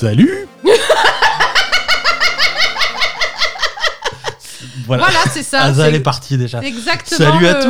[0.00, 0.46] Salut
[4.86, 5.72] Voilà, Voilà, c'est ça.
[5.86, 6.62] Elle est partie déjà.
[6.62, 7.62] exactement Salut à le-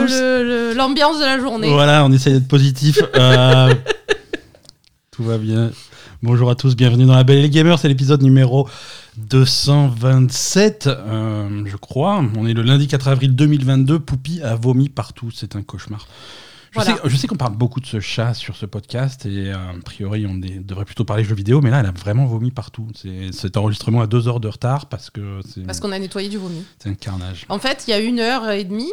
[0.73, 0.77] tous.
[0.77, 1.71] l'ambiance de la journée.
[1.71, 2.99] Voilà, on essaye d'être positif.
[3.15, 3.73] Euh,
[5.13, 5.71] tout va bien.
[6.25, 8.69] Bonjour à tous, bienvenue dans la Belle et les Gamers, c'est l'épisode numéro
[9.19, 12.25] 227, euh, je crois.
[12.37, 16.09] On est le lundi 4 avril 2022, Poupie a vomi partout, c'est un cauchemar.
[16.79, 16.97] Je Voilà.
[17.03, 19.75] sais, je sais qu'on parle beaucoup de ce chat sur ce podcast et euh, a
[19.85, 22.89] priori on devrait plutôt parler jeux vidéo, mais là elle a vraiment vomi partout.
[22.95, 26.37] C'est- Cet enregistrement a deux heures de retard parce que Parce qu'on a nettoyé du
[26.39, 26.63] vomi.
[26.79, 27.47] c'est un carnage.
[27.49, 28.93] En fait, il y a une heure et demie,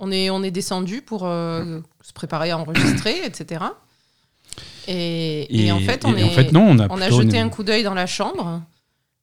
[0.00, 3.64] on est, on est descendu pour euh, se préparer à enregistrer, etc.
[4.86, 7.36] Et, et en fait, on, et est, en fait, non, on a, on a jeté
[7.38, 8.62] une- un coup d'œil dans la chambre.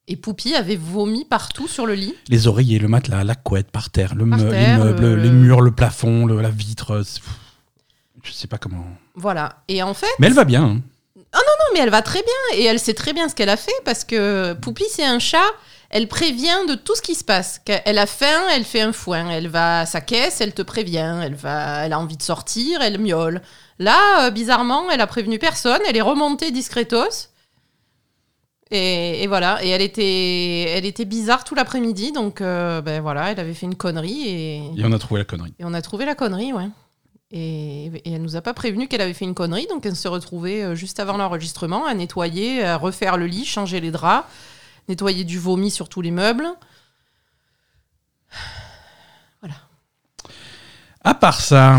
[0.08, 2.14] Et Poupie avait vomi partout sur le lit.
[2.30, 5.32] les oreillers, le matelas, la couette par terre, le Par me- terre, l'immeuble, le- les
[5.32, 7.02] murs, le plafond, le- la vitre.
[8.26, 8.84] Je sais pas comment.
[9.16, 9.58] Voilà.
[9.68, 10.64] Et en fait, Mais elle va bien.
[10.64, 10.82] hein.
[11.16, 12.58] non, mais elle va très bien.
[12.60, 15.46] Et elle sait très bien ce qu'elle a fait parce que Poupie, c'est un chat.
[15.92, 17.62] Elle prévient de tout ce qui se passe.
[17.86, 19.30] Elle a faim, elle fait un foin.
[19.30, 21.20] Elle va à sa caisse, elle te prévient.
[21.24, 23.42] Elle, va, elle a envie de sortir, elle miaule.
[23.80, 25.80] Là, euh, bizarrement, elle a prévenu personne.
[25.88, 27.30] Elle est remontée discretos.
[28.72, 29.64] Et, et voilà.
[29.64, 32.12] Et elle était, elle était bizarre tout l'après-midi.
[32.12, 34.28] Donc, euh, ben voilà, elle avait fait une connerie.
[34.28, 35.54] Et, Et on a trouvé la connerie.
[35.60, 36.68] et on a trouvé la connerie, ouais.
[37.32, 40.08] Et, et elle nous a pas prévenu qu'elle avait fait une connerie, donc elle se
[40.08, 44.28] retrouvait euh, juste avant l'enregistrement à nettoyer, à refaire le lit, changer les draps,
[44.88, 46.48] nettoyer du vomi sur tous les meubles.
[51.08, 51.78] À part ça,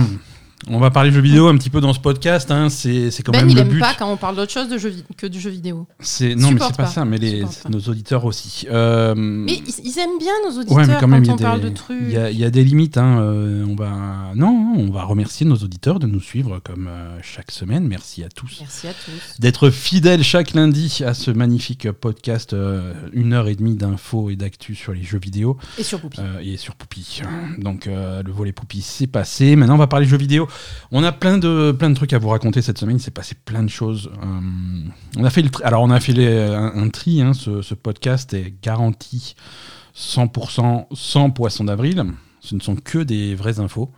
[0.68, 2.50] on va parler jeux vidéo un petit peu dans ce podcast.
[2.50, 2.68] hein.
[2.68, 3.78] C'est quand ben, même il le aime but.
[3.80, 4.76] pas quand on parle d'autre chose de
[5.16, 5.86] que du jeu vidéo.
[6.00, 6.86] C'est non, mais c'est pas, pas.
[6.86, 7.04] ça.
[7.04, 8.66] Mais les, nos auditeurs aussi.
[8.70, 11.96] Euh, Mais ils, ils aiment bien nos auditeurs Ouais, mais quand on parle de trucs.
[12.02, 12.98] il y, a- il y a des limites.
[12.98, 13.20] hein.
[13.20, 17.50] Euh, on va non, on va remercier nos auditeurs de nous suivre comme euh, chaque
[17.50, 17.86] semaine.
[17.86, 18.58] Merci à tous.
[18.60, 19.38] Merci à tous.
[19.40, 22.54] d'être fidèle chaque lundi à ce magnifique podcast,
[23.12, 26.20] une heure et demie d'infos et d'actu sur les jeux vidéo Et sur Poupie.
[26.42, 27.20] et sur Poupie.
[27.58, 29.54] Donc le volet Poupie c'est passé.
[29.56, 30.48] Maintenant on va parler jeux vidéo.
[30.92, 32.96] On a plein de plein de trucs à vous raconter cette semaine.
[32.96, 34.10] Il s'est passé plein de choses.
[34.22, 37.20] Euh, on a fait le tri- alors on a fait les- un, un tri.
[37.22, 37.32] hein.
[37.34, 39.34] ce, ce podcast est garanti
[39.94, 42.04] 100% sans poisson d'avril.
[42.40, 43.90] Ce ne sont que des vraies infos.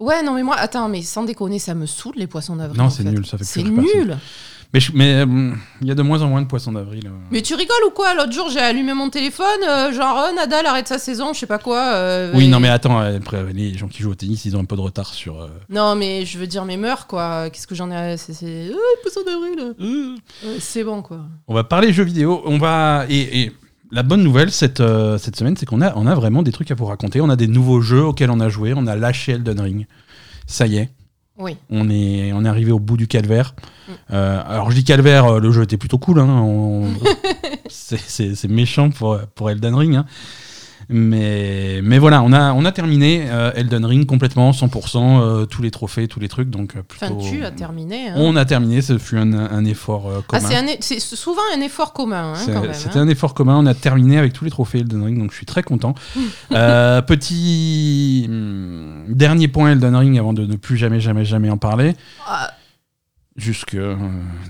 [0.00, 2.80] Ouais, non, mais moi, attends, mais sans déconner, ça me saoule les poissons d'avril.
[2.80, 4.18] Non, c'est nul, ça fait C'est personne.
[4.74, 7.06] Mais mais euh, il y a de moins en moins de poissons d'avril.
[7.06, 7.10] euh.
[7.30, 8.14] Mais tu rigoles ou quoi?
[8.14, 11.46] L'autre jour, j'ai allumé mon téléphone, euh, genre euh, Nadal arrête sa saison, je sais
[11.46, 11.78] pas quoi.
[11.94, 14.56] euh, Oui, et- non, mais attends, euh, après, les gens qui jouent au tennis, ils
[14.56, 15.40] ont un peu de retard sur.
[15.40, 17.48] euh, Non, mais je veux dire mes mœurs, quoi.
[17.48, 18.16] Qu'est-ce que j'en ai à...
[18.18, 18.34] C'est...
[18.34, 18.70] c'est...
[18.74, 19.74] Oh, poisson d'avril
[20.60, 21.20] C'est bon, quoi.
[21.46, 22.42] On va parler jeux vidéo.
[22.44, 23.52] On va et, et
[23.90, 26.70] la bonne nouvelle cette euh, cette semaine, c'est qu'on a on a vraiment des trucs
[26.70, 27.22] à vous raconter.
[27.22, 28.74] On a des nouveaux jeux auxquels on a joué.
[28.76, 29.86] On a lâché Elden Ring.
[30.46, 30.90] Ça y est,
[31.38, 31.56] Oui.
[31.70, 33.54] on est on est arrivé au bout du calvaire.
[33.88, 33.92] Mm.
[34.12, 36.18] Euh, alors je dis calvaire, euh, le jeu était plutôt cool.
[36.20, 36.88] Hein, on-
[37.68, 39.94] c'est- c'est c'est méchant pour pour Elden Ring.
[39.96, 40.06] hein.
[40.90, 45.60] Mais, mais voilà, on a, on a terminé euh, Elden Ring complètement, 100%, euh, tous
[45.60, 46.48] les trophées, tous les trucs.
[46.48, 48.08] Donc, euh, plutôt, Enfin, tu as terminé.
[48.08, 48.14] hein.
[48.16, 50.66] On a terminé, ce fut un, un effort Ah, commun.
[50.80, 52.72] c'est, souvent un effort commun, hein.
[52.72, 53.02] C'était hein.
[53.02, 55.46] un effort commun, on a terminé avec tous les trophées Elden Ring, donc je suis
[55.46, 55.94] très content.
[56.50, 61.56] Euh, petit hum, dernier point Elden Ring avant de ne plus jamais, jamais, jamais en
[61.58, 61.94] parler.
[62.26, 62.50] Ah,
[63.38, 63.74] Jusque.
[63.74, 63.94] euh,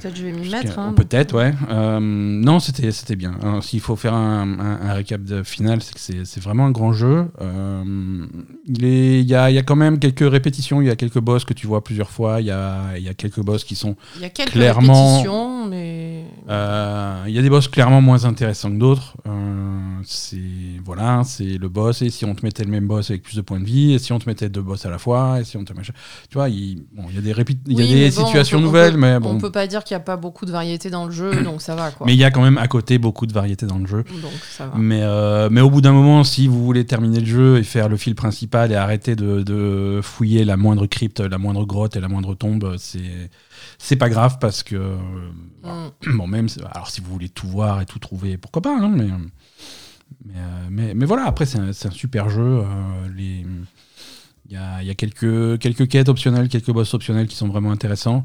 [0.01, 0.79] peut-être je vais m'y mettre.
[0.79, 0.95] hein.
[0.97, 1.53] Peut-être, ouais.
[1.71, 3.35] Euh, non, c'était c'était bien.
[3.61, 6.71] S'il faut faire un, un- un récap de final, c'est que c'est- c'est vraiment un
[6.71, 7.27] grand jeu.
[7.43, 8.27] Euh,
[8.67, 10.97] il est- il y, a, il y a quand même quelques répétitions, il y a
[10.97, 13.63] quelques boss que tu vois plusieurs fois, il y a, il y a quelques boss
[13.63, 16.25] qui sont Il y a quelques clairement- répétitions, mais.
[16.49, 19.17] Euh, Il y a des boss clairement moins intéressants que d'autres.
[19.27, 20.39] Euh, c'est
[20.85, 22.01] voilà, c'est le boss.
[22.03, 23.99] Et si on te mettait le même boss avec plus de points de vie, et
[23.99, 26.49] si on te mettait deux boss à la fois, et si on te tu vois,
[26.49, 27.35] il, bon, y a des
[27.67, 29.31] il y a Oui, des bon, situations on nouvelles, peut- mais bon.
[29.31, 31.61] On peut pas dire qu'il n'y a pas beaucoup de variété dans le jeu, donc
[31.63, 32.07] ça va, quoi.
[32.07, 34.05] Mais il y a quand même à côté beaucoup de variété dans le jeu.
[34.23, 34.75] Donc ça va.
[34.79, 37.89] Mais, euh, mais au bout d'un moment, si vous voulez terminer le jeu et faire
[37.89, 42.01] le fil principal et arrêter de, de fouiller la moindre crypte, la moindre grotte et
[42.01, 43.31] la moindre tombe, c'est
[43.79, 44.97] c'est pas grave parce que euh,
[45.65, 46.17] Mm.
[46.17, 49.09] bon même alors si vous voulez tout voir et tout trouver, pourquoi pas hein, mais,
[50.25, 52.41] mais euh, mais mais voilà après c'est un, un super jeu.
[52.43, 52.65] euh,
[53.17, 53.45] les
[54.49, 57.49] il y a, il y a quelques, quelques quêtes optionnelles, quelques boss optionnels qui sont
[57.49, 58.25] vraiment intéressants.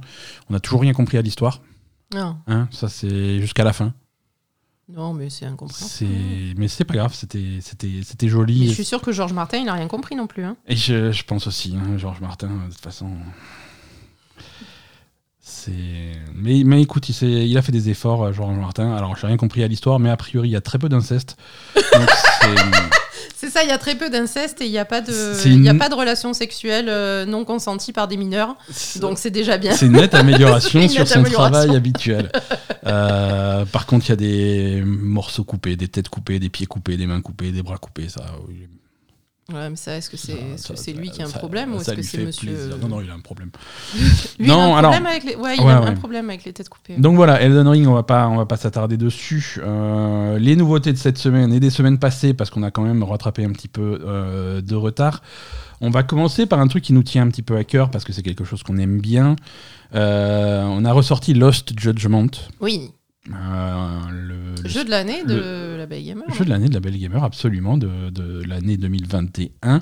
[0.49, 1.61] On n'a toujours rien compris à l'histoire.
[2.13, 3.93] Non, Hein, ça, c'est jusqu'à la fin.
[4.87, 6.11] non, mais c'est incompréhensible.
[6.57, 8.67] Mais c'est pas grave, c'était, c'était, c'était Mais joli.
[8.67, 10.43] je suis sûr que Georges Martin, il n'a rien compris non plus.
[10.43, 10.55] hein.
[10.67, 13.09] Et je, je pense aussi, hein, Georges Martin, de toute façon.
[15.45, 15.71] C'est...
[16.35, 18.93] Mais, mais écoute, il a fait des efforts, euh, Georges Martin.
[18.95, 21.35] Alors, j'ai rien compris à l'histoire, mais a priori, il y a très peu d'inceste.
[21.75, 22.09] Donc,
[22.41, 22.92] c'est-
[23.43, 25.11] C'est ça, il y a très peu d'inceste et il n'y a, pas de...
[25.45, 28.55] Il y a une- pas de relations sexuelles euh, non consenties par des mineurs.
[29.01, 29.73] Donc c'est déjà bien.
[29.73, 32.31] C'est une nette amélioration Une sur son travail habituel.
[32.87, 36.95] Euh, par contre, il y a des morceaux coupés, des têtes coupées, des pieds coupés,
[36.95, 38.07] des mains coupées, des bras coupés.
[38.07, 38.21] Ça.
[39.51, 41.81] Ouais, mais ça, est-ce que c'est ça- c'est lui qui a un ça- problème ou
[41.81, 42.77] est-ce que c'est monsieur plaisir.
[42.81, 43.49] Non, non, il a un problème.
[44.39, 45.35] Lui, Non, il a un alors- problème avec les...
[45.35, 45.87] Ouais, il Ouais, a ouais.
[45.87, 46.95] un problème avec les têtes coupées.
[46.97, 49.59] Donc voilà, Elden Ring, on va pas, on va pas s'attarder dessus.
[49.61, 53.03] Euh, les nouveautés de cette semaine et des semaines passées, parce qu'on a quand même
[53.03, 55.21] rattrapé un petit peu euh, de retard.
[55.81, 58.05] On va commencer par un truc qui nous tient un petit peu à cœur parce
[58.05, 59.35] que c'est quelque chose qu'on aime bien.
[59.93, 62.27] Euh, on a ressorti Lost Judgment,
[62.61, 62.87] Oui, euh,
[63.29, 66.23] le, le jeu de l'année de la Belle Gamer.
[66.33, 69.81] jeu de l'année de la Belle Gamer, absolument, de, de l'année 2021.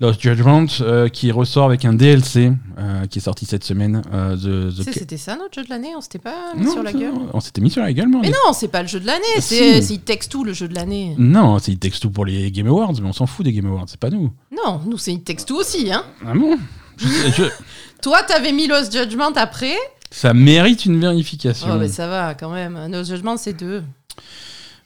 [0.00, 4.02] Lost Judgment euh, qui ressort avec un DLC euh, qui est sorti cette semaine.
[4.12, 5.92] euh, The- The C'était ça notre jeu de l'année?
[5.96, 7.14] On s'était pas mis Non, sur la gueule?
[7.32, 9.06] on s'était mis sur la gueule, mais Mais est- non, c'est pas le jeu de
[9.06, 9.94] l'année, Ah, c'est si.
[9.94, 11.14] It Takes Two le jeu de l'année.
[11.18, 13.66] Non, c'est It Takes Two pour les Game Awards, mais on s'en fout des Game
[13.66, 14.30] Awards, c'est pas nous.
[14.52, 15.90] Non, nous c'est It Takes Two aussi.
[15.92, 16.04] Hein.
[16.26, 16.58] Ah bon?
[16.96, 17.42] Je- je-
[18.02, 19.74] Toi, t'avais mis Lost Judgment après.
[20.14, 21.68] Ça mérite une vérification.
[21.72, 22.78] Oh, mais ça va quand même.
[22.90, 23.82] Lost Judgment, c'est deux.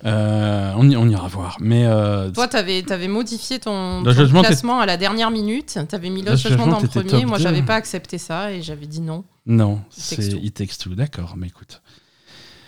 [0.04, 1.56] Euh, on, y- on ira voir.
[1.60, 4.02] Mais euh, Toi, t'avais avais modifié ton,
[4.42, 5.78] classement à la dernière minute.
[5.88, 7.25] T'avais mis Lost Lost Judgment en premier.
[7.26, 9.25] Moi, j'avais pas accepté ça et j'avais dit non.
[9.46, 10.22] non, c'est.
[10.32, 11.82] It Takes Two, d'accord, mais écoute.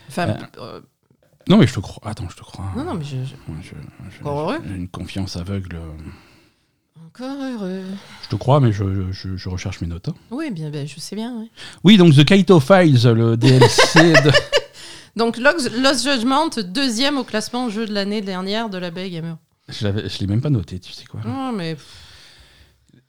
[0.08, 0.80] Enfin, Euh,
[1.48, 2.10] Non, mais je te crois.
[2.10, 2.66] Attends, je te crois.
[2.76, 3.70] non, non, mais je, je- Ouais, je-
[4.16, 4.58] je- Encore heureux.
[4.68, 5.78] j'ai une confiance aveugle.
[7.14, 7.82] Encore heureux.
[8.24, 10.08] Je te crois, mais je, je- je recherche mes notes.
[10.08, 10.14] hein.
[10.30, 11.36] Oui, bien, ben, je sais bien.
[11.38, 11.46] ouais.
[11.84, 14.30] Oui, donc The Kaito Files, le DLC de.
[15.16, 19.36] Donc, Lost Lost Judgment, deuxième au classement jeu de l'année dernière de la Belle Gamer.
[19.68, 21.20] Je l'avais- je l'ai même pas noté, tu sais quoi.
[21.26, 21.76] Non, mais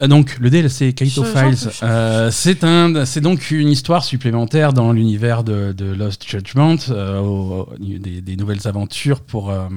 [0.01, 4.04] Euh, Donc, le DLC Kaito Je- j'en Files, euh, c'est un, c'est donc une histoire
[4.04, 9.51] supplémentaire dans l'univers de, de Lost Judgment, euh, au- au- des, des nouvelles aventures pour,
[9.51, 9.68] euh,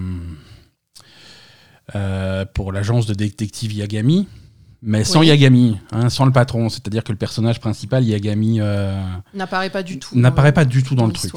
[1.94, 4.28] euh, pour l'agence de détective Yagami,
[4.82, 5.28] mais sans Oui.
[5.28, 6.68] Yagami, hein, sans le patron.
[6.68, 9.02] C'est-à-dire que le personnage principal, Yagami, euh,
[9.34, 10.16] n'apparaît pas du tout.
[10.16, 11.32] n'apparaît pas du tout dans, le truc.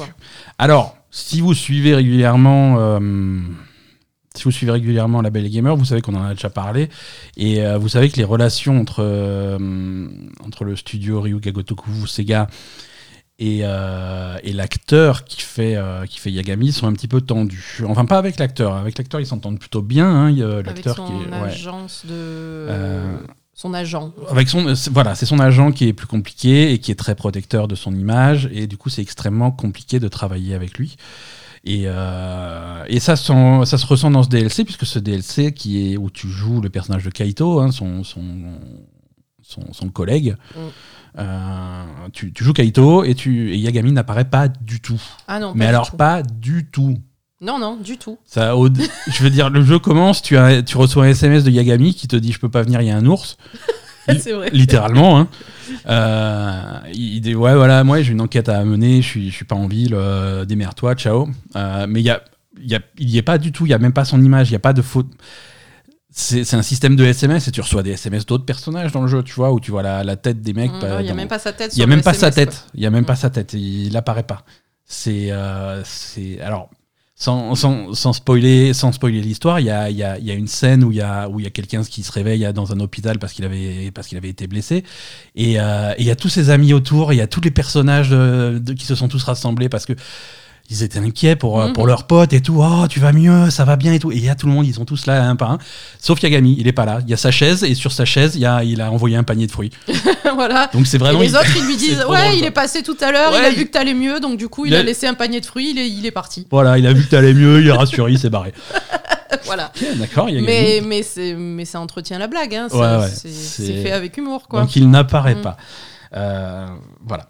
[0.58, 3.40] Alors, si vous suivez régulièrement, euh,
[4.34, 6.88] si vous suivez régulièrement la Belle Gamer, vous savez qu'on en a déjà parlé,
[7.36, 10.08] et euh, vous savez que les relations entre euh,
[10.44, 12.46] entre le studio Ryuga Gotoku Sega
[13.38, 17.82] et, euh, et l'acteur qui fait euh, qui fait Yagami sont un petit peu tendus.
[17.86, 18.74] Enfin, pas avec l'acteur.
[18.74, 20.06] Avec l'acteur, ils s'entendent plutôt bien.
[20.08, 20.30] hein.
[20.30, 21.48] Il y a Avec l'acteur son qui est ouais.
[21.48, 22.12] agence de.
[22.14, 23.16] Euh,
[23.54, 24.12] Son agent.
[24.30, 27.66] Avec son, voilà, c'est son agent qui est plus compliqué et qui est très protecteur
[27.68, 30.96] de son image, et du coup, c'est extrêmement compliqué de travailler avec lui.
[31.64, 35.92] Et, euh, et ça, s'en- ça se ressent dans ce DLC, puisque ce DLC qui
[35.92, 38.22] est où tu joues le personnage de Kaito, hein, son, son,
[39.48, 40.58] son, son collègue, Mm.
[41.18, 45.00] euh, tu, tu joues Kaito et, tu, et Yagami n'apparaît pas du tout.
[45.26, 45.96] Ah non, Mais du alors, tout.
[45.96, 46.98] pas du tout.
[47.40, 48.18] Non, non, du tout.
[48.26, 48.52] Ça,
[49.06, 52.08] je veux dire, le jeu commence, tu, as, tu reçois un SMS de Yagami qui
[52.08, 53.36] te dit Je peux pas venir, il y a un ours.
[54.18, 54.50] c'est vrai.
[54.52, 55.18] littéralement.
[55.18, 55.28] Hein.
[55.86, 59.44] Euh, il dit ouais voilà moi j'ai une enquête à mener, je suis je suis
[59.44, 61.28] pas en ville, euh, démerde-toi, ciao.
[61.56, 62.22] Euh, mais il y a
[62.60, 64.48] y a il y est pas du tout, il y a même pas son image,
[64.50, 65.08] il y a pas de faute.
[66.20, 69.08] C'est c'est un système de SMS et tu reçois des SMS d'autres personnages dans le
[69.08, 70.72] jeu, tu vois, où tu vois la, la tête des mecs.
[70.72, 71.72] Mm, pas non, Il n'y a même pas sa tête.
[71.76, 72.64] il y a même pas sa tête.
[72.74, 73.52] Il y a même pas sa tête.
[73.54, 74.42] Il apparaît pas.
[74.84, 76.70] C'est euh, c'est alors
[77.14, 79.60] sans, sans, sans spoiler sans spoiler l'histoire.
[79.60, 81.28] Il y a, il y, a, il y a une scène où il y a
[81.28, 84.08] où il y a quelqu'un qui se réveille dans un hôpital parce qu'il avait parce
[84.08, 84.82] qu'il avait été blessé
[85.36, 87.12] et euh, et il y a tous ses amis autour.
[87.12, 89.92] Il y a tous les personnages de- de- qui se sont tous rassemblés parce que
[90.70, 91.72] ils étaient inquiets pour, Mhm.
[91.72, 92.60] pour leurs potes et tout.
[92.62, 94.12] Oh, tu vas mieux, ça va bien et tout.
[94.12, 95.58] Et il y a tout le monde, ils sont tous là un par un.
[95.98, 96.98] Sauf Yagami, il est pas là.
[97.04, 99.16] Il y a sa chaise et sur sa chaise, il, y a, il a envoyé
[99.16, 99.70] un panier de fruits.
[100.34, 100.68] voilà.
[100.74, 101.22] Donc c'est vraiment.
[101.22, 103.48] et les autres, ils lui disent Ouais, il est passé tout à l'heure, il a
[103.48, 104.80] il- vu que t'allais mieux, donc du coup, il, Il a...
[104.80, 106.46] a- laissé un panier de fruits, il est, il est parti.
[106.50, 108.52] Voilà, il a vu que t'allais mieux, il est rassuré, il s'est barré.
[109.46, 109.72] voilà.
[109.96, 112.68] D'accord, Mais, mais, ça entretient la blague, hein.
[112.70, 114.60] Ouais, ça- ouais, c'est c'est- c'est fait avec humour, quoi.
[114.60, 115.42] Donc il n'apparaît Mm.
[115.42, 115.56] pas.
[116.14, 116.66] Euh,
[117.06, 117.28] voilà.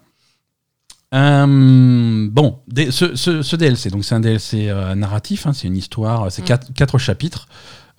[1.15, 2.59] Euh, bon,
[2.91, 6.43] ce, ce- ce DLC, donc c'est un DLC euh, narratif, hein, c'est une histoire, c'est
[6.43, 6.45] Mm.
[6.45, 7.47] quatre, quatre chapitres.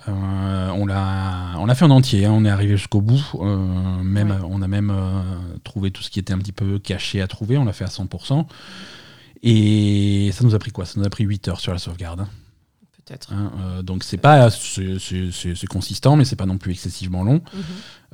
[0.08, 3.22] Euh, on l'a, on l'a fait en entier, hein, on est arrivé jusqu'au bout.
[3.34, 3.56] euh,
[4.02, 4.92] même, on a même
[5.64, 7.58] trouvé tout ce qui était un petit peu caché à trouver.
[7.58, 8.46] On l'a fait à 100%.
[9.42, 10.84] Et ça nous a pris quoi?
[10.86, 12.20] Ça nous a pris 8 heures sur la sauvegarde.
[12.20, 12.28] hein.
[13.10, 13.32] Peut-être.
[13.32, 17.42] Hein, euh, donc c'est pas c'est, consistant, mais c'est pas non plus excessivement long.
[17.52, 17.62] Mhm.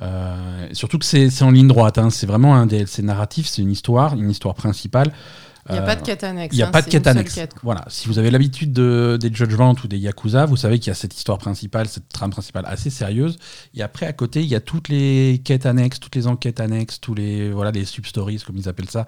[0.01, 1.99] Euh, surtout que c'est, c'est en ligne droite.
[1.99, 2.09] hein.
[2.09, 5.13] C'est vraiment un DLC narratif, c'est une histoire, une histoire principale.
[5.69, 6.53] Il n'y a Euh, pas de quête annexe.
[6.55, 7.33] il n'y a hein, pas de quête annexe.
[7.35, 7.53] quête.
[7.63, 7.83] Voilà.
[7.89, 10.95] Si vous avez l'habitude de, des Judgment ou des Yakuza, vous savez qu'il y a
[10.95, 13.37] cette histoire principale, cette trame principale assez sérieuse.
[13.73, 16.99] Et après, à côté, il y a toutes les quêtes annexes, toutes les enquêtes annexes,
[17.01, 19.07] tous les voilà les sub-stories, comme ils appellent ça.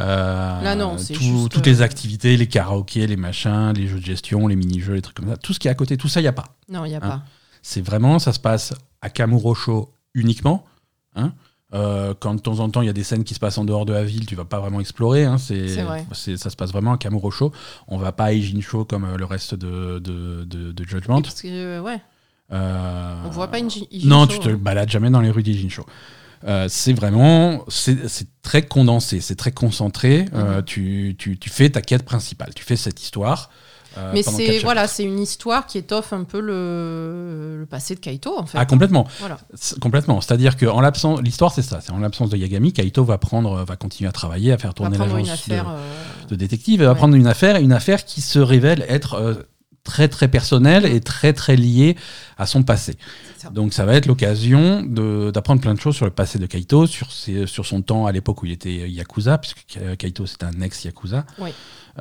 [0.00, 3.86] Euh, Là, non, c'est tout- juste, toutes euh, les activités, les karaokés, les machins, les
[3.86, 5.36] jeux de gestion, les mini-jeux, les trucs comme ça.
[5.36, 6.56] Tout ce qui est à côté, tout ça, il n'y a pas.
[6.68, 7.00] Non, il n'y a Hein.
[7.08, 7.22] pas.
[7.62, 10.64] C'est vraiment, ça se passe à Kamurocho uniquement.
[11.14, 11.32] Hein.
[11.74, 13.64] Euh, quand de temps en temps il y a des scènes qui se passent en
[13.64, 15.24] dehors de la ville, tu vas pas vraiment explorer.
[15.24, 15.38] Hein.
[15.38, 17.52] c'est, ça se passe vraiment à Kamurocho.
[17.88, 21.20] On va pas à Ijincho comme euh, le reste de, de, de- de Judgment.
[21.22, 22.00] Parce que, euh, ouais,
[22.50, 24.58] on voit pas J- non, Ijincho, tu te hein.
[24.60, 25.84] balades jamais dans les rues d'Ijincho.
[26.68, 27.96] C'est vraiment, c'est
[28.42, 30.26] très condensé, c'est très concentré.
[30.32, 30.62] Mhm.
[30.64, 33.50] tu, tu, tu fais ta quête principale, tu fais cette histoire.
[33.96, 38.00] Euh, Mais c'est voilà, c'est une histoire qui étoffe un peu le, le passé de
[38.00, 38.58] Kaito en fait.
[38.58, 39.38] Ah complètement, Voilà.
[39.80, 40.20] Complètement.
[40.20, 43.64] C'est-à-dire que en l'absence, l'histoire c'est ça, c'est en l'absence de Yagami, Kaito va prendre,
[43.64, 45.62] va continuer à travailler, à faire tourner l'agence de, euh,
[46.28, 46.96] de détective, et va Ouais.
[46.98, 49.34] prendre une affaire, une affaire qui se révèle être euh,
[49.84, 51.96] très très personnelle et très très liée
[52.38, 52.96] à son passé.
[53.36, 53.50] ça.
[53.50, 54.82] Donc ça va être l'occasion
[55.30, 58.12] d'apprendre plein de choses sur le passé de Kaito, sur, ses- sur son temps à
[58.12, 61.50] l'époque où il était Yakuza, puisque Ka- Kaito c'est un ex-Yakuza, Oui.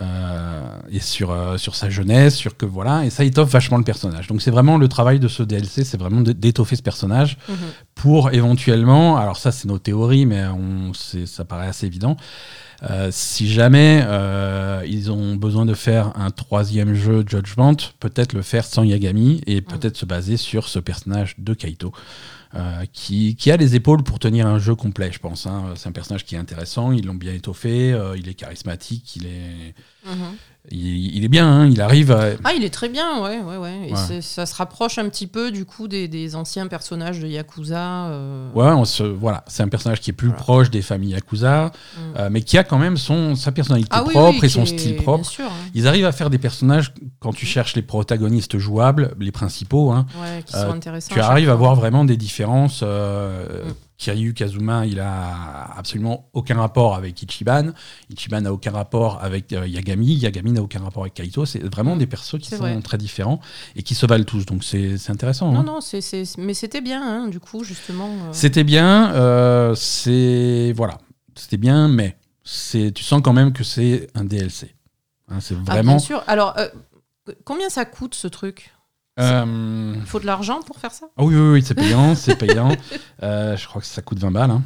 [0.02, 3.84] Euh, et sur, euh, sur sa jeunesse, sur que voilà, et ça étoffe vachement le
[3.84, 4.26] personnage.
[4.26, 7.56] Donc c'est vraiment le travail de ce DLC, c'est vraiment d'étoffer ce personnage Mhm.
[7.94, 12.18] pour éventuellement, alors ça c'est nos théories, mais on, ça paraît assez évident,
[12.90, 18.42] euh, si jamais euh, ils ont besoin de faire un troisième jeu Judgment, peut-être le
[18.42, 21.94] faire sans Yagami et peut-être se baser sur ce personnage de Kaito.
[22.56, 25.48] Euh, qui, a les épaules pour tenir un jeu complet, je pense.
[25.48, 25.74] hein.
[25.76, 29.26] C'est un personnage qui est intéressant, ils l'ont bien étoffé, euh, il est charismatique, il
[29.26, 29.74] est,
[30.06, 30.36] Mhm.
[30.72, 32.30] Il, il est bien, hein, il arrive à...
[32.46, 33.90] Ah, il est très bien, ouais, ouais, ouais.
[33.90, 34.22] Et Ouais.
[34.22, 38.06] ça se rapproche un petit peu du coup des, des anciens personnages de Yakuza.
[38.08, 40.42] euh, Ouais, on se, voilà, c'est un personnage qui est plus Voilà.
[40.42, 42.00] proche des familles Yakuza, Mm.
[42.18, 44.78] euh, mais qui a quand même son, sa personnalité Ah propre oui, et son est-
[44.78, 45.26] style propre.
[45.26, 45.70] Sûr, hein.
[45.74, 50.06] Ils arrivent à faire des personnages, quand tu cherches les protagonistes jouables, les principaux, hein,
[50.22, 51.14] Ouais, qui Euh, sont intéressants.
[51.14, 52.82] tu arrives à voir vraiment des différences.
[52.84, 53.74] Mm.
[54.04, 57.72] Kiryu Kazuma, il a absolument aucun rapport avec Ichiban.
[58.10, 60.14] Ichiban n'a aucun rapport avec euh, Yagami.
[60.16, 61.46] Yagami n'a aucun rapport avec Kaito.
[61.46, 62.82] C'est vraiment des persos qui sont vrai.
[62.82, 63.40] très différents
[63.78, 64.46] et qui se valent tous.
[64.46, 65.52] Donc c'est intéressant.
[65.54, 65.64] Non, hein.
[65.64, 68.10] non, c'est, c'est- mais c'était bien, hein, du coup, justement.
[68.10, 68.30] euh.
[68.34, 69.14] C'était bien.
[69.14, 70.98] euh, c'est voilà,
[71.36, 74.76] c'était bien, mais c'est tu sens quand même que c'est un DLC.
[75.30, 75.94] Hein, c'est Ah, vraiment.
[75.94, 76.22] bien sûr.
[76.28, 76.68] Alors, euh,
[77.46, 78.74] combien ça coûte ce truc?
[79.20, 81.08] Euh, Il faut de l'argent pour faire ça?
[81.18, 82.76] Ah oui, oui, oui, c'est payant, c'est payant.
[83.22, 84.52] Euh, je crois que ça coûte 20 balles.
[84.52, 84.64] hein.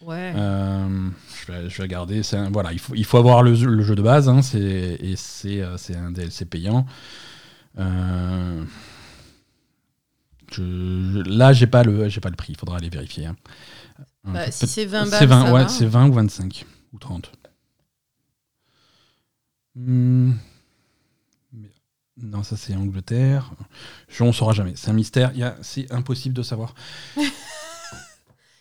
[0.00, 0.32] Ouais.
[0.34, 1.08] Euh,
[1.46, 2.22] je, vais, je vais regarder.
[2.24, 4.58] C'est un- voilà, il faut, il faut avoir le, le jeu de base, hein, c'est,
[5.00, 6.84] et c'est, euh, c'est un DLC payant.
[7.78, 8.64] Euh,
[10.50, 12.52] je, là, j'ai pas le, j'ai pas le prix.
[12.52, 13.26] Il faudra aller vérifier.
[13.26, 13.36] hein.
[14.24, 15.68] Bah, Euh, si peut- c'est 20 c'est balles, 20, ça ouais, va.
[15.68, 17.30] c'est 20 ou 25 ou 30.
[19.76, 20.32] Hmm.
[22.20, 23.50] Non, ça c'est Angleterre.
[24.08, 24.72] Je, on saura jamais.
[24.76, 25.32] C'est un mystère.
[25.62, 26.74] C'est impossible de savoir.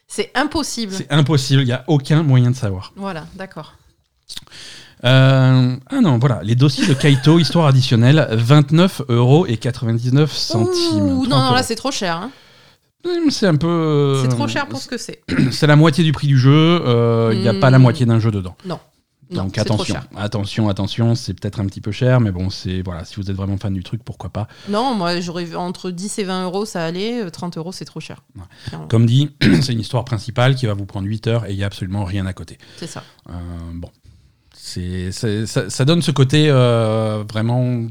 [0.08, 0.91] C'est impossible.
[0.93, 1.62] C'est impossible.
[1.62, 2.91] Il n'y a aucun moyen de savoir.
[2.98, 3.75] Voilà, d'accord.
[5.05, 11.01] Euh, ah non, voilà, les dossiers de Kaito, histoire additionnelle, 29 euros et 99 centimes.
[11.17, 12.17] Ouh, 30 non, non, là c'est trop cher.
[12.17, 12.31] hein.
[13.29, 13.67] C'est un peu.
[13.67, 15.22] euh, C'est trop cher pour ce que c'est.
[15.51, 16.51] C'est la moitié du prix du jeu.
[16.86, 17.84] euh, Il n'y a pas la Hmm.
[17.84, 18.55] moitié d'un jeu dedans.
[18.65, 18.79] Non.
[19.31, 23.05] Non, Donc attention, attention, attention, c'est peut-être un petit peu cher, mais bon, c'est voilà,
[23.05, 24.47] si vous êtes vraiment fan du truc, pourquoi pas.
[24.69, 27.23] Non, moi j'aurais vu entre 10 et 20 euros, ça allait.
[27.23, 28.23] euh, 30 euros, c'est trop cher.
[28.35, 28.77] Ouais.
[28.89, 31.63] Comme dit, c'est une histoire principale qui va vous prendre 8 heures et il n'y
[31.63, 32.57] a absolument rien à côté.
[32.77, 33.03] C'est ça.
[33.29, 33.33] Euh,
[33.73, 33.89] bon,
[34.53, 37.88] c'est, c'est- ça, ça donne ce côté euh, vraiment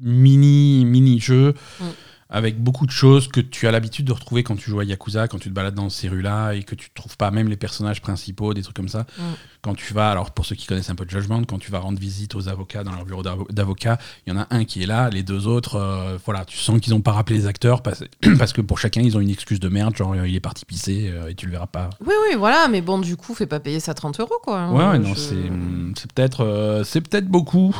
[0.00, 1.84] mini mini jeu Mm.
[2.30, 5.28] avec beaucoup de choses que tu as l'habitude de retrouver quand tu joues à Yakuza,
[5.28, 7.56] quand tu te balades dans ces rues-là et que tu ne trouves pas même les
[7.56, 9.06] personnages principaux, des trucs comme ça.
[9.18, 9.22] Mm.
[9.60, 11.98] Quand tu vas, alors pour ceux qui connaissent un peu Judgment, quand tu vas rendre
[11.98, 14.86] visite aux avocats dans leur bureau d'avo- d'avocat, il y en a un qui est
[14.86, 18.04] là, les deux autres, euh, voilà, tu sens qu'ils n'ont pas rappelé les acteurs parce,
[18.38, 21.10] parce que pour chacun ils ont une excuse de merde, genre il est parti pisser
[21.12, 21.90] euh, et tu le verras pas.
[22.06, 24.70] Oui, oui, voilà, mais bon, du coup, fais pas payer ça 30 euros, quoi.
[24.70, 27.74] Ouais, Euh, ouais, non, je- c'est peut-être euh, c'est peut-être beaucoup,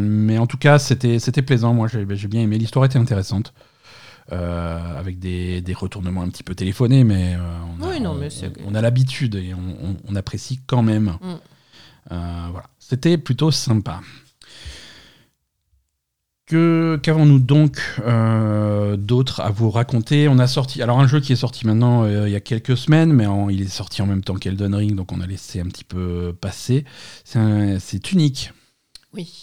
[0.00, 1.74] mais en tout cas c'était plaisant.
[1.74, 2.58] Moi j'ai j'ai bien aimé.
[2.58, 3.52] L'histoire était intéressante.
[4.32, 7.38] Euh, avec des, des retournements un petit peu téléphonés, mais, euh,
[7.78, 10.82] on, a, Oui, non, on- mais c'est- on- on a l'habitude et on, apprécie quand
[10.82, 11.16] même.
[11.20, 11.34] Mm.
[12.12, 14.00] Euh, voilà, c'était plutôt sympa.
[16.46, 20.28] Que qu'avons-nous donc euh, d'autre à vous raconter?
[20.28, 22.76] On a sorti alors un jeu qui est sorti maintenant euh, il y a quelques
[22.76, 25.58] semaines, mais en- il est sorti en même temps qu'Elden Ring, donc on a laissé
[25.60, 26.84] un petit peu passer.
[27.24, 28.52] C'est un- c'est Tunic.
[29.12, 29.42] Oui.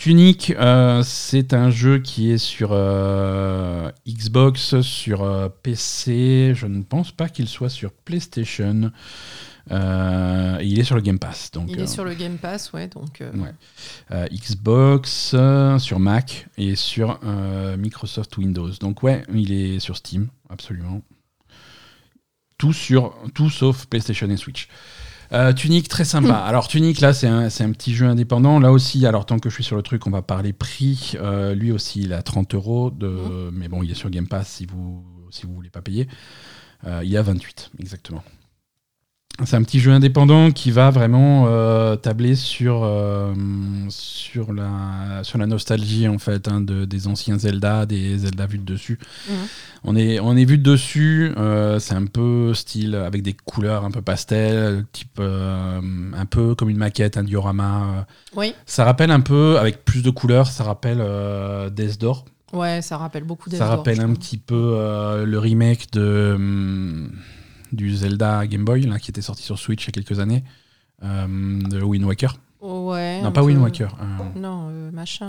[0.00, 6.54] Tunic, euh, c'est un jeu qui est sur euh, Xbox, sur euh, PC.
[6.54, 8.92] Je ne pense pas qu'il soit sur PlayStation.
[9.70, 11.50] Il est sur le Game Pass.
[11.50, 13.22] Donc, Il est sur le Game Pass, ouais, donc.
[13.34, 14.28] Ouais.
[14.32, 15.36] Xbox,
[15.78, 17.20] sur Mac et sur
[17.76, 18.70] Microsoft Windows.
[18.80, 21.02] Donc ouais, il est sur Steam, absolument.
[22.56, 24.66] Tout sur tout sauf PlayStation et Switch.
[25.32, 26.34] Euh, Tunic, très sympa.
[26.34, 28.58] Alors, Tunic, là, c'est un, c'est un petit jeu indépendant.
[28.58, 31.14] Là aussi, alors, tant que je suis sur le truc, on va parler prix.
[31.16, 32.90] Euh, lui aussi, il a 30 euros.
[32.90, 33.50] De...
[33.52, 36.08] Mais bon, il est sur Game Pass si vous si vous voulez pas payer.
[36.86, 38.22] Euh, il y a 28, exactement.
[39.44, 43.32] C'est un petit jeu indépendant qui va vraiment euh, tabler sur, euh,
[43.88, 48.58] sur, la, sur la nostalgie en fait hein, de, des anciens Zelda, des Zelda vus
[48.58, 48.98] de dessus.
[49.28, 49.34] Mhm.
[49.84, 53.84] On est, on est vu de dessus, euh, c'est un peu style avec des couleurs
[53.84, 58.06] un peu pastel, type un peu comme une maquette, un diorama.
[58.36, 61.02] Oui, Ça rappelle un peu, avec plus de couleurs, ça rappelle
[61.72, 62.26] Death Door.
[62.52, 67.10] ouais, ça rappelle beaucoup des Ça rappelle un petit peu le remake de, hum,
[67.72, 70.44] du Zelda Game Boy là, qui était sorti sur Switch il y a quelques années,
[71.02, 71.26] euh,
[71.68, 72.36] de Wind Waker.
[72.60, 73.20] Ouais.
[73.22, 73.42] non, pas.
[73.42, 73.96] Wind Waker.
[74.00, 75.28] euh, Non, euh, machin.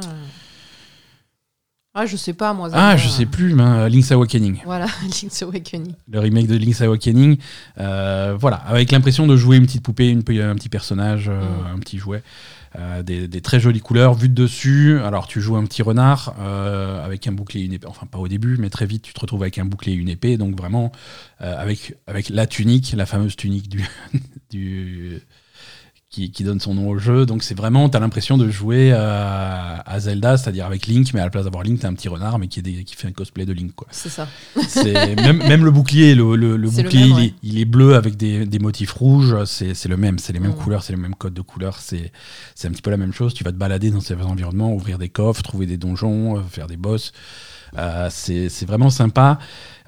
[1.94, 2.70] Ah, je sais pas, moi.
[2.72, 4.62] ah, je sais plus, mais, Link's Awakening.
[4.64, 5.94] Voilà, Link's Awakening.
[6.10, 7.38] Le remake de Link's Awakening.
[7.80, 11.76] Euh, voilà, avec l'impression de jouer une petite poupée, une, un petit personnage, euh, Mm.
[11.76, 12.24] un petit jouet.
[12.80, 15.00] Euh, des, très jolies couleurs vues de dessus.
[15.00, 17.88] Alors tu joues un petit renard euh, avec un bouclier et une épée.
[17.88, 20.10] Enfin pas au début, mais très vite tu te retrouves avec un bouclier et une
[20.10, 20.38] épée.
[20.38, 20.92] Donc vraiment
[21.42, 23.84] euh, avec, avec la tunique, la fameuse tunique du
[26.12, 27.25] qui, qui donne son nom au jeu.
[27.25, 31.22] Donc c'est vraiment, tu as l'impression de jouer à, à Zelda, c'est-à-dire avec Link, mais
[31.22, 33.08] à la place d'avoir Link, tu un petit renard, mais qui, est des- qui fait
[33.08, 33.72] un cosplay de Link.
[33.74, 33.88] Quoi.
[33.91, 34.27] C'est ça.
[34.84, 37.25] Même, même le bouclier, le, le- le bouclier, même, il, ouais.
[37.27, 39.36] est, il est bleu avec des, des motifs rouges.
[39.46, 40.56] C'est le même, c'est les mêmes Mm.
[40.56, 41.80] couleurs, c'est le même code de couleurs.
[41.80, 42.12] C'est
[42.65, 43.34] un petit peu la même chose.
[43.34, 46.68] Tu vas te balader dans ces environnements, ouvrir des coffres, trouver des donjons, euh, faire
[46.68, 47.13] des boss.
[47.77, 49.39] Euh, c'est c'est vraiment sympa.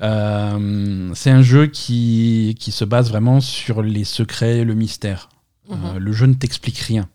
[0.02, 5.28] Euh, c'est un jeu qui, qui se base vraiment sur les secrets, le mystère.
[5.72, 5.98] Euh, Mhm.
[5.98, 7.08] le jeu ne t'explique rien.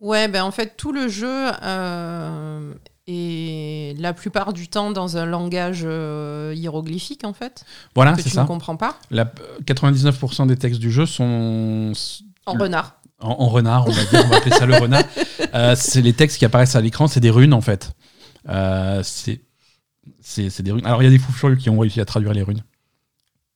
[0.00, 2.72] Ouais, ben en fait, tout le jeu euh,
[3.08, 7.64] est la plupart du temps dans un langage euh, hiéroglyphique, en fait,
[7.96, 8.42] Voilà, c'est tu ça.
[8.42, 8.96] ne comprends pas.
[9.10, 9.32] La-
[9.64, 11.92] 99% des textes du jeu sont
[12.46, 13.00] En Le- renard.
[13.20, 15.02] en, en renard, on va dire, on va appeler ça le renard.
[15.54, 17.92] Euh, c'est les textes qui apparaissent à l'écran, c'est des runes en fait.
[20.20, 20.84] C'est des runes.
[20.84, 22.62] Alors il y a des fous furieux qui ont réussi à traduire les runes,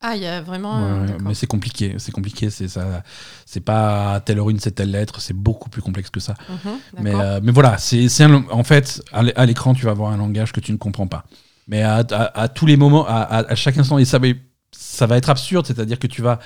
[0.02, 0.82] Ah, il y a vraiment.
[0.82, 1.22] Ouais, d'accord.
[1.28, 1.94] mais c'est compliqué.
[1.98, 2.50] C'est compliqué.
[2.50, 3.02] C'est ça.
[3.46, 5.20] C'est pas telle rune, c'est telle lettre.
[5.20, 6.34] C'est beaucoup plus complexe que ça.
[6.48, 8.08] Mhm, Mais, euh, mais voilà, c'est
[8.50, 11.06] en fait à l'é- à l'écran tu vas avoir un langage que tu ne comprends
[11.06, 11.24] pas.
[11.68, 14.26] Mais à, à- à tous les moments, à, à- chaque instant, et ça va,
[14.72, 16.40] ça va être absurde, c'est-à-dire que tu vas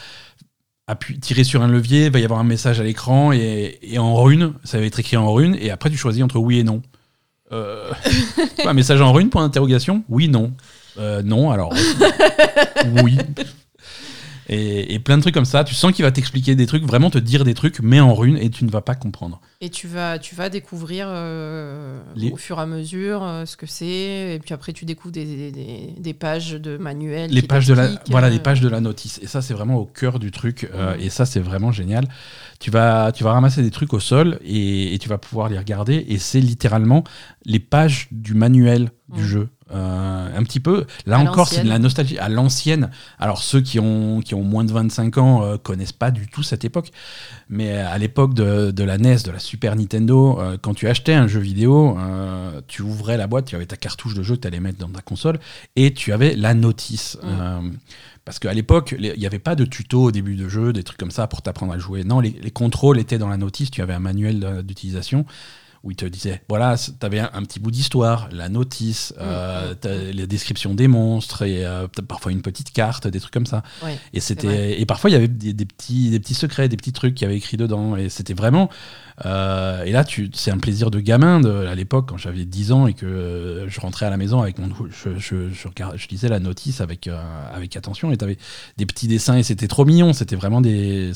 [1.21, 4.15] tirer sur un levier, il va y avoir un message à l'écran et, et en
[4.15, 6.83] rune, ça va être écrit en rune, et après tu choisis entre oui et non.
[7.53, 7.91] Euh,
[8.67, 10.53] un message en rune, point d'interrogation Oui, non.
[10.99, 11.73] Euh, non, alors
[13.03, 13.17] oui.
[14.49, 15.65] Et, et plein de trucs comme ça.
[15.65, 18.39] Tu sens qu'il va t'expliquer des trucs, vraiment te dire des trucs, mais en rune,
[18.41, 19.41] et tu ne vas pas comprendre.
[19.61, 23.57] Et tu vas, tu vas découvrir euh, Les- au fur et à mesure euh, ce
[23.57, 24.35] que c'est.
[24.37, 27.29] Et puis après, tu découvres des, des- des- des pages de manuels.
[27.33, 29.79] les pages de la voilà euh, les pages de la notice et ça c'est vraiment
[29.79, 32.07] au cœur du truc euh, et ça c'est vraiment génial
[32.61, 35.59] tu vas tu vas ramasser des trucs au sol et, et tu vas pouvoir les
[35.59, 37.03] regarder et c'est littéralement
[37.45, 41.69] les pages du manuel du jeu Euh, un petit peu là À encore c'est de
[41.69, 45.57] la nostalgie à l'ancienne alors ceux qui ont qui ont moins de 25 ans euh,
[45.57, 46.93] connaissent pas du tout cette époque
[47.49, 51.15] mais à l'époque de, de la NES de la Super Nintendo euh, quand tu achetais
[51.15, 54.43] un jeu vidéo euh, tu ouvrais la boîte tu avais ta cartouche de jeu que
[54.43, 55.41] tu allais mettre dans ta console
[55.75, 57.19] et tu avais la notice.
[57.23, 57.27] Mm.
[57.27, 57.61] Euh,
[58.25, 60.99] parce qu'à l'époque, il n'y avait pas de tuto au début de jeu, des trucs
[60.99, 62.03] comme ça pour t'apprendre à jouer.
[62.03, 65.27] Non, les, les contrôles étaient dans la notice, tu avais un manuel euh, d'utilisation
[65.87, 69.69] où il te disait, voilà, tu avais un, un petit bout d'histoire, la notice, euh,
[69.69, 73.33] Mm, mm, t'as les descriptions des monstres et euh, parfois une petite carte, des trucs
[73.33, 73.63] comme ça.
[74.13, 76.93] Et c'était et parfois il y avait des, des petits des petits secrets, des petits
[76.93, 77.97] trucs qui avaient écrit dedans.
[77.97, 78.69] Et c'était vraiment
[79.25, 82.73] euh, et là tu c'est un plaisir de gamin de, à l'époque quand j'avais 10
[82.73, 85.97] ans et que euh, je rentrais à la maison avec mon je je, je, regardais-
[85.99, 87.19] je lisais la notice avec euh,
[87.55, 88.37] avec attention et t'avais
[88.77, 91.13] des petits dessins et c'était trop mignon, c'était vraiment des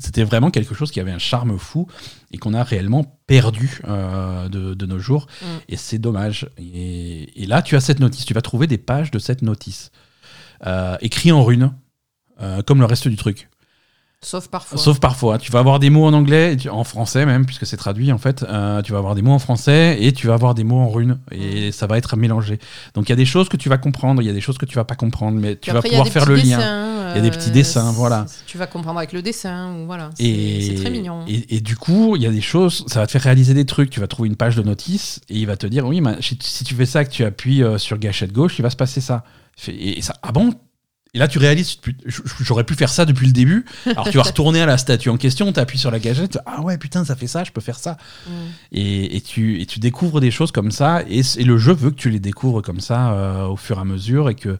[0.00, 1.86] c'était- vraiment quelque chose qui avait un charme fou
[2.30, 5.26] et qu'on a réellement perdu euh, de, de nos jours.
[5.42, 5.46] Mm.
[5.68, 6.48] Et c'est dommage.
[6.58, 8.24] Et, et là, tu as cette notice.
[8.24, 9.90] Tu vas trouver des pages de cette notice.
[10.66, 11.72] Euh, écrit en rune,
[12.42, 13.48] euh, comme le reste du truc.
[14.22, 14.76] Sauf parfois.
[14.76, 15.38] Sauf parfois.
[15.38, 18.42] Tu vas avoir des mots en anglais, en français même, puisque c'est traduit en fait.
[18.42, 20.90] Euh, tu vas avoir des mots en français et tu vas avoir des mots en
[20.90, 21.18] rune.
[21.30, 22.58] Et ça va être mélangé.
[22.92, 24.58] Donc il y a des choses que tu vas comprendre, il y a des choses
[24.58, 26.58] que tu vas pas comprendre, mais tu vas après, pouvoir faire le lien.
[27.14, 28.24] Il y a des petits euh, dessins, voilà.
[28.28, 29.74] c'est- Tu vas comprendre avec le dessin.
[29.74, 30.10] ou Voilà.
[30.16, 31.24] C'est très mignon.
[31.28, 33.64] Et, et du coup, il y a des choses, ça va te faire réaliser des
[33.66, 33.90] trucs.
[33.90, 36.36] Tu vas trouver une page de notice et il va te dire oui, mais si
[36.64, 39.24] tu fais ça, que tu appuies euh, sur gâchette gauche, il va se passer ça.
[39.68, 40.54] Et ça, ah bon?
[41.12, 41.76] Et là, tu réalises,
[42.40, 43.64] j'aurais pu faire ça depuis le début.
[43.86, 46.60] Alors, tu vas retourner à la statue en question, tu appuies sur la gâchette, ah
[46.62, 47.96] ouais, putain, ça fait ça, je peux faire ça.
[48.28, 48.30] Mm.
[48.72, 51.96] Et, et tu, et tu découvres des choses comme ça, et, le jeu veut que
[51.96, 54.56] tu les découvres comme ça euh, au fur et à mesure, et que-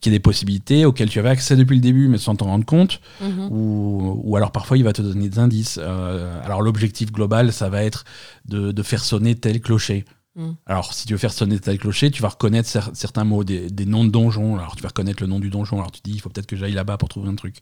[0.00, 2.46] qu'il y ait des possibilités auxquelles tu avais accès depuis le début, mais sans t'en
[2.46, 3.48] rendre compte, Mhm.
[3.50, 5.80] ou, ou alors parfois il va te donner des indices.
[5.82, 8.04] Euh, alors, l'objectif global, ça va être
[8.46, 10.04] de, de faire sonner tel clocher.
[10.38, 10.52] Mm.
[10.66, 13.68] Alors, si tu veux faire sonner tel clocher, tu vas reconnaître cer- certains mots, des,
[13.70, 14.56] des noms de donjons.
[14.56, 15.76] Alors, tu vas reconnaître le nom du donjon.
[15.78, 17.56] Alors, tu te dis, il faut peut-être que j'aille là-bas pour trouver un truc.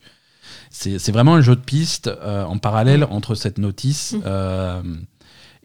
[0.70, 5.06] C'est vraiment un jeu de piste euh, en parallèle entre cette notice Mm.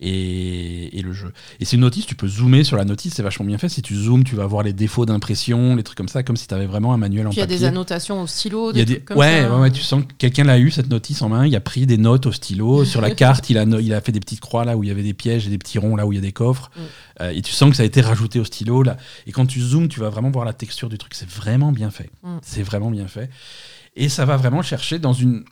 [0.02, 1.32] Et, et le jeu.
[1.60, 3.70] Et c'est une notice, tu peux zoomer sur la notice, c'est vachement bien fait.
[3.70, 6.48] Si tu zoomes, tu vas voir les défauts d'impression, les trucs comme ça, comme si
[6.48, 8.74] tu avais vraiment un manuel en Puis il y a des annotations au stylo, Il
[8.74, 8.94] y des a des...
[8.96, 9.54] trucs comme ouais, ça.
[9.56, 11.86] ouais, ouais, tu sens que quelqu'un l'a eu cette notice en main, il a pris
[11.86, 14.66] des notes au stylo, sur la carte il a, il a fait des petites croix
[14.66, 16.20] là où il y avait des pièges et des petits ronds là où il y
[16.20, 16.80] a des coffres, Mm.
[17.22, 18.98] Euh, et tu sens que ça a été rajouté au stylo là.
[19.28, 21.92] Et quand tu zoomes, tu vas vraiment voir la texture du truc, c'est vraiment bien
[21.92, 22.38] fait, Mm.
[22.42, 23.30] c'est vraiment bien fait,
[23.96, 25.44] et ça va vraiment chercher dans une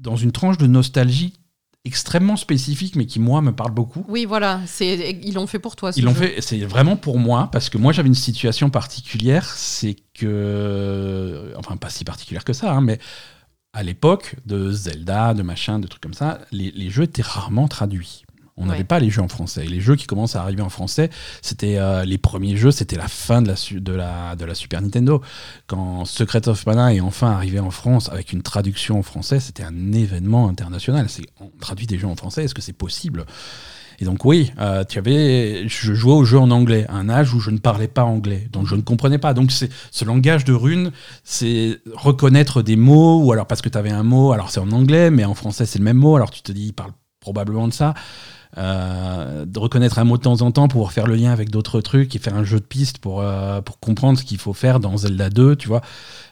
[0.00, 1.34] dans une tranche de nostalgie
[1.84, 4.04] extrêmement spécifique, mais qui moi me parle beaucoup.
[4.08, 5.92] Oui, voilà, c'est ils l'ont fait pour toi.
[5.92, 9.46] ce Ils l'ont fait, c'est vraiment pour moi, parce que moi j'avais une situation particulière,
[9.56, 12.98] c'est que, enfin pas si particulière que ça, hein, mais
[13.72, 17.68] à l'époque de Zelda, de machin, de trucs comme ça, les, les jeux étaient rarement
[17.68, 18.24] traduits.
[18.58, 18.84] On n'avait Ouais.
[18.84, 19.64] pas les jeux en français.
[19.64, 21.08] Et les jeux qui commencent à arriver en français,
[21.40, 24.54] c'était euh, les premiers jeux, c'était la fin de la, su- de, la, de la
[24.54, 25.22] Super Nintendo.
[25.66, 29.62] Quand Secret of Mana est enfin arrivé en France avec une traduction en français, c'était
[29.64, 31.06] un événement international.
[31.08, 33.24] C'est on traduit des jeux en français, est-ce que c'est possible?
[34.00, 37.32] Et donc oui, euh, tu avais, je jouais au jeu en anglais, à un âge
[37.34, 39.32] où je ne parlais pas anglais, donc je ne comprenais pas.
[39.32, 40.90] Donc c'est ce langage de runes,
[41.24, 44.72] c'est reconnaître des mots, ou alors parce que tu avais un mot, alors c'est en
[44.72, 47.68] anglais, mais en français c'est le même mot, alors tu te dis, il parle probablement
[47.68, 47.94] de ça.
[48.58, 51.80] Euh, de reconnaître un mot de temps en temps pour faire le lien avec d'autres
[51.80, 54.78] trucs et faire un jeu de piste pour, euh, pour comprendre ce qu'il faut faire
[54.78, 55.80] dans Zelda 2, tu vois.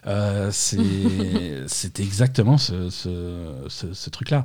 [0.07, 0.77] Euh, c'est-
[1.67, 4.45] C'était exactement ce, ce, ce- ce truc-là.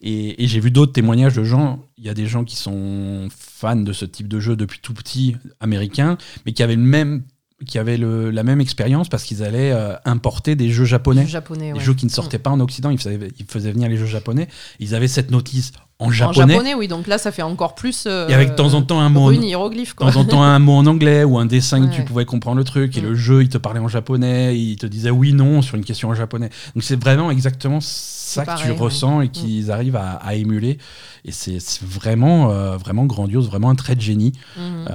[0.00, 1.80] Et, et j'ai vu d'autres témoignages de gens.
[1.98, 4.94] Il y a des gens qui sont fans de ce type de jeu depuis tout
[4.94, 7.22] petit, américains, mais qui avaient le même
[7.66, 11.26] qui avaient le- la même expérience parce qu'ils allaient euh, importer des jeux japonais.
[11.26, 11.84] Japonais, Des ouais.
[11.84, 14.48] jeux qui ne sortaient pas en Occident, ils faisaient, ils faisaient venir les jeux japonais.
[14.80, 18.04] Ils avaient cette notice en En japonais, japonais, oui, donc là, ça fait encore plus.
[18.08, 20.10] euh, et avec de temps en temps un mot, en, hiéroglyphe, de quoi.
[20.10, 22.04] temps en temps un mot en anglais ou un dessin que tu Ouais.
[22.04, 22.98] pouvais comprendre le truc.
[22.98, 23.04] Et Mm.
[23.04, 26.08] le jeu, il te parlait en japonais, il te disait oui, non sur une question
[26.08, 26.50] en japonais.
[26.74, 28.76] Donc c'est vraiment exactement ça que tu ouais.
[28.76, 30.78] ressens et qu'ils arrivent à, à émuler.
[31.24, 34.32] Et c'est vraiment, euh, vraiment grandiose, vraiment un trait de génie.
[34.58, 34.86] Mhm.
[34.90, 34.94] Euh,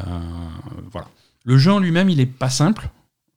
[0.92, 1.08] voilà.
[1.46, 2.90] Le jeu en lui-même, il est pas simple.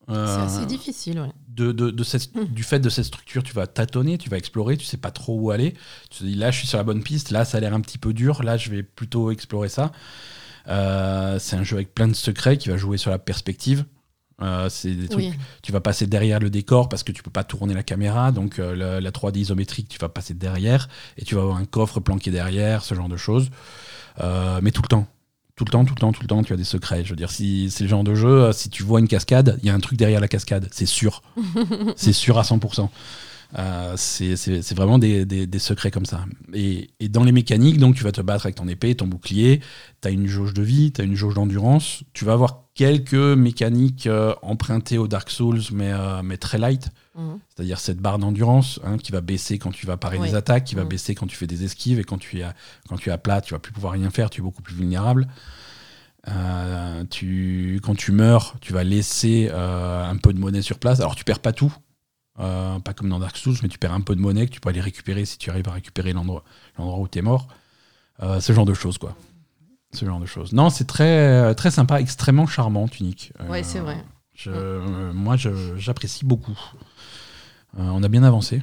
[0.08, 1.30] C'est Euh, assez difficile, ouais.
[1.48, 2.44] de, de- de cette- Mm.
[2.46, 5.38] du fait de cette structure, tu vas tâtonner, tu vas explorer, tu sais pas trop
[5.38, 5.74] où aller.
[6.10, 7.80] Tu te dis là, je suis sur la bonne piste, là, ça a l'air un
[7.80, 9.92] petit peu dur, là, je vais plutôt explorer ça.
[10.68, 13.84] Euh, c'est un jeu avec plein de secrets qui va jouer sur la perspective.
[14.40, 15.34] Euh, c'est des trucs, Oui.
[15.62, 18.58] tu vas passer derrière le décor parce que tu peux pas tourner la caméra, donc
[18.58, 22.00] euh, la, la 3D isométrique, tu vas passer derrière et tu vas avoir un coffre
[22.00, 23.50] planqué derrière, ce genre de choses.
[24.20, 25.06] Euh, mais tout le temps.
[25.62, 27.04] Tout le temps, tout le temps, tout le temps, tu as des secrets.
[27.04, 29.60] Je veux dire, si c'est le genre de jeu, euh, si tu vois une cascade,
[29.62, 31.22] il y a un truc derrière la cascade, c'est sûr.
[31.96, 32.88] c'est sûr à 100%.
[33.58, 36.24] Euh, c'est vraiment des, des- des secrets comme ça.
[36.54, 39.60] Et, et dans les mécaniques, donc tu vas te battre avec ton épée, ton bouclier,
[40.00, 43.12] tu as une jauge de vie, tu as une jauge d'endurance, tu vas avoir quelques
[43.12, 46.88] mécaniques euh, empruntées au Dark Souls, mais, euh, mais très light.
[47.14, 47.38] Mhm.
[47.54, 50.28] C'est-à-dire cette barre d'endurance hein, qui va baisser quand tu vas parer Oui.
[50.30, 50.88] des attaques, qui va Mm.
[50.88, 52.54] baisser quand tu fais des esquives, et quand tu es à,
[52.88, 54.74] quand tu es à plat, tu vas plus pouvoir rien faire, tu es beaucoup plus
[54.74, 55.28] vulnérable.
[56.28, 61.00] Euh, tu, quand tu meurs, tu vas laisser euh, un peu de monnaie sur place.
[61.00, 61.74] Alors tu perds pas tout,
[62.38, 64.60] euh, pas comme dans Dark Souls, mais tu perds un peu de monnaie que tu
[64.60, 66.44] peux aller récupérer si tu arrives à récupérer l'endroit
[66.78, 67.48] où tu es mort.
[68.22, 69.16] Euh, ce genre de choses, quoi.
[69.92, 70.52] Ce genre de choses.
[70.52, 73.32] Non, c'est très, très sympa, extrêmement charmant, Tunic.
[73.40, 74.02] Euh, Ouais, c'est vrai.
[74.34, 75.36] je- moi,
[75.76, 76.58] j'apprécie beaucoup.
[77.78, 78.62] Euh, on a bien avancé.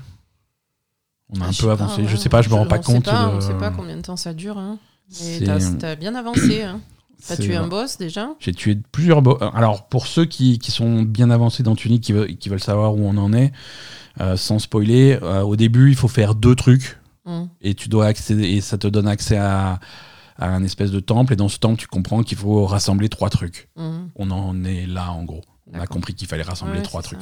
[1.32, 2.02] On a Ah, un peu avancé.
[2.02, 2.20] pas, je ouais.
[2.22, 3.06] sais pas, je me rends pas compte.
[3.06, 4.58] pas, de- On sait pas combien de temps ça dure.
[4.58, 4.80] Hein.
[5.22, 5.40] Mais
[5.80, 6.64] t'as bien avancé.
[6.64, 6.82] Hein.
[7.28, 9.38] T'as tué un boss déjà J'ai tué plusieurs boss.
[9.54, 12.96] Alors, pour ceux qui, qui sont bien avancés dans Tunic, qui, veulent- qui veulent savoir
[12.96, 13.52] où on en est,
[14.22, 17.50] euh, sans spoiler, euh, au début, il faut faire deux trucs Mhm.
[17.62, 19.80] et tu dois accéder et ça te donne accès à,
[20.38, 23.30] à un espèce de temple et dans ce temple, tu comprends qu'il faut rassembler trois
[23.30, 23.70] trucs.
[23.76, 24.10] Mhm.
[24.16, 25.42] On en est là, en gros.
[25.72, 27.20] On a compris qu'il fallait rassembler Ouais, trois trucs.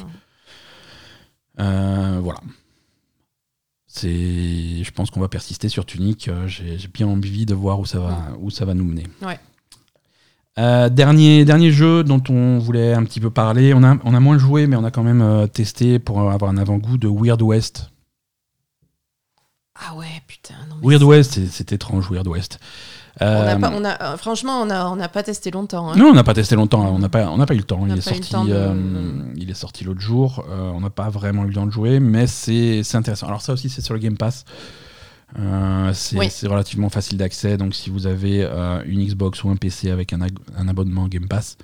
[1.60, 2.40] Euh, voilà.
[3.88, 6.28] C'est, je pense qu'on va persister sur Tunic.
[6.28, 9.04] Euh, J'ai bien envie de voir où ça va, où ça va nous mener.
[9.22, 9.40] Ouais.
[10.60, 13.74] Euh, dernier, dernier jeu dont on voulait un petit peu parler.
[13.76, 16.50] On a, on a moins joué, mais on a quand même euh, testé pour avoir
[16.52, 17.92] un avant-goût de Weird West.
[19.80, 20.56] Ah ouais, putain.
[20.70, 22.60] Non, Weird West, c'est- étrange, Weird West.
[23.20, 25.90] On a Euh, pas- on a- euh, franchement, on n'a on a pas testé longtemps.
[25.92, 25.96] hein.
[25.96, 26.86] Non, on n'a pas testé longtemps.
[26.88, 27.84] On n'a pas, on n'a pas eu le temps.
[27.88, 28.74] Il est, sorti, temps de- euh,
[29.36, 30.46] il est sorti l'autre jour.
[30.50, 33.28] Euh, on n'a pas vraiment eu le temps de jouer, mais c'est c'est intéressant.
[33.28, 34.46] Alors ça aussi, c'est sur le Game Pass.
[35.38, 36.30] Euh, c'est Oui.
[36.44, 37.58] relativement facile d'accès.
[37.58, 41.58] Donc si vous avez euh, une Xbox ou un PC avec un abonnement Game Pass.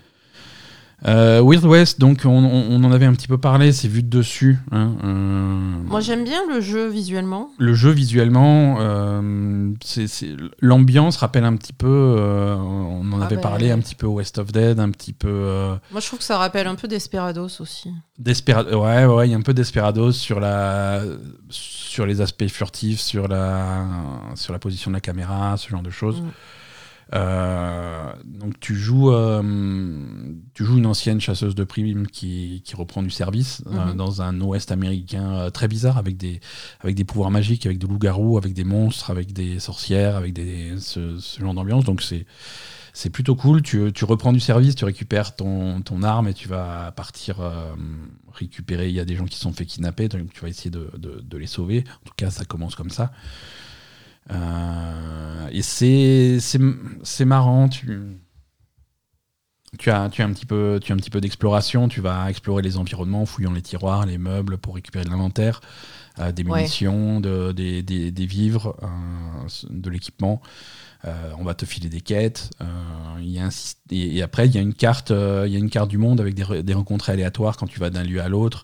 [1.06, 4.04] Euh, Weird West, donc on, on- on en avait un petit peu parlé, c'est vu
[4.04, 4.58] de dessus.
[4.72, 7.50] hein, euh, Moi, j'aime bien le jeu visuellement.
[7.58, 9.74] le jeu visuellement, euh,
[10.62, 13.42] l'ambiance rappelle un petit peu, euh, on en Ah avait ben.
[13.42, 16.26] parlé un petit peu West of Dead, un petit peu euh, Moi, je trouve que
[16.26, 17.92] ça rappelle un peu Desperados aussi.
[18.18, 21.02] Despera- ouais, ouais, il y a un peu Desperados sur la,
[21.50, 23.86] sur les aspects furtifs, sur la,
[24.36, 26.22] sur la position de la caméra, ce genre de choses.
[26.22, 26.30] Mm.
[27.14, 29.42] Euh, donc tu joues, euh,
[30.54, 33.96] tu joues une ancienne chasseuse de primes qui, qui reprend du service euh, Mhm.
[33.98, 36.40] dans un Ouest américain euh, très bizarre avec des,
[36.80, 40.74] avec des pouvoirs magiques, avec des loups-garous, avec des monstres, avec des sorcières, avec des,
[40.80, 41.84] ce, ce genre d'ambiance.
[41.86, 42.26] Donc c'est
[42.96, 43.62] c'est plutôt cool.
[43.64, 47.74] Tu, tu reprends du service, tu récupères ton, ton arme et tu vas partir euh,
[48.34, 48.88] récupérer.
[48.90, 51.20] Il y a des gens qui sont fait kidnapper, donc tu vas essayer de, de-
[51.28, 51.84] de les sauver.
[51.88, 53.12] En tout cas, ça commence comme ça.
[54.32, 57.70] Euh, et c'est marrant.
[57.70, 58.00] Tu,
[59.80, 61.88] tu as, tu as un petit peu, tu as un petit peu d'exploration.
[61.88, 65.62] Tu vas explorer les environnements, en fouillant les tiroirs, les meubles pour récupérer de l'inventaire,
[66.20, 66.58] euh, des Ouais.
[66.60, 70.42] munitions, de- des, des- des vivres, euh, de l'équipement.
[71.06, 72.52] Euh, on va te filer des quêtes.
[73.22, 73.50] y a un
[73.92, 76.22] et, et après, il y a une carte, il y a une carte du monde
[76.22, 78.64] avec des, des rencontres aléatoires quand tu vas d'un lieu à l'autre.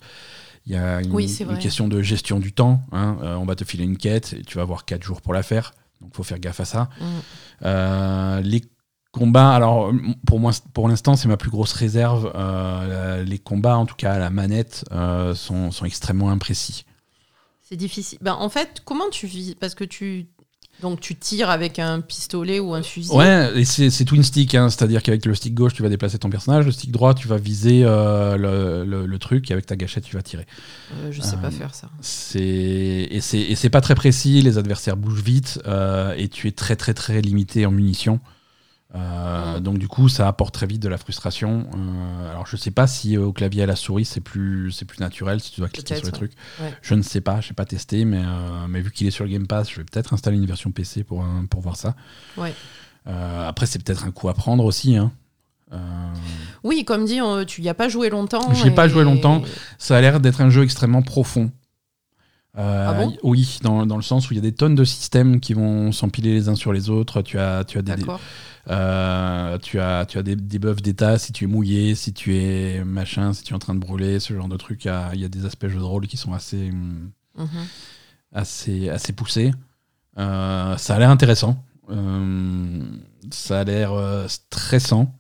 [0.65, 2.81] Il y a une, Oui, question de gestion du temps.
[2.91, 3.17] hein.
[3.21, 5.43] Euh, on va te filer une quête et tu vas avoir 4 jours pour la
[5.43, 5.73] faire.
[6.01, 6.89] Donc, faut faire gaffe à ça.
[6.99, 7.05] Mm.
[7.65, 8.61] Euh, les
[9.11, 9.91] combats, alors
[10.27, 12.31] pour moi, pour l'instant, c'est ma plus grosse réserve.
[12.35, 14.85] Euh, les combats, en tout cas à la manette,
[15.35, 16.85] sont, sont extrêmement imprécis.
[17.61, 18.17] C'est difficile.
[18.21, 19.55] Ben, en fait, comment tu vis?
[19.55, 20.27] Parce que tu.
[20.81, 23.11] Donc, tu tires avec un pistolet ou un fusil.
[23.11, 26.17] Ouais, et c'est c'est twin stick, hein, c'est-à-dire qu'avec le stick gauche, tu vas déplacer
[26.19, 29.65] ton personnage, le stick droit, tu vas viser euh, le, le- le truc, et avec
[29.65, 30.45] ta gâchette, tu vas tirer.
[30.91, 31.89] Euh, je sais Euh, pas faire ça.
[32.01, 36.47] C'est et c'est et c'est pas très précis, les adversaires bougent vite, euh, et tu
[36.47, 38.19] es très très très limité en munitions.
[38.95, 39.59] Euh.
[39.59, 41.67] Donc du coup, ça apporte très vite de la frustration.
[41.75, 44.85] Euh, alors je sais pas si euh, au clavier à la souris c'est plus c'est
[44.85, 46.31] plus naturel si tu dois cliquer sur les trucs.
[46.59, 46.73] ouais.
[46.81, 48.23] Je ne sais pas, je n'ai pas testé, mais
[48.67, 51.03] mais vu qu'il est sur le Game Pass, je vais peut-être installer une version PC
[51.03, 51.95] pour pour voir ça.
[52.37, 52.53] Ouais.
[53.05, 54.95] Après, c'est peut-être un coup à prendre aussi.
[54.97, 55.11] Hein.
[56.63, 58.53] Oui, comme dit, on- tu y as pas joué longtemps.
[58.53, 59.43] J'y ai pas et- joué longtemps.
[59.77, 61.51] ça a l'air d'être un jeu extrêmement profond.
[62.57, 63.15] Euh, Ah bon?
[63.23, 65.91] oui, dans, dans le sens où il y a des tonnes de systèmes qui vont
[65.91, 67.21] s'empiler les uns sur les autres.
[67.21, 67.93] Tu as, tu as des,
[68.69, 72.35] euh, tu as, tu as des, des buffs d'état si tu es mouillé, si tu
[72.35, 74.85] es machin, si tu es en train de brûler, ce genre de trucs.
[74.85, 76.71] Il y a, il y a des aspects jeux de rôle qui sont assez,
[77.37, 77.47] Mhm.
[78.33, 79.51] assez, assez poussés.
[80.17, 81.63] Euh, ça a l'air intéressant.
[83.31, 83.91] Ça a l'air
[84.27, 85.13] stressant.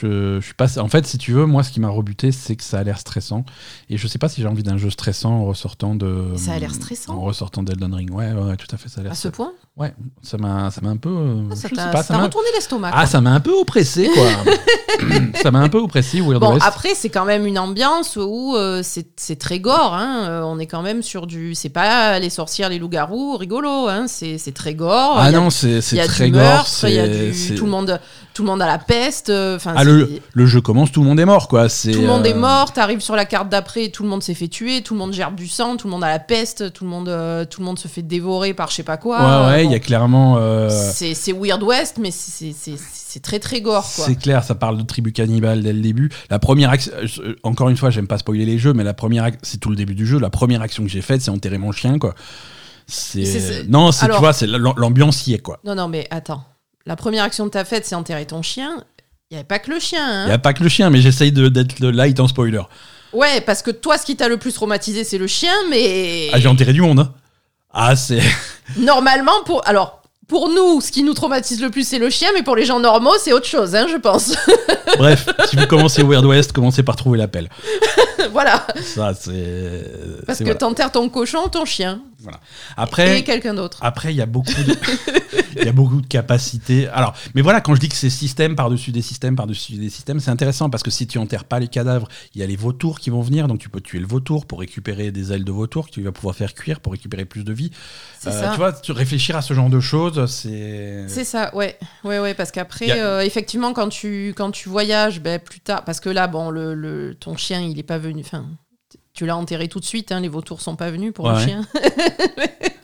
[0.00, 0.78] Je, je suis pas.
[0.78, 2.98] En fait, si tu veux, moi, ce qui m'a rebuté, c'est que ça a l'air
[2.98, 3.44] stressant.
[3.88, 6.32] Et je sais pas si j'ai envie d'un jeu stressant en ressortant de.
[6.36, 8.10] Ça a l'air stressant En ressortant d'Elden Ring.
[8.12, 8.88] Ouais, ouais, ouais, tout à fait.
[8.88, 9.12] Ça a l'air.
[9.12, 11.10] À ce point Ouais, ça m'a, ça m'a un peu.
[11.10, 12.92] euh, Ça t'a retourné l'estomac.
[12.94, 14.24] Ah, ça m'a un peu oppressé, quoi.
[15.42, 16.64] ça m'a un peu oppressé, Weird Bon, West.
[16.66, 19.92] après, c'est quand même une ambiance où euh, c'est c'est très gore.
[19.92, 20.24] Hein.
[20.28, 21.54] Euh, on est quand même sur du.
[21.54, 23.88] C'est pas les sorcières, les loups-garous, rigolo.
[23.88, 24.06] Hein.
[24.08, 25.16] C'est c'est très gore.
[25.18, 26.64] ah non, c'est, très gore.
[26.84, 28.00] il y a du- tout le monde,
[28.32, 29.28] tout le monde a la peste.
[29.28, 31.68] euh, Enfin, Ah, le, le jeu commence, tout le monde est mort, quoi.
[31.68, 32.72] C'est, tout le monde est mort.
[32.72, 35.34] T'arrives sur la carte d'après, tout le monde s'est fait tuer, tout le monde gerbe
[35.34, 37.88] du sang, tout le monde a la peste, tout le monde, tout le monde se
[37.88, 39.18] fait dévorer par je sais pas quoi.
[39.18, 40.38] Ouais, ouais, il y a clairement.
[40.38, 43.82] euh, c'est Weird West, mais c'est- très très gore.
[43.84, 46.10] C'est clair, ça parle de tribu cannibale dès le début.
[46.28, 49.30] La première action, euh, encore une fois, j'aime pas spoiler les jeux, mais la première,
[49.42, 50.18] c'est tout le début du jeu.
[50.18, 52.14] La première action que j'ai faite, c'est enterrer mon chien, quoi.
[52.86, 55.58] C'est non, c'est tu vois, c'est l'am- l'ambiance y est, quoi.
[55.64, 56.44] Non, non, mais attends.
[56.84, 58.84] La première action que t'as faite, c'est enterrer ton chien.
[59.30, 60.04] Il n'y avait pas que le chien.
[60.06, 60.26] hein.
[60.26, 62.60] Il y a pas que le chien, mais j'essaye de- d'être le light en spoiler.
[63.12, 66.38] Ouais, parce que toi, ce qui t'a le plus traumatisé, c'est le chien, mais Ah,
[66.38, 67.00] j'ai enterré du monde.
[67.00, 67.12] hein.
[67.78, 68.22] Ah, c'est.
[68.78, 69.62] normalement, pour.
[69.68, 72.64] Alors, pour nous, ce qui nous traumatise le plus, c'est le chien, mais pour les
[72.64, 74.34] gens normaux, c'est autre chose, hein, je pense.
[74.98, 77.50] Bref, si vous commencez Weird West, commencez par trouver l'appel.
[78.32, 78.66] voilà.
[78.82, 80.24] Ça, c'est.
[80.26, 80.58] Parce que voilà.
[80.58, 82.00] t'enterres ton cochon, ton chien.
[82.76, 83.78] Après, Et quelqu'un d'autre.
[83.82, 84.74] Après, il y a beaucoup de,
[85.60, 86.88] il y a beaucoup de capacités.
[86.88, 90.20] Alors, mais voilà, quand je dis que c'est système par-dessus des systèmes par-dessus des systèmes,
[90.20, 92.98] c'est intéressant parce que si tu enterres pas les cadavres, il y a les vautours
[92.98, 95.86] qui vont venir, donc tu peux tuer le vautour pour récupérer des ailes de vautour
[95.86, 97.70] que tu vas pouvoir faire cuire pour récupérer plus de vie.
[98.26, 98.50] Euh, ça.
[98.50, 101.04] Tu vois, tu réfléchir à ce genre de choses, c'est.
[101.08, 101.78] C'est ça, ouais.
[102.04, 105.84] Ouais, ouais, parce qu'après, a- euh, effectivement, quand tu, quand tu voyages, ben, plus tard,
[105.84, 108.46] parce que là, bon, le, le- ton chien, il est pas venu, enfin,
[109.16, 111.44] tu l'as enterré tout de suite, hein, les vautours sont pas venus pour le Ouais.
[111.44, 111.66] chien.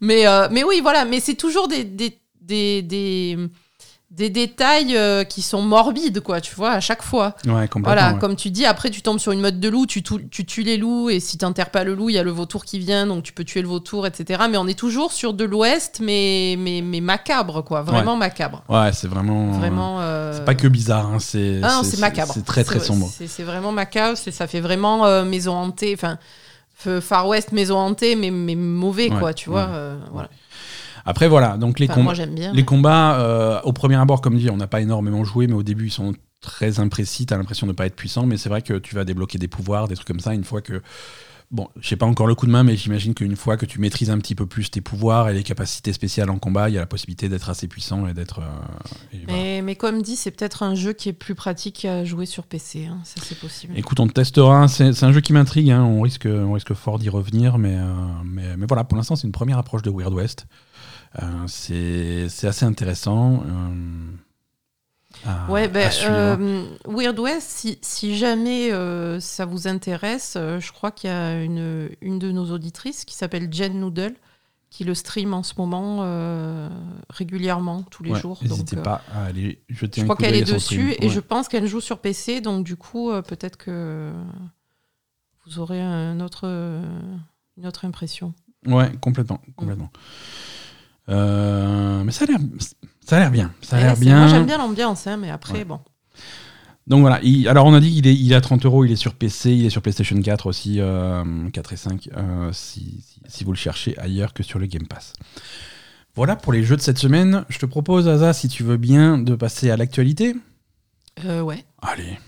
[0.00, 3.36] mais, euh, mais oui, voilà, mais c'est toujours des, des, des, des,
[4.16, 7.34] des détails euh, qui sont morbides, quoi, tu vois, à chaque fois.
[7.46, 7.82] Ouais, complètement.
[7.82, 8.18] Voilà, ouais.
[8.18, 11.10] comme tu dis, après tu tombes sur une mode de loup, tu, tues les loups,
[11.10, 13.34] et si t'enterres pas le loup, il y a le vautour qui vient, donc tu
[13.34, 14.44] peux tuer le vautour, etc.
[14.50, 18.62] Mais on est toujours sur de l'ouest, mais, mais, mais macabre, quoi, vraiment macabre.
[18.70, 19.52] Ouais, c'est vraiment.
[19.52, 20.00] Vraiment.
[20.00, 21.60] euh, C'est pas que bizarre, hein, c'est.
[21.62, 22.32] Ah non, c'est macabre.
[22.34, 23.10] C'est très très sombre.
[23.12, 26.18] C'est vraiment macabre, c'est- ça fait vraiment euh, maison hantée, enfin.
[27.00, 29.68] Far West, maison hantée, mais, mais mauvais, quoi, tu vois.
[29.72, 30.28] euh, voilà.
[31.06, 32.52] Après, voilà, donc les Enfin, j'aime bien.
[32.52, 35.62] Les combats, euh, au premier abord, comme dit, on n'a pas énormément joué, mais au
[35.62, 37.26] début, ils sont très imprécis.
[37.26, 39.48] T'as l'impression de ne pas être puissant, mais c'est vrai que tu vas débloquer des
[39.48, 40.82] pouvoirs, des trucs comme ça, une fois que.
[41.52, 43.80] Bon, je sais pas encore le coup de main, mais j'imagine qu'une fois que tu
[43.80, 46.76] maîtrises un petit peu plus tes pouvoirs et les capacités spéciales en combat, il y
[46.76, 48.40] a la possibilité d'être assez puissant et d'être.
[48.40, 48.42] euh,
[49.28, 49.42] voilà.
[49.42, 52.46] Mais, mais comme dit, c'est peut-être un jeu qui est plus pratique à jouer sur
[52.46, 52.86] PC.
[52.86, 53.74] hein, Ça, c'est possible.
[53.76, 54.66] Écoute, on testera.
[54.66, 55.70] C'est c'est un jeu qui m'intrigue.
[55.70, 57.58] hein, On, risque, on risque fort d'y revenir.
[57.58, 57.84] Mais, euh,
[58.24, 60.46] mais, mais voilà, pour l'instant, c'est une première approche de Weird West.
[61.22, 63.42] Euh, c'est assez intéressant.
[63.46, 64.12] euh,
[65.24, 70.72] à- Ouais, ben, euh, Weird West, si, si jamais euh, ça vous intéresse, euh, je
[70.72, 74.14] crois qu'il y a une, une de nos auditrices qui s'appelle Jen Noodle
[74.68, 76.00] qui le stream en ce moment
[77.08, 78.38] régulièrement, tous les Ouais, jours.
[78.42, 80.58] N'hésitez pas à aller jeter Je un crois coup qu'elle est dessus
[80.90, 80.94] stream.
[81.00, 81.08] et Ouais.
[81.08, 84.12] je pense qu'elle joue sur PC, donc du coup, peut-être que
[85.46, 86.44] vous aurez un autre,
[87.56, 88.34] une autre impression.
[88.66, 89.90] Ouais, complètement, complètement.
[91.08, 92.38] Euh, mais ça a l'air,
[93.04, 93.52] ça a l'air bien.
[93.62, 94.18] Ça a Ouais, l'air c'est- bien.
[94.18, 95.64] Moi, j'aime bien l'ambiance, hein, mais après, Ouais.
[95.64, 95.80] bon.
[96.88, 98.92] Donc voilà, il- alors on a dit qu'il est, il est à 30 euros, il
[98.92, 103.02] est sur PC, il est sur PlayStation 4 aussi, euh, 4 et 5, euh, si,
[103.04, 105.12] si- si vous le cherchez ailleurs que sur le Game Pass.
[106.14, 107.44] Voilà pour les jeux de cette semaine.
[107.48, 110.34] Je te propose, Asa, si tu veux bien, de passer à l'actualité.
[111.24, 111.64] Euh, ouais.
[111.82, 112.18] Allez.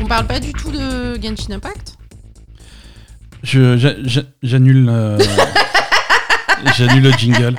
[0.00, 1.97] On parle pas du tout de Genshin Impact?
[3.42, 5.18] J'annule, euh,
[6.76, 7.54] j'annule le jingle.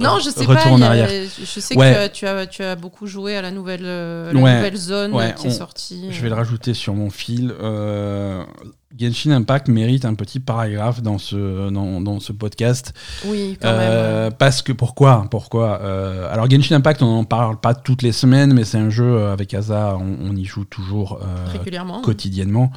[0.00, 0.66] Non, je sais pas.
[0.68, 2.08] en a- je sais Ouais.
[2.10, 4.56] que tu as, tu, beaucoup joué à la nouvelle, euh, la Ouais.
[4.56, 6.06] nouvelle zone Ouais, qui est on- sortie.
[6.10, 7.52] Je vais le rajouter sur mon fil.
[7.60, 8.42] Euh,
[8.98, 12.94] Genshin Impact mérite un petit paragraphe dans ce, dans, dans ce podcast.
[13.26, 14.32] Oui, quand Euh, même.
[14.34, 18.52] Parce que pourquoi Pourquoi Euh, Alors Genshin Impact, on n'en parle pas toutes les semaines,
[18.54, 22.00] mais c'est un jeu euh, avec Asa, on, on y joue toujours euh, Régulièrement.
[22.00, 22.70] quotidiennement.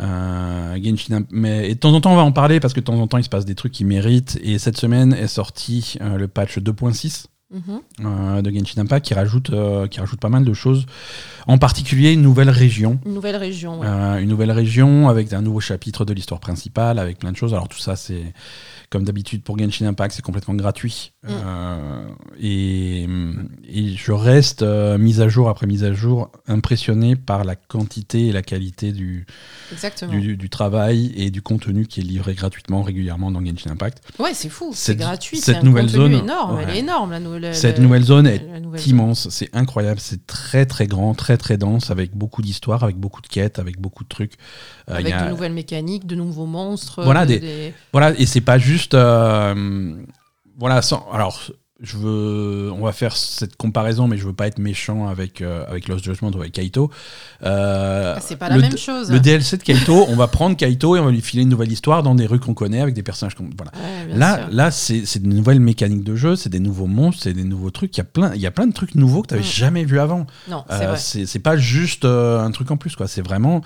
[0.00, 2.80] Euh, Genshin Imp- mais et de temps en temps on va en parler parce que
[2.80, 4.38] de temps en temps il se passe des trucs qui méritent.
[4.42, 7.80] Et cette semaine est sorti euh, le patch 2.6 Mhm.
[8.06, 10.86] euh, de Genshin Impact qui rajoute, euh, qui rajoute pas mal de choses.
[11.46, 12.98] En particulier une nouvelle région.
[13.04, 13.78] Une nouvelle région.
[13.80, 13.86] ouais.
[13.86, 17.52] Euh, une nouvelle région avec un nouveau chapitre de l'histoire principale, avec plein de choses.
[17.52, 18.32] Alors tout ça, c'est
[18.92, 21.14] comme d'habitude pour Genshin Impact, c'est complètement gratuit.
[21.22, 21.28] Mm.
[21.30, 23.08] Euh, et,
[23.66, 28.26] et je reste euh, mise à jour après mise à jour impressionné par la quantité
[28.26, 29.26] et la qualité du,
[30.10, 34.02] du, du travail et du contenu qui est livré gratuitement régulièrement dans Genshin Impact.
[34.18, 34.72] Ouais, c'est fou.
[34.74, 35.38] C'est gratuit.
[35.38, 36.58] cette un nouvelle zone, énorme.
[36.60, 36.76] Elle ouais.
[36.76, 37.54] est énorme, la nouvelle.
[37.54, 41.56] Cette la- nouvelle zone est nouvelle immense, c'est incroyable, c'est très très grand, très très
[41.56, 44.34] dense, avec beaucoup d'histoires, avec beaucoup de quêtes, avec beaucoup de trucs.
[44.90, 47.02] Euh, Avec y a- de nouvelles mécaniques, de nouveaux monstres.
[47.04, 48.94] Voilà, de- des- Voilà, et c'est pas juste.
[48.94, 49.94] euh,
[50.58, 51.40] voilà, sans, alors,
[51.80, 52.70] je veux.
[52.72, 56.04] On va faire cette comparaison, mais je veux pas être méchant avec, euh, avec Lost
[56.04, 56.90] Judgment ou avec Kaito.
[57.44, 59.10] Euh, Ah, c'est pas la même chose.
[59.10, 61.72] Le DLC de Kaito, on va prendre Kaito et on va lui filer une nouvelle
[61.72, 63.50] histoire dans des rues qu'on connaît, avec des personnages qu'on.
[63.56, 63.72] Voilà.
[63.74, 64.46] Ouais, Là, sûr.
[64.52, 67.70] là c'est c'est de nouvelles mécaniques de jeu, c'est des nouveaux monstres, c'est des nouveaux
[67.70, 67.96] trucs.
[67.96, 69.50] Il y a plein, il y a plein de trucs nouveaux que tu n'avais Mm.
[69.50, 70.26] jamais vu avant.
[70.48, 70.98] Non, c'est Euh, vrai.
[71.26, 73.08] c'est pas juste euh, un truc en plus, quoi.
[73.08, 73.60] C'est vraiment.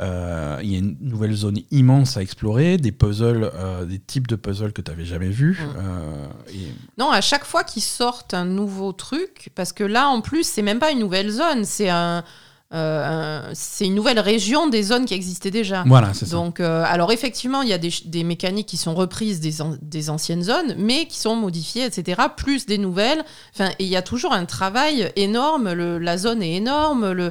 [0.00, 4.26] Euh, Il y a une nouvelle zone immense à explorer, des puzzles, euh, des types
[4.26, 5.58] de puzzles que tu n'avais jamais vus.
[5.60, 5.76] Mm.
[5.78, 10.20] euh, et- Non, à chaque fois qu'ils sortent un nouveau truc, parce que là, en
[10.20, 12.24] plus, c'est même pas une nouvelle zone, c'est un,
[12.72, 15.84] euh, c'est une nouvelle région des zones qui existaient déjà.
[15.86, 16.36] Voilà, c'est ça.
[16.36, 20.08] Donc, euh, alors effectivement, il y a des, mécaniques qui sont reprises des, an- des
[20.08, 22.22] anciennes zones, mais qui sont modifiées, etc.
[22.34, 23.22] Plus des nouvelles.
[23.52, 25.70] Enfin, et il y a toujours un travail énorme.
[25.70, 27.12] Le, la zone est énorme.
[27.12, 27.30] Le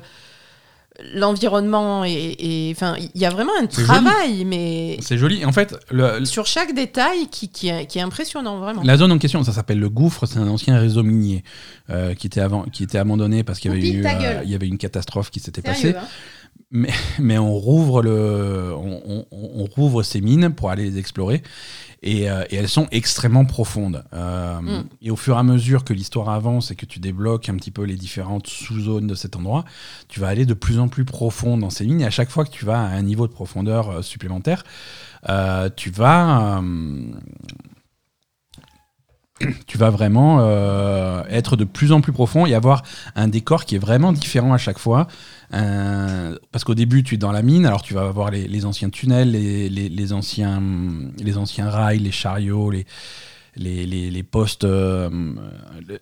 [1.14, 5.46] l'environnement est- enfin, il y a vraiment un travail, mais C'est joli.
[5.46, 8.84] En fait, le- sur chaque détail qui, qui, est, qui est impressionnant vraiment.
[8.84, 10.26] la zone en question, ça s'appelle le gouffre.
[10.26, 11.44] C'est un ancien réseau minier
[11.90, 14.56] euh, qui, était avant, qui était abandonné parce qu'il y avait, eu, euh, il y
[14.56, 15.96] avait une catastrophe qui s'était passée.
[15.96, 16.88] Hein.
[17.20, 21.42] mais on rouvre le, on, on- on rouvre ces mines pour aller les explorer
[22.02, 24.04] et, euh, et elles sont extrêmement profondes.
[24.14, 24.84] Euh, Mm.
[25.02, 27.72] Et au fur et à mesure que l'histoire avance et que tu débloques un petit
[27.72, 29.66] peu les différentes sous-zones de cet endroit,
[30.08, 32.46] tu vas aller de plus en plus profond dans ces mines et à chaque fois
[32.46, 34.64] que tu vas à un niveau de profondeur euh, supplémentaire,
[35.30, 37.02] euh, tu vas euh,
[39.68, 42.84] tu vas vraiment euh, être de plus en plus profond et avoir
[43.16, 45.08] un décor qui est vraiment différent à chaque fois.
[45.54, 48.90] Euh, parce qu'au début, tu es dans la mine, alors tu vas avoir les, anciens
[48.90, 50.62] tunnels, les, anciens,
[51.20, 55.10] les anciens rails, les chariots, les, postes, euh,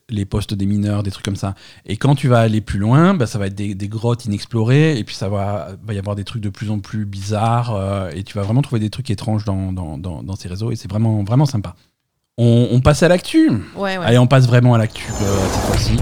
[0.08, 1.56] les postes des mineurs, des trucs comme ça.
[1.88, 5.04] Et quand tu vas aller plus loin, bah, ça va être des, grottes inexplorées, et
[5.04, 8.44] puis ça va, y avoir des trucs de plus en plus bizarres, et tu vas
[8.44, 11.76] vraiment trouver des trucs étranges dans, dans ces réseaux, et c'est vraiment, vraiment sympa.
[12.42, 13.50] On, on passe à l'actu.
[13.76, 14.06] Ouais, ouais.
[14.06, 15.98] Allez, on passe vraiment à l'actu euh, cette fois-ci.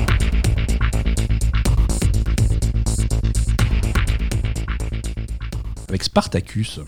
[5.89, 6.79] Avec Spartacus.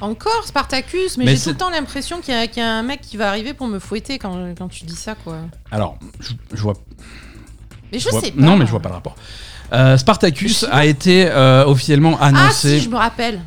[0.00, 2.72] Encore Spartacus, mais, Mais j'ai tout le temps l'impression qu'il y, a- qu'il y a
[2.72, 5.38] un mec qui va arriver pour me fouetter quand, quand tu dis ça, quoi.
[5.72, 6.74] Alors, je, je vois,
[7.92, 8.40] Mais je, je vois- sais pas.
[8.40, 9.16] Non, mais je vois pas le rapport.
[9.72, 12.78] Euh, Spartacus a été euh, officiellement Ah annoncé.
[12.78, 13.40] si, je me rappelle.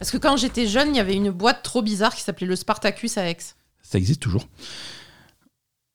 [0.00, 2.56] Parce que quand j'étais jeune, il y avait une boîte trop bizarre qui s'appelait le
[2.56, 3.36] Spartacus à Aix.
[3.92, 4.48] Ça existe toujours.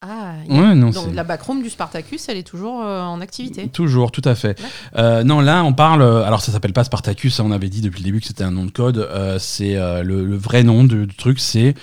[0.02, 3.68] Ah, Ouais, non, donc la backroom du Spartacus, elle est toujours euh, en activité.
[3.70, 4.62] Toujours, tout à fait.
[4.96, 6.04] Euh, non, là, on parle.
[6.04, 7.40] euh, Alors, ça s'appelle pas Spartacus.
[7.40, 9.00] hein, on avait dit depuis le début que c'était un nom de code.
[9.00, 11.74] euh, c'est le, le vrai nom du, du truc, c'est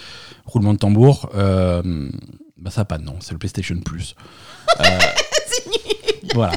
[0.47, 1.29] roulement de tambour.
[1.35, 3.17] bah, ça pas de nom.
[3.19, 4.15] C'est le PlayStation Plus.
[6.35, 6.55] Voilà.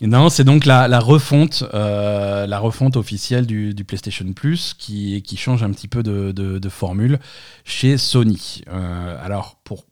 [0.00, 5.22] Non, c'est donc la, la refonte, euh, la refonte officielle du, du PlayStation Plus qui,
[5.22, 7.18] qui change un petit peu de, de- de formule
[7.64, 8.62] chez Sony.
[8.68, 9.86] Euh, alors, pour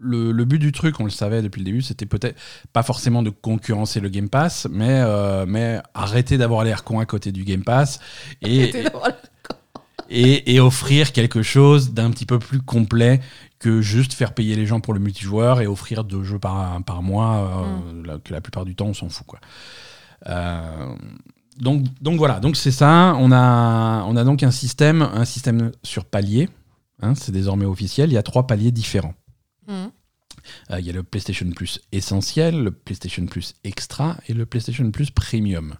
[0.00, 2.36] le, le but du truc, on le savait depuis le début, c'était peut-être
[2.72, 7.06] pas forcément de concurrencer le Game Pass, mais, euh, mais arrêter d'avoir l'air con à
[7.06, 8.00] côté du Game Pass
[8.42, 8.72] et,
[10.54, 13.20] et offrir quelque chose d'un petit peu plus complet
[13.58, 17.02] que juste faire payer les gens pour le multijoueur et offrir deux jeux par, par
[17.02, 19.26] mois, euh, la- que la plupart du temps on s'en fout.
[19.26, 19.38] Quoi.
[20.28, 20.94] Euh,
[21.58, 23.14] donc, donc voilà, donc c'est ça.
[23.18, 26.48] On a, on a donc un système, un système sur palier.
[27.00, 28.10] hein, c'est désormais officiel.
[28.10, 29.14] Il y a trois paliers différents.
[29.66, 29.90] Mhm.
[30.70, 34.90] Euh, il y a le PlayStation Plus essentiel, le PlayStation Plus extra et le PlayStation
[34.90, 35.74] Plus premium.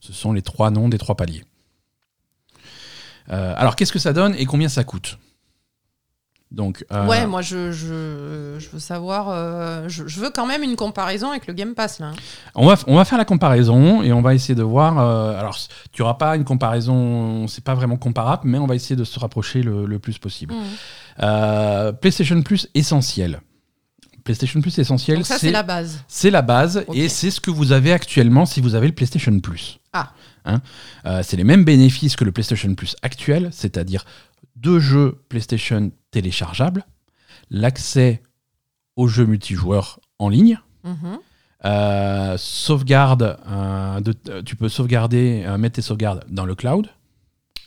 [0.00, 1.44] Ce sont les trois noms des trois paliers.
[3.28, 5.18] Alors, qu'est-ce que ça donne et combien ça coûte?
[6.54, 9.30] Donc, euh, Ouais, moi je, je, je veux savoir.
[9.30, 12.12] euh, je, je veux quand même une comparaison avec le Game Pass là.
[12.54, 14.98] on, va, on va faire la comparaison et on va essayer de voir.
[14.98, 15.56] euh, alors,
[15.92, 19.18] tu n'auras pas une comparaison, c'est pas vraiment comparable, mais on va essayer de se
[19.18, 20.52] rapprocher le, le plus possible.
[21.22, 23.40] Euh, PlayStation Plus essentiel.
[24.24, 26.04] PlayStation Plus essentiel, c'est la base.
[26.06, 29.40] C'est la base et c'est ce que vous avez actuellement si vous avez le PlayStation
[29.40, 29.80] Plus.
[29.94, 30.12] Ah.
[30.44, 30.60] Hein
[31.22, 34.04] c'est les mêmes bénéfices que le PlayStation Plus actuel, c'est-à-dire
[34.56, 36.84] deux jeux PlayStation téléchargeables,
[37.50, 38.22] l'accès
[38.94, 41.18] aux jeux multijoueurs en ligne, Mhm.
[41.64, 46.88] euh, sauvegarde, euh, de- euh, tu peux sauvegarder, euh, mettre tes sauvegardes dans le cloud,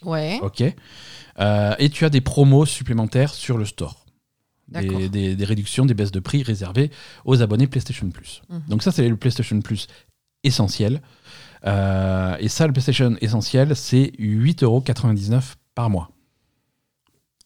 [0.03, 0.39] Ouais.
[0.41, 4.05] ok, et tu as des promos supplémentaires sur le store.
[4.67, 6.89] Des, des- des réductions, des baisses de prix réservées
[7.23, 8.41] aux abonnés PlayStation Plus.
[8.49, 8.63] Mhm.
[8.69, 9.87] Donc ça, c'est le PlayStation Plus
[10.43, 11.01] essentiel.
[11.63, 16.09] Et ça, le PlayStation essentiel, c'est 8,99€ par mois.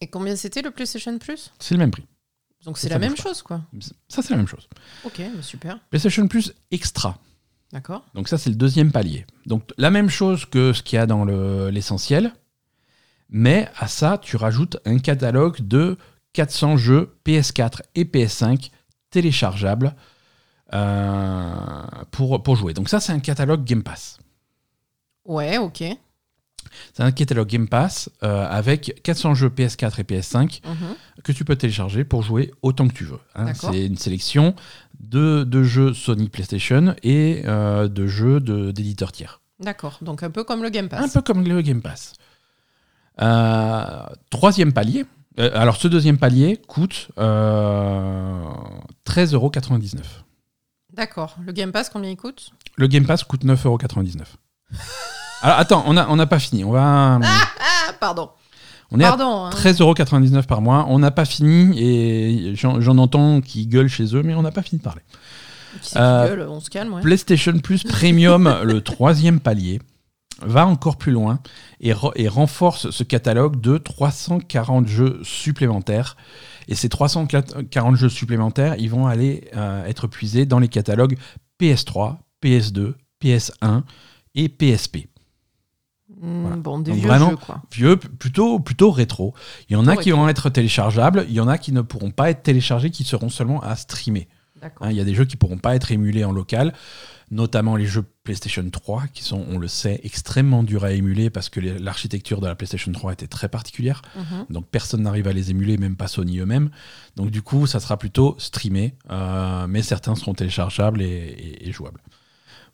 [0.00, 1.52] Et combien c'était le PlayStation Plus?
[1.58, 2.06] C'est le même prix.
[2.64, 3.62] Donc c'est la même chose quoi.
[4.08, 4.68] Ça, c'est la même chose.
[5.04, 5.78] Ok, bah, super.
[5.88, 7.18] PlayStation Plus extra.
[7.72, 8.04] D'accord.
[8.14, 9.26] Donc ça, c'est le deuxième palier.
[9.46, 12.32] Donc la même chose que ce qu'il y a dans le- l'essentiel,
[13.28, 15.96] mais à ça, tu rajoutes un catalogue de
[16.32, 18.70] 400 jeux PS4 et PS5
[19.10, 19.94] téléchargeables
[20.72, 22.74] euh, pour, pour jouer.
[22.74, 24.18] Donc ça, c'est un catalogue Game Pass.
[25.24, 25.82] Ouais, ok.
[26.94, 30.94] C'est un catalogue Game Pass euh, avec 400 jeux PS4 et PS5 Mhm.
[31.24, 33.18] que tu peux télécharger pour jouer autant que tu veux.
[33.34, 33.52] hein.
[33.54, 34.54] C'est une sélection
[35.00, 39.40] de, de jeux Sony PlayStation et euh, de jeux d'éditeurs tiers.
[39.58, 39.98] D'accord.
[40.02, 41.04] Donc un peu comme le Game Pass.
[41.04, 42.12] Un peu comme le Game Pass.
[43.20, 45.04] Euh, troisième palier.
[45.38, 48.42] Alors, ce deuxième palier coûte euh,
[49.06, 49.98] 13,99€.
[50.92, 51.36] D'accord.
[51.44, 52.50] Le Game Pass, combien il coûte?
[52.76, 54.22] Le Game Pass coûte 9,99€.
[55.42, 56.64] Alors, attends, on n'a on pas fini.
[56.64, 58.30] On, va, Ah, pardon.
[58.90, 59.46] on est à Pardon.
[59.46, 59.50] hein.
[59.50, 60.86] 13,99€ par mois.
[60.88, 64.62] On n'a pas fini et j'en entends qui gueulent chez eux, mais on n'a pas
[64.62, 65.02] fini de parler.
[65.96, 67.00] Euh, gueule On se calme, ouais.
[67.02, 69.80] PlayStation Plus Premium, le troisième palier,
[70.42, 71.38] va encore plus loin
[71.80, 76.16] et, re- et renforce ce catalogue de 340 jeux supplémentaires.
[76.68, 81.16] Et ces 340 jeux supplémentaires, ils vont aller euh, être puisés dans les catalogues
[81.60, 83.82] PS3, PS2, PS1
[84.34, 85.08] et PSP.
[86.20, 86.56] Voilà.
[86.56, 87.62] Bon, des Donc vieux vraiment, jeux, quoi.
[87.72, 89.34] Vieux, plutôt, plutôt rétro.
[89.68, 92.10] Il y en a qui vont être téléchargeables, il y en a qui ne pourront
[92.10, 94.28] pas être téléchargés, qui seront seulement à streamer.
[94.62, 96.74] Hein, Il y a des jeux qui pourront pas être émulés en local,
[97.30, 101.48] notamment les jeux PlayStation 3, qui sont, on le sait, extrêmement durs à émuler parce
[101.48, 104.02] que l'architecture de la PlayStation 3 était très particulière.
[104.16, 104.46] Mhm.
[104.50, 106.68] Donc personne n'arrive à les émuler, même pas Sony eux-mêmes.
[107.16, 111.72] Donc du coup, ça sera plutôt streamé, euh, mais certains seront téléchargeables et, et- et
[111.72, 112.02] jouables.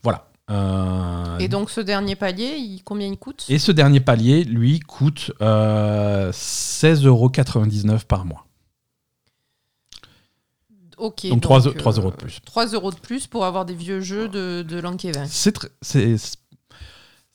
[0.02, 0.28] Voilà.
[0.50, 3.44] Euh, Et donc ce dernier palier, il- combien il coûte?
[3.48, 8.46] Et ce dernier palier, lui, coûte euh, 16,99€ par mois.
[10.98, 11.26] Ok.
[11.26, 11.42] donc
[11.98, 12.40] euros de plus.
[12.46, 15.26] 3 euros de plus pour avoir des vieux jeux de, de Lankevin.
[15.82, 16.16] C'est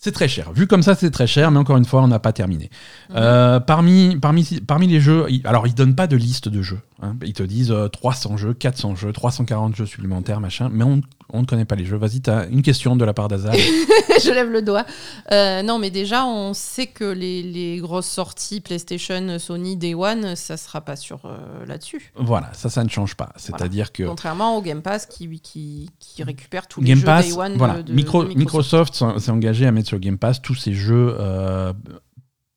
[0.04, 0.52] c'est très cher.
[0.52, 2.70] Vu comme ça, c'est très cher, mais encore une fois, on n'a pas terminé.
[3.10, 3.16] Mhm.
[3.18, 6.80] Euh, parmi, parmi, parmi les jeux, alors ils donnent pas de liste de jeux.
[7.02, 7.16] hein.
[7.24, 11.02] Ils te disent euh, 300 jeux, 400 jeux, 340 jeux supplémentaires, machin, mais on,
[11.34, 11.98] on ne connaît pas les jeux.
[11.98, 13.56] Vas-y, tu as une question de la part d'Azal.
[14.24, 14.86] je lève le doigt.
[15.32, 20.36] Euh, non, mais déjà, on sait que les, les grosses sorties PlayStation, Sony, Day One,
[20.36, 21.38] ça sera pas sur euh,
[21.68, 22.12] là-dessus.
[22.16, 23.30] voilà, ça, ça ne change pas.
[23.36, 27.28] C'est-à-dire que Contrairement au Game Pass qui, qui, qui récupère tous les Game jeux Pass,
[27.28, 30.18] Day One de- voilà, de, Micro- de Microsoft s'en- s'est engagé à mettre sur Game
[30.18, 31.74] Pass tous ces jeux euh,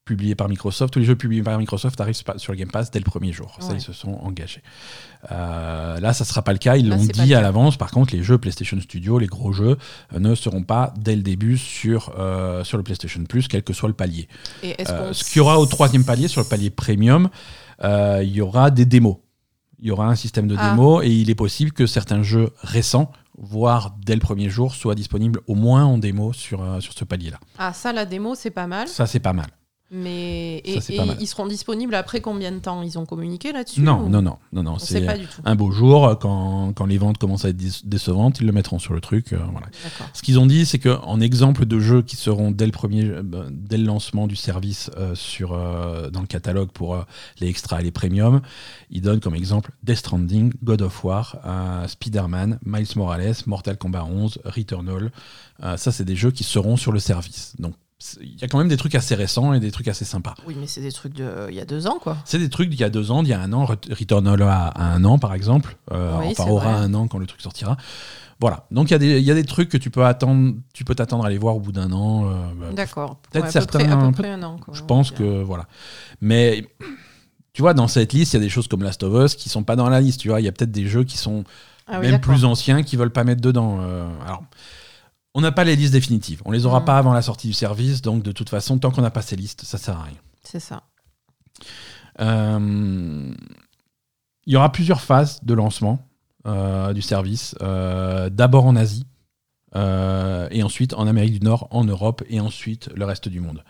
[0.05, 0.93] publiés par Microsoft.
[0.93, 3.57] Tous les jeux publiés par Microsoft arrivent sur le Game Pass dès le premier jour.
[3.59, 4.62] Ça, ils se sont engagés.
[5.32, 6.76] Euh, là, ça sera pas le cas.
[6.76, 7.76] Ils l'ont dit à l'avance.
[7.76, 9.78] Par contre, les jeux PlayStation Studio, les gros jeux,
[10.12, 13.72] euh, ne seront pas dès le début sur, euh, sur le PlayStation Plus, quel que
[13.72, 14.28] soit le palier.
[14.62, 17.30] Et ce qu'il y aura au troisième palier, sur le palier Premium,
[17.82, 19.16] il y aura des démos.
[19.80, 20.70] Il y aura un système de Ah.
[20.70, 24.95] démos et il est possible que certains jeux récents, voire dès le premier jour, soient
[24.95, 27.39] disponibles au moins en démo sur, euh, sur ce palier-là.
[27.59, 28.89] Ah, ça, la démo, c'est pas mal.
[28.89, 29.49] Ça, c'est pas mal.
[29.91, 34.01] Mais et, et ils seront disponibles après combien de temps Ils ont communiqué là-dessus Non,
[34.05, 34.78] ou- non, non, non, non.
[34.78, 35.41] C'est pas du tout.
[35.45, 38.78] un beau jour, quand, quand les ventes commencent à être déce- décevantes, ils le mettront
[38.78, 39.32] sur le truc.
[39.32, 39.66] euh, voilà.
[40.14, 43.47] Ce qu'ils ont dit, c'est qu'en exemple de jeux qui seront dès le, premier, ben,
[43.53, 47.03] dès le lancement du service euh, sur, euh, dans le catalogue pour euh,
[47.41, 48.41] les extras et les premiums,
[48.91, 51.37] ils donnent comme exemple Death Stranding, God of War,
[51.87, 55.12] Spider-Man, Miles Morales, Mortal Kombat 11, Returnal.
[55.62, 57.55] Euh, ça, c'est des jeux qui seront sur le service.
[57.59, 57.74] Donc,
[58.20, 60.34] il y a quand même des trucs assez récents et des trucs assez sympas.
[60.46, 62.16] Oui, mais c'est des trucs de il y a deux ans, quoi.
[62.24, 63.64] C'est des trucs d'il y a deux ans, d'il y a un an.
[63.64, 65.76] Ret- Returnal a, un an, par exemple.
[65.92, 66.84] Euh, Oui, enfin, aura vrai.
[66.84, 67.76] un an quand le truc sortira.
[68.40, 68.66] Voilà.
[68.70, 70.84] Donc, il y, a des- il y a des trucs que tu peux attendre, tu
[70.84, 72.26] peux t'attendre à les voir au bout d'un an.
[72.26, 73.16] euh, bah, D'accord.
[73.30, 75.42] peut-être Ouais, à peu certains- près- à peu près un an, quoi, je pense que
[75.42, 75.66] voilà.
[76.20, 76.66] Mais
[77.52, 79.48] tu vois, dans cette liste, il y a des choses comme Last of Us qui
[79.48, 80.20] sont pas dans la liste.
[80.20, 81.44] Tu vois, il y a peut-être des jeux qui sont
[81.86, 83.78] Ah oui, même plus anciens qui veulent pas mettre dedans.
[83.80, 84.42] euh, alors,
[85.35, 86.43] on n'a pas les listes définitives.
[86.45, 88.03] On les aura pas avant la sortie du service.
[88.03, 90.18] Donc, de toute façon, tant qu'on n'a pas ces listes, ça sert à rien.
[90.45, 90.85] C'est ça.
[92.20, 93.35] Euh,
[94.47, 96.07] il y aura plusieurs phases de lancement
[96.47, 97.57] euh, du service.
[97.62, 99.07] Euh, D'abord en Asie,
[99.74, 103.64] et ensuite en Amérique du Nord, en Europe, et ensuite le reste du monde.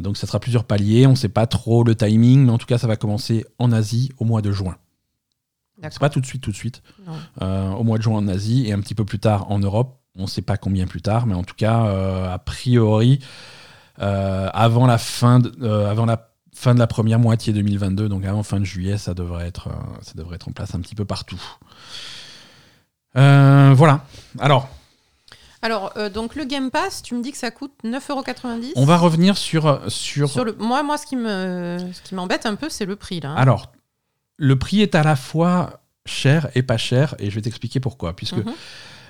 [0.00, 1.06] Donc ça sera plusieurs paliers.
[1.06, 3.72] On ne sait pas trop le timing, mais en tout cas, ça va commencer en
[3.72, 4.76] Asie au mois de juin.
[5.80, 6.82] C'est pas tout de suite, tout de suite.
[7.40, 9.98] Au mois de juin en Asie et un petit peu plus tard en Europe.
[10.18, 13.20] On ne sait pas combien plus tard, mais en tout cas, euh, a priori,
[14.00, 18.24] euh, avant, la fin de, euh, avant la fin de la première moitié 2022, donc
[18.24, 19.68] avant fin de juillet, ça devrait être,
[20.02, 21.40] ça devrait être en place un petit peu partout.
[23.14, 24.04] Voilà.
[24.38, 24.68] Alors,
[25.62, 28.96] Alors, euh, donc le Game Pass, tu me dis que ça coûte 9,90€ on va
[28.96, 30.54] revenir sur, sur, Sur le...
[30.58, 31.78] Moi, moi, ce qui me,
[32.12, 33.34] m'embête un peu, c'est le prix là.
[33.34, 33.72] Alors,
[34.36, 38.14] le prix est à la fois cher et pas cher, et je vais t'expliquer pourquoi.
[38.14, 38.52] Puisque Mhm.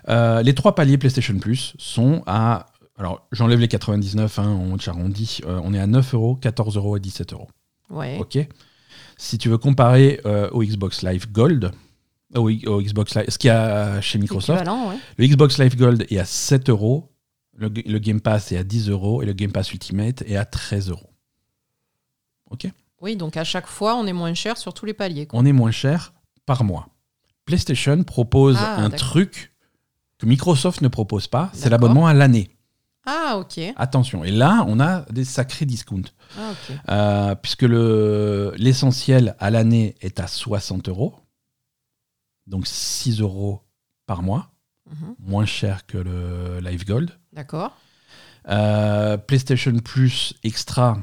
[0.09, 2.67] Euh, les trois paliers PlayStation Plus sont à.
[2.97, 5.41] Alors, j'enlève les 99, hein, on arrondi.
[5.47, 7.49] Euh, on est à 9 euros, 14 euros et 17 euros.
[7.91, 8.19] Ouais.
[8.19, 8.39] Ok
[9.17, 11.71] Si tu veux comparer euh, au Xbox Live Gold,
[12.35, 14.97] au, au Xbox Live, ce qu'il y a chez Microsoft, ouais.
[15.17, 17.13] le Xbox Live Gold est à 7 euros,
[17.57, 20.45] le, le Game Pass est à 10 euros, et le Game Pass Ultimate est à
[20.45, 21.11] 13 euros.
[22.51, 22.67] Ok
[23.01, 25.27] Oui, donc à chaque fois, on est moins cher sur tous les paliers.
[25.27, 25.39] quoi.
[25.39, 26.13] on est moins cher
[26.47, 26.89] par mois.
[27.45, 29.53] PlayStation propose Ah, un truc
[30.19, 32.51] que Microsoft ne propose pas, c'est l'abonnement à l'année.
[33.07, 33.61] Ah, ok.
[33.77, 34.23] Attention.
[34.25, 36.11] Et là, on a des sacrés discounts.
[36.39, 36.53] Ah.
[36.91, 41.15] Euh, puisque le- l'essentiel à l'année est à 60 euros.
[42.47, 43.63] Donc 6 euros
[44.07, 44.51] par mois.
[44.91, 45.15] Mhm.
[45.21, 47.11] Moins cher que le Live Gold.
[47.33, 47.77] D'accord.
[48.49, 50.99] Euh, PlayStation Plus Extra.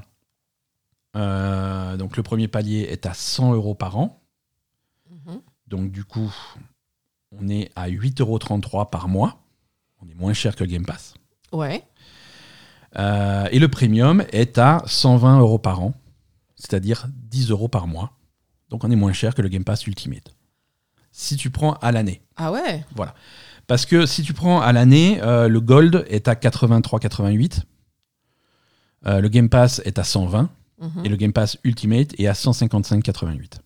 [1.15, 4.21] euh, donc le premier palier est à 100 euros par an.
[5.09, 5.41] Mhm.
[5.67, 6.33] Donc du coup,
[7.39, 9.37] on est à 8,33 euros par mois.
[10.01, 11.13] On est moins cher que le Game Pass.
[11.51, 11.83] Ouais.
[12.97, 15.93] Euh, et le premium est à 120 euros par an,
[16.55, 18.11] c'est-à-dire 10 euros par mois.
[18.69, 20.33] Donc on est moins cher que le Game Pass Ultimate.
[21.11, 22.21] Si tu prends à l'année.
[22.35, 22.83] Ah ouais.
[23.67, 27.61] Parce que si tu prends à l'année, euh, le Gold est à 83,88.
[29.07, 31.05] Euh, le Game Pass est à 120 Mhm.
[31.05, 33.59] et le Game Pass Ultimate est à 155,88.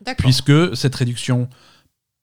[0.00, 0.22] D'accord.
[0.24, 1.48] Puisque cette réduction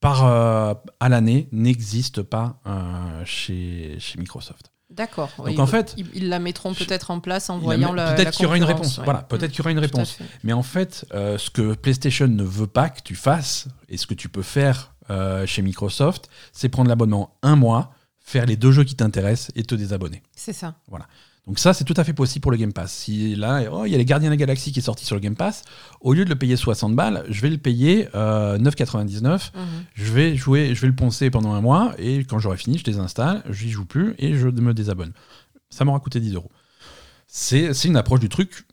[0.00, 4.70] par, euh, à l'année n'existe pas euh, chez, chez Microsoft.
[4.90, 5.30] D'accord.
[5.36, 8.14] Donc oui, en fait, ils, ils la mettront peut-être en place en voyant la.
[8.14, 8.98] Peut-être qu'il y aura une réponse.
[8.98, 9.04] ouais.
[9.04, 10.18] Voilà, peut-être qu'il y aura une réponse.
[10.44, 14.06] Mais en fait, euh, ce que PlayStation ne veut pas que tu fasses, et ce
[14.06, 18.70] que tu peux faire euh, chez Microsoft, c'est prendre l'abonnement un mois, faire les deux
[18.70, 20.22] jeux qui t'intéressent et te désabonner.
[20.36, 20.76] C'est ça.
[21.46, 22.92] Donc ça, c'est tout à fait possible pour le Game Pass.
[22.92, 25.14] Si là, oh, il y a les Gardiens de la Galaxie qui est sorti sur
[25.14, 25.62] le Game Pass,
[26.00, 29.52] au lieu de le payer 60 balles, je vais le payer euh, 9,99.
[29.54, 29.64] Mhm.
[29.94, 32.84] Je vais jouer, je vais le poncer pendant un mois, et quand j'aurai fini, je
[32.84, 35.12] désinstalle, j'y joue plus et je me désabonne.
[35.70, 36.50] Ça m'aura coûté 10 euros.
[37.28, 38.66] C'est une approche du truc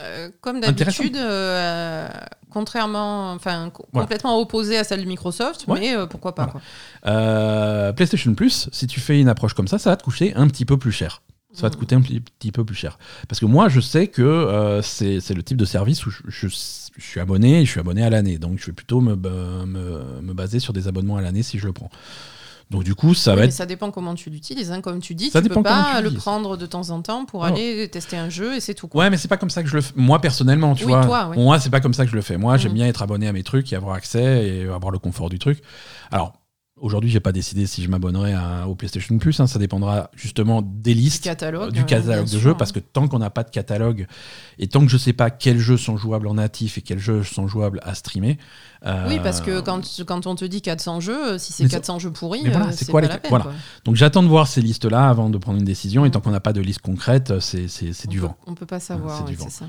[0.00, 2.08] Euh, comme d'habitude, euh,
[2.50, 4.04] contrairement, enfin Voilà.
[4.04, 5.80] complètement opposée à celle de Microsoft, Ouais.
[5.80, 6.44] mais euh, pourquoi pas.
[6.44, 6.52] Voilà.
[6.52, 7.10] quoi.
[7.12, 10.46] Euh, PlayStation Plus, si tu fais une approche comme ça, ça va te coûter un
[10.48, 11.22] petit peu plus cher.
[11.52, 12.98] Ça va te coûter un petit, peu plus cher.
[13.26, 16.46] Parce que moi, je sais que euh, c'est le type de service où je, je-
[16.48, 18.38] je suis abonné et je suis abonné à l'année.
[18.38, 21.58] Donc, je vais plutôt me, ba- me, me baser sur des abonnements à l'année si
[21.58, 21.90] je le prends.
[22.70, 23.54] Donc, du coup, ça Oui, va mais être.
[23.54, 24.70] ça dépend comment tu l'utilises.
[24.72, 24.82] hein.
[24.82, 27.44] Comme tu dis, Ça tu peux pas le prendre de temps en temps pour Oh.
[27.44, 28.88] aller tester un jeu et c'est tout.
[28.88, 29.04] quoi.
[29.04, 29.94] Ouais, mais c'est pas comme ça que je le fais.
[29.96, 31.06] Moi, personnellement, tu Oui, vois.
[31.06, 31.42] toi, oui.
[31.42, 32.36] Moi, c'est pas comme ça que je le fais.
[32.36, 32.76] Moi, j'aime Mhm.
[32.78, 35.62] bien être abonné à mes trucs et avoir accès et avoir le confort du truc.
[36.10, 36.34] Alors,
[36.80, 38.34] aujourd'hui, j'ai pas décidé si je m'abonnerai
[38.66, 39.38] au PlayStation Plus.
[39.40, 39.46] hein.
[39.46, 41.24] Ça dépendra justement des Du listes.
[41.24, 41.32] du euh,
[41.84, 42.40] catalogue de sûr.
[42.40, 44.06] jeux parce que tant qu'on n'a pas de catalogue
[44.58, 47.22] et tant que je sais pas quels jeux sont jouables en natif et quels jeux
[47.24, 48.38] sont jouables à streamer
[48.86, 51.76] euh, Oui, parce que quand, quand on te dit 400 jeux, si c'est Mais c'est-
[51.76, 53.30] 400 jeux pourris, voilà, euh, c'est quoi pas les- la peine.
[53.30, 53.44] voilà.
[53.44, 53.52] quoi.
[53.84, 56.30] donc j'attends de voir ces listes là avant de prendre une décision et tant qu'on
[56.30, 59.50] n'a pas de liste concrète c'est du peut, vent On peut pas savoir, c'est ouais,
[59.50, 59.66] ça.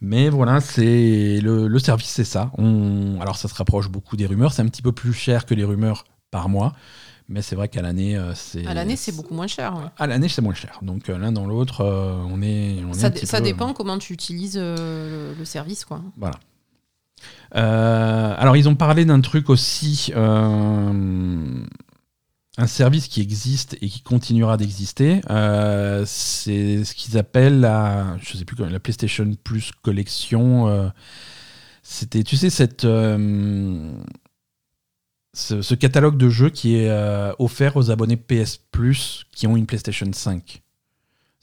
[0.00, 4.26] mais voilà c'est le, le service c'est ça on alors ça se rapproche beaucoup des
[4.26, 6.72] rumeurs c'est un petit peu plus cher que les rumeurs par mois
[7.28, 9.74] mais c'est vrai qu'à l'année euh, c'est À l'année, c'est beaucoup moins cher.
[9.76, 9.84] ouais.
[9.96, 12.98] à l'année c'est moins cher donc euh, l'un dans l'autre euh, on est on est
[12.98, 15.84] Ça, un dé- petit ça peu- dépend comment tu utilises le, le service.
[15.84, 16.02] Quoi.
[16.16, 16.34] Voilà.
[17.54, 21.62] Euh, alors, ils ont parlé d'un truc aussi, euh,
[22.58, 25.20] un service qui existe et qui continuera d'exister.
[25.30, 30.90] Euh, c'est ce qu'ils appellent la, je sais plus comment, la PlayStation Plus collection.
[31.82, 32.84] C'était, tu sais, cette,
[35.34, 39.56] ce, ce catalogue de jeux qui est euh, offert aux abonnés PS Plus qui ont
[39.56, 40.60] une PlayStation 5.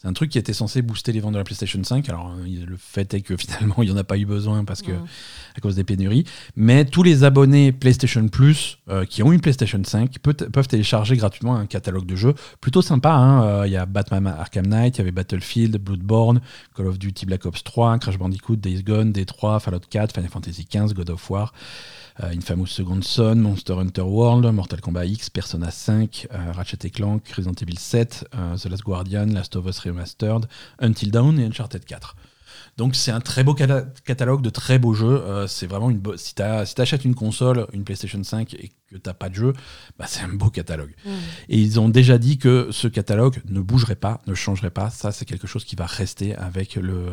[0.02, 2.08] C'est un truc qui était censé booster les ventes de la PlayStation 5.
[2.08, 4.82] Alors, euh, le fait est que finalement, il n'y en a pas eu besoin parce
[4.82, 6.24] que à cause des pénuries.
[6.56, 11.18] Mais tous les abonnés PlayStation Plus euh, qui ont une PlayStation 5 peut- peuvent télécharger
[11.18, 13.10] gratuitement un catalogue de jeux plutôt sympa.
[13.12, 13.44] hein.
[13.44, 16.40] Euh, Il y a Batman Arkham Knight, il y avait Battlefield, Bloodborne,
[16.78, 20.66] Call of Duty Black Ops 3, Crash Bandicoot, Days Gone, D3, Fallout 4, Final Fantasy
[20.72, 21.52] XV, God of War.
[22.24, 27.28] Euh, Infamous Second Son, Monster Hunter World, Mortal Kombat X, Persona 5, euh, Ratchet Clank,
[27.30, 30.48] Resident Evil 7, euh, The Last Guardian, Last of Us Remastered,
[30.82, 32.16] Until Dawn et Uncharted 4.
[32.78, 35.22] Donc c'est un très beau cata- catalogue de très beaux jeux.
[35.24, 38.98] Euh, c'est vraiment une si tu si achètes une console, une PlayStation 5 et que
[38.98, 39.54] t'as pas de jeu,
[40.00, 40.94] bah, c'est un beau catalogue.
[41.06, 41.10] Mm.
[41.50, 44.90] Et ils ont déjà dit que ce catalogue ne bougerait pas, ne changerait pas.
[44.90, 47.06] Ça c'est quelque chose qui va rester avec le,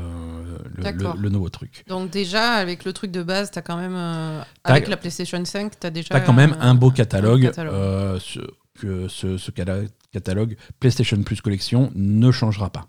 [0.74, 1.14] le, D'accord.
[1.16, 1.84] le- le nouveau truc.
[1.88, 3.94] Donc déjà, avec le truc de base, t'as quand même...
[3.96, 6.08] euh, avec la PlayStation 5, t'as déjà...
[6.10, 7.42] T'as quand même un beau catalogue.
[7.42, 7.74] catalogue.
[7.74, 8.40] euh, ce-
[8.78, 12.86] que ce, ce cala- catalogue PlayStation Plus Collection ne changera pas.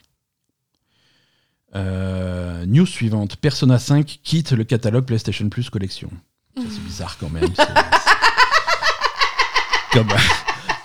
[1.76, 6.10] Euh, news suivante Persona 5 quitte le catalogue PlayStation Plus Collection.
[6.56, 7.50] C'est bizarre quand même.
[9.94, 10.08] comme,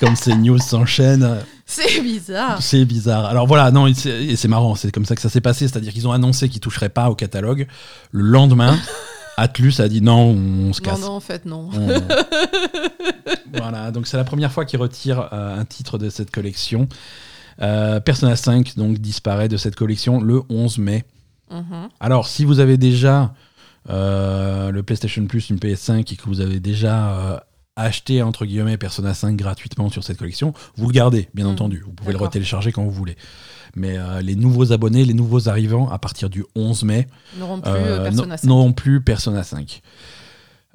[0.00, 2.60] comme ces news s'enchaînent, C'est bizarre.
[2.62, 3.24] c'est bizarre.
[3.26, 6.06] Alors voilà, non, et c'est marrant, c'est comme ça que ça s'est passé, c'est-à-dire qu'ils
[6.08, 7.66] ont annoncé qu'ils toucheraient pas au catalogue.
[8.10, 8.78] Le lendemain,
[9.38, 11.00] Atlus a dit non, on se Non, casse.
[11.00, 11.70] non, en fait, non.
[11.72, 12.02] On-
[13.58, 16.88] voilà, donc c'est la première fois qu'ils retirent euh, un titre de cette collection.
[17.60, 21.04] Euh, Persona 5 donc disparaît de cette collection le 11 mai.
[21.50, 21.88] Mhm.
[22.00, 23.34] Alors, si vous avez déjà
[23.90, 27.38] euh, le PlayStation Plus, une PS5 et que vous avez déjà euh,
[27.76, 31.52] acheté entre guillemets Persona 5 gratuitement sur cette collection, vous le gardez, bien Mhm.
[31.52, 31.82] entendu.
[31.84, 33.16] Vous pouvez le retélécharger quand vous voulez.
[33.74, 37.06] Mais euh, les nouveaux abonnés, les nouveaux arrivants à partir du 11 mai,
[37.38, 38.44] N'auront plus Persona n- 5.
[38.48, 39.82] n'auront plus Persona 5.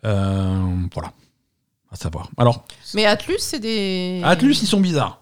[0.06, 1.12] Euh, voilà.
[1.92, 2.30] À savoir.
[2.38, 4.22] Alors, Mais Atlus, c'est des...
[4.24, 5.22] Atlus, ils sont bizarres.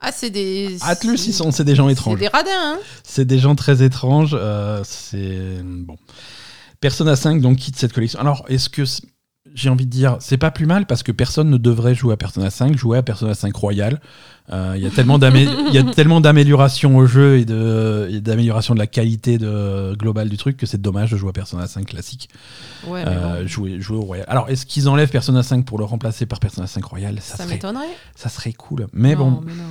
[0.00, 0.76] Ah, c'est des...
[0.82, 2.18] Atlus, ils sont, c'est des gens C'est étranges.
[2.18, 4.36] des radins, hein C'est des gens très étranges.
[4.38, 5.96] euh, c'est bon.
[6.80, 8.20] Persona 5 donc quitte cette collection.
[8.20, 8.82] Alors, est-ce que
[9.54, 12.16] j'ai envie de dire, c'est pas plus mal parce que personne ne devrait jouer à
[12.18, 14.00] Persona 5, jouer à Persona 5 Royal.
[14.52, 18.20] Euh, Il y a tellement d'amé- y a tellement d'améliorations au jeu et de et
[18.20, 21.66] d'amélioration de la qualité de, globale du truc que c'est dommage de jouer à Persona
[21.66, 22.28] 5 classique.
[22.86, 24.26] Ouais, Euh, bon, jouer, jouer au Royal.
[24.28, 27.16] Alors, est-ce qu'ils enlèvent Persona 5 pour le remplacer par Persona 5 Royal?
[27.22, 27.86] Ça, ça serait, m'étonnerait.
[28.14, 28.88] ça serait cool.
[28.92, 29.62] Mais Non, bon, mais non.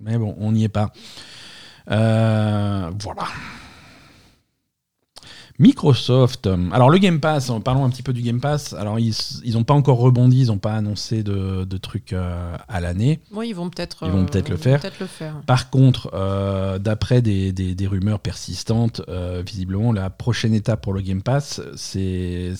[0.00, 0.92] Mais bon, on n'y est pas.
[1.90, 3.24] Euh, voilà.
[5.60, 6.48] Microsoft.
[6.72, 8.74] Alors le Game Pass, parlons un petit peu du Game Pass.
[8.74, 9.12] Alors ils
[9.54, 13.18] n'ont pas encore rebondi, ils n'ont pas annoncé de, de trucs euh, à l'année.
[13.32, 14.04] Oui, ils vont peut-être.
[14.06, 15.40] Ils vont euh, peut-être le peut-être le faire.
[15.46, 19.00] Par contre, euh, d'après des, des- des rumeurs persistantes,
[19.44, 22.52] visiblement la prochaine étape pour le Game Pass, c'est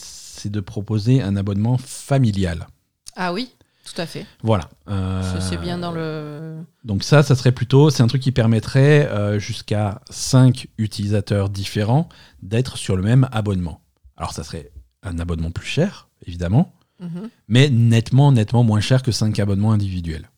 [0.47, 2.66] de proposer un abonnement familial.
[3.14, 3.51] Ah oui,
[3.93, 4.26] tout à fait.
[4.43, 4.68] Voilà.
[4.89, 6.59] Euh, Ça, C'est bien dans le.
[6.84, 12.09] Donc ça, ça serait plutôt, c'est un truc qui permettrait euh, jusqu'à 5 utilisateurs différents
[12.43, 13.80] d'être sur le même abonnement.
[14.16, 14.70] Alors ça serait
[15.03, 20.28] un abonnement plus cher, évidemment, Mhm, mais nettement, nettement moins cher que 5 abonnements individuels.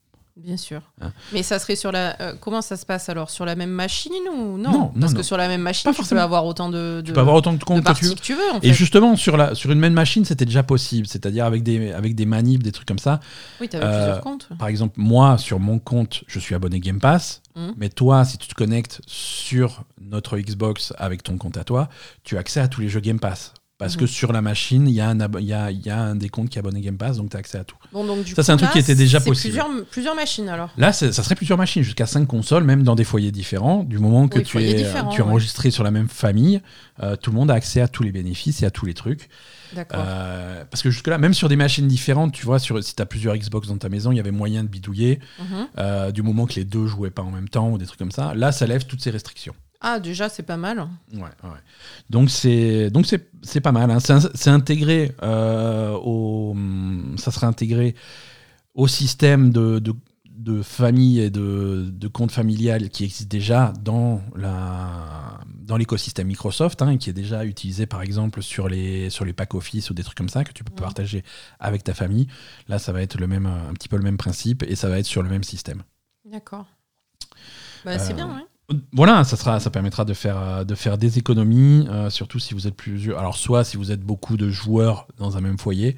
[0.51, 0.83] Bien sûr.
[1.01, 1.13] Hein.
[1.33, 2.21] Mais ça serait sur la.
[2.21, 3.31] euh, comment ça se passe alors?
[3.31, 5.19] Sur la même machine ou non, Parce non.
[5.19, 7.01] que sur la même machine, Pas tu peux avoir autant de.
[7.07, 8.15] Tu peux avoir autant de comptes que tu veux.
[8.17, 11.07] que tu veux, en Et justement, sur, la, sur une même machine, c'était déjà possible,
[11.07, 13.21] c'est-à-dire avec des, avec des manips, des trucs comme ça.
[13.61, 14.49] Oui, tu avais Euh, plusieurs comptes.
[14.59, 17.75] Par exemple, moi, sur mon compte, je suis abonné Game Pass, Mhm.
[17.77, 21.89] mais toi, si tu te connectes sur notre Xbox avec ton compte à toi,
[22.25, 23.55] tu as accès à tous les jeux Game Pass.
[23.81, 24.01] Parce Mhm.
[24.01, 26.51] que sur la machine, il y, a y, a, il y a un des comptes
[26.51, 27.77] qui est abonné Game Pass, donc tu as accès à tout.
[27.93, 29.55] Bon, donc, du ça, c'est un truc qui était déjà possible.
[29.55, 30.71] Plusieurs, plusieurs machines alors.
[30.77, 33.83] Là, ça serait plusieurs machines, jusqu'à 5 consoles, même dans des foyers différents.
[33.83, 35.21] Du moment que Oui, tu es, tu es ouais.
[35.23, 36.61] enregistré sur la même famille,
[37.03, 39.29] euh, tout le monde a accès à tous les bénéfices et à tous les trucs.
[39.75, 40.03] D'accord.
[40.05, 43.07] Euh, parce que jusque-là, même sur des machines différentes, tu vois, sur, si tu as
[43.07, 45.67] plusieurs Xbox dans ta maison, il y avait moyen de bidouiller, Mhm.
[45.79, 48.11] euh, du moment que les deux jouaient pas en même temps ou des trucs comme
[48.13, 48.35] ça.
[48.35, 49.55] Là, ça lève toutes ces restrictions.
[49.81, 50.79] Ah, déjà, c'est pas mal.
[51.15, 51.59] Ouais, ouais.
[52.11, 53.91] Donc c'est donc c'est c'est pas mal.
[53.91, 53.99] hein.
[54.35, 56.55] C'est intégré euh, au
[57.17, 57.95] ça serait intégré
[58.75, 59.95] au système de, de,
[60.29, 66.83] de famille et de, de compte familial qui existe déjà dans la dans l'écosystème Microsoft,
[66.83, 70.03] hein, qui est déjà utilisé par exemple sur les sur les packs Office ou des
[70.05, 70.81] trucs comme ça que tu peux Mhm.
[70.81, 71.25] partager
[71.59, 72.27] avec ta famille.
[72.69, 74.99] Là, ça va être le même un petit peu le même principe et ça va
[74.99, 75.83] être sur le même système.
[76.27, 76.67] D'accord.
[77.85, 78.45] Bah, c'est Euh, bien, ouais.
[78.93, 82.55] Voilà, ça, sera, ça permettra de faire, euh, de faire des économies, euh, surtout si
[82.55, 83.19] vous êtes plusieurs.
[83.19, 85.97] Alors, soit si vous êtes beaucoup de joueurs dans un même foyer,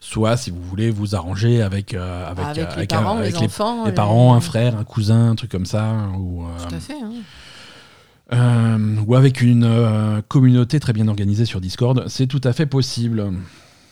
[0.00, 3.46] soit si vous voulez vous arranger avec, euh, avec, Avec, les un- parents, avec les
[3.46, 3.84] enfants.
[3.86, 6.94] les parents, un frère, un cousin, un truc comme ça, ou, euh, Tout à fait.
[8.30, 8.78] hein.
[9.06, 12.04] ou avec une communauté très bien organisée sur Discord.
[12.08, 13.32] C'est tout à fait possible.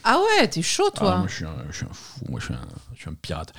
[0.09, 1.17] Ah ouais, t'es chaud, Ah, toi.
[1.19, 2.61] moi, je suis, un, je suis un fou, moi, je suis un,
[2.95, 3.53] je suis un pirate.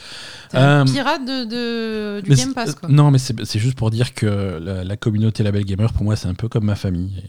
[0.53, 2.87] Un Euh, pirate de, de- du Game Pass, quoi.
[2.89, 6.15] Non, mais c'est c'est juste pour dire que la, la communauté Label Gamer, pour moi,
[6.15, 7.21] c'est un peu comme ma famille.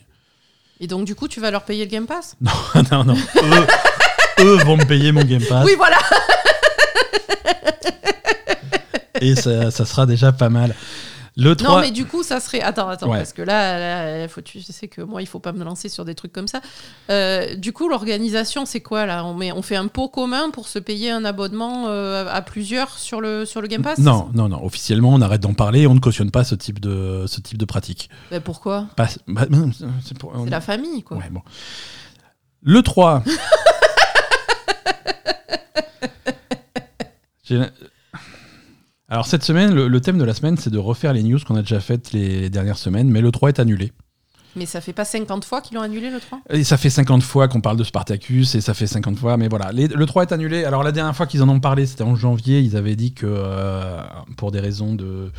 [0.80, 2.36] Et donc, du coup, tu vas leur payer le Game Pass?
[2.40, 2.52] Non,
[2.92, 3.16] non, non.
[3.42, 3.66] Eux,
[4.44, 5.96] eux vont me payer mon Game Pass Oui, voilà.
[9.20, 10.74] et ça, ça sera déjà pas mal.
[11.40, 12.60] Le 3, Non, mais du coup, ça serait.
[12.60, 13.18] Attends, attends, Ouais.
[13.18, 16.04] parce que là, là, faut, tu sais que moi, il faut pas me lancer sur
[16.04, 16.60] des trucs comme ça.
[17.10, 19.24] Euh, du coup, l'organisation, c'est quoi là?
[19.24, 22.98] On, met, on fait un pot commun pour se payer un abonnement euh, à plusieurs
[22.98, 24.00] sur le, sur le Game Pass?
[24.00, 24.64] Non, non, non.
[24.64, 27.56] Officiellement, on arrête d'en parler et on ne cautionne pas ce type de, ce type
[27.56, 28.10] de pratique.
[28.32, 28.86] Ben, pourquoi?
[28.96, 29.70] Pas- bah, non,
[30.04, 31.18] c'est pour- la famille, quoi.
[31.18, 31.42] Ouais, bon.
[32.62, 33.22] Le 3.
[39.08, 41.56] Alors, cette semaine, le, le thème de la semaine, c'est de refaire les news qu'on
[41.56, 43.92] a déjà faites les dernières semaines, mais le 3 est annulé.
[44.56, 47.22] Mais ça fait pas 50 fois qu'ils l'ont annulé le 3 Et ça fait 50
[47.22, 49.70] fois qu'on parle de Spartacus et ça fait 50 fois, mais voilà.
[49.72, 50.64] Les- le 3 est annulé.
[50.64, 52.60] Alors la dernière fois qu'ils en ont parlé, c'était en janvier.
[52.60, 54.00] Ils avaient dit que euh,
[54.36, 55.30] pour des raisons de,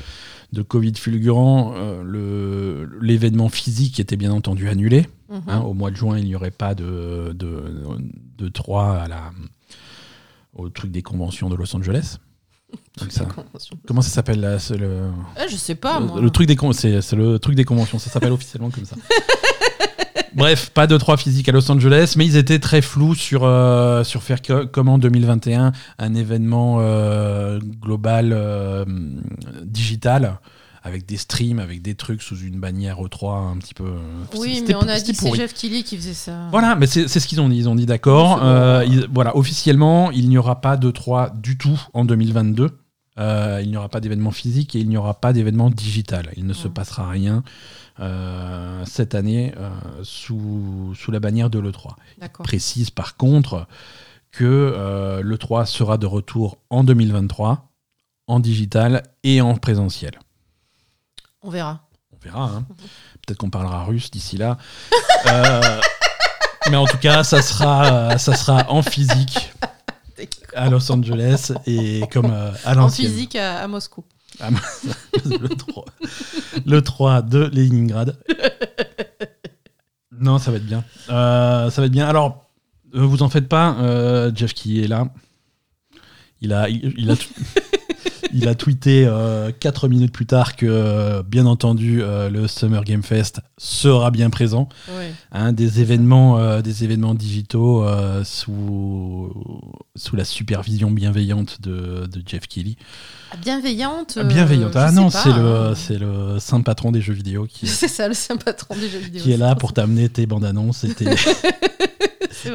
[0.54, 5.08] de Covid fulgurant, euh, l'événement physique était bien entendu annulé.
[5.30, 5.42] Mhm.
[5.48, 7.64] Hein, au mois de juin, il n'y aurait pas de, de,
[8.38, 9.32] de 3 à la,
[10.56, 12.18] au truc des conventions de Los Angeles.
[13.10, 13.26] Ça-
[13.88, 16.20] comment ça s'appelle là le, Eh, je sais pas, le, moi.
[16.22, 18.96] le truc des con- c'est le truc des conventions, ça s'appelle officiellement comme ça.
[20.36, 24.04] Bref, pas de 3 physiques à Los Angeles, mais ils étaient très flous sur, euh,
[24.04, 28.86] sur faire que- comme en 2021 un événement euh, global euh,
[29.64, 30.40] digital
[30.84, 33.84] avec des streams, avec des trucs sous une bannière E3 un petit peu.
[33.86, 34.00] euh,
[34.38, 35.36] Oui, mais on a dit que c'est.
[35.36, 36.48] Jeff Kelly qui faisait ça.
[36.52, 37.58] Voilà, mais c'est ce qu'ils ont dit.
[37.58, 38.40] Ils ont dit d'accord.
[38.44, 42.70] Euh, voilà, officiellement, il n'y aura pas de 3 du tout en 2022.
[43.18, 46.32] Euh, il n'y aura pas d'événement physique et il n'y aura pas d'événement digital.
[46.38, 47.44] Il ne se passera rien
[48.00, 49.54] euh, cette année
[50.04, 51.96] sous, sous la bannière de l'E3.
[52.20, 52.46] D'accord.
[52.46, 53.68] Précise par contre
[54.32, 57.70] que euh, l'E3 sera de retour en 2023
[58.28, 60.12] en digital et en présentiel.
[61.42, 61.82] On verra.
[62.14, 62.44] On verra.
[62.46, 62.66] hein.
[63.26, 64.58] Peut-être qu'on parlera russe d'ici là.
[65.28, 65.80] Euh,
[66.72, 69.52] mais en tout cas, ça sera, ça sera en physique
[70.56, 74.04] à Los Angeles et comme euh, à En physique à, à Moscou.
[74.42, 75.86] le, 3,
[76.66, 78.16] le 3 de Leningrad.
[80.12, 80.84] Non, ça va être bien.
[81.10, 82.08] Euh, ça va être bien.
[82.08, 82.50] Alors,
[82.96, 85.08] euh, vous en faites pas, euh, Jeff qui est là.
[86.42, 87.28] Il a, il, il a tout-
[88.34, 89.10] il a tweeté
[89.60, 94.68] 4 minutes plus tard que, bien entendu, le Summer Game Fest sera bien présent.
[94.98, 95.14] Ouais.
[95.32, 97.86] Hein, des, événements, des événements digitaux
[98.24, 99.34] sous,
[99.96, 102.40] sous la supervision bienveillante de, de Jeff.
[103.32, 104.18] Ah, Bienveillante.
[104.18, 104.76] euh, bienveillante.
[104.76, 105.70] Ah sais non, c'est hein.
[105.70, 108.90] le, c'est le saint patron des jeux vidéo qui, C'est ça, le saint patron des
[108.90, 109.22] jeux vidéo.
[109.24, 111.06] qui est là pour t'amener tes bandes annonces et tes.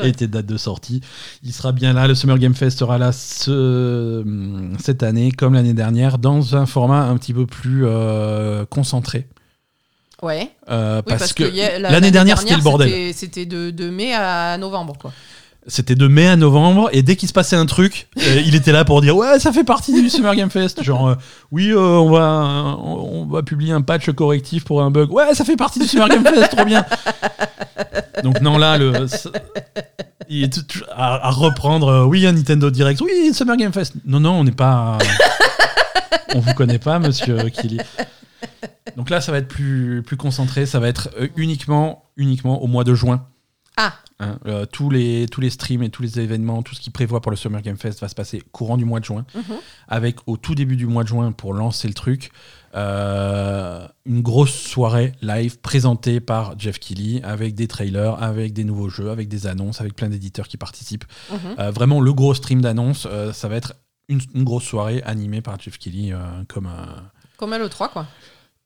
[0.02, 1.00] et tes dates de sortie.
[1.42, 2.06] Il sera bien là.
[2.06, 4.24] Le Summer Game Fest sera là ce-
[4.78, 9.26] cette année, comme l'année dernière, dans un format un petit peu plus euh, concentré.
[10.22, 10.50] Ouais.
[10.70, 11.42] Euh, Oui, parce, que,
[11.80, 13.12] l'année dernière, c'était le bordel.
[13.12, 15.12] C'était de, de mai à novembre, quoi.
[15.66, 18.70] C'était de mai à novembre, et dès qu'il se passait un truc, euh, il était
[18.72, 20.82] là pour dire ouais, ça fait partie du Summer Game Fest.
[20.82, 21.14] Genre euh,
[21.52, 25.10] oui, euh, on va on, on va publier un patch correctif pour un bug.
[25.10, 26.84] Ouais, ça fait partie du Summer Game Fest, trop bien.
[28.22, 29.06] Donc non là le
[30.28, 31.88] il est tout- à, à reprendre.
[31.88, 33.00] euh, oui, un Nintendo Direct.
[33.00, 33.94] Oui, Summer Game Fest.
[34.04, 34.98] Non non, on n'est pas.
[36.34, 37.78] on vous connaît pas, Monsieur Kili.
[38.96, 40.66] Donc là, ça va être plus plus concentré.
[40.66, 43.26] Ça va être euh, uniquement uniquement au mois de juin.
[43.76, 46.90] Ah, Hein, euh, tous, les, tous les streams et tous les événements, tout ce qui
[46.90, 49.56] prévoit pour le Summer Game Fest va se passer courant du mois de juin, Mhm.
[49.88, 52.30] avec au tout début du mois de juin, pour lancer le truc,
[52.88, 58.88] euh, une grosse soirée live présentée par Jeff Keighley, avec des trailers, avec des nouveaux
[58.88, 61.04] jeux, avec des annonces, avec plein d'éditeurs qui participent.
[61.30, 61.38] mhm.
[61.58, 63.74] Euh, vraiment, le gros stream d'annonces, ça va être
[64.08, 66.12] une, une grosse soirée animée par Jeff Keighley,
[66.48, 67.10] comme un...
[67.36, 68.06] comme à l'E3, quoi.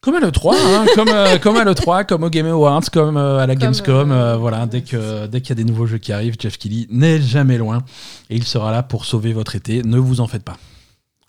[0.01, 3.39] Comme à l'E3, hein, comme, euh, comme à l'E3, comme au Game Awards, comme euh,
[3.39, 4.13] à la Comme, Gamescom.
[4.13, 6.87] euh, voilà, dès que dès qu'il y a des nouveaux jeux qui arrivent, Jeff Keighley
[6.91, 7.83] n'est jamais loin
[8.31, 9.83] et il sera là pour sauver votre été.
[9.83, 10.57] Ne vous en faites pas.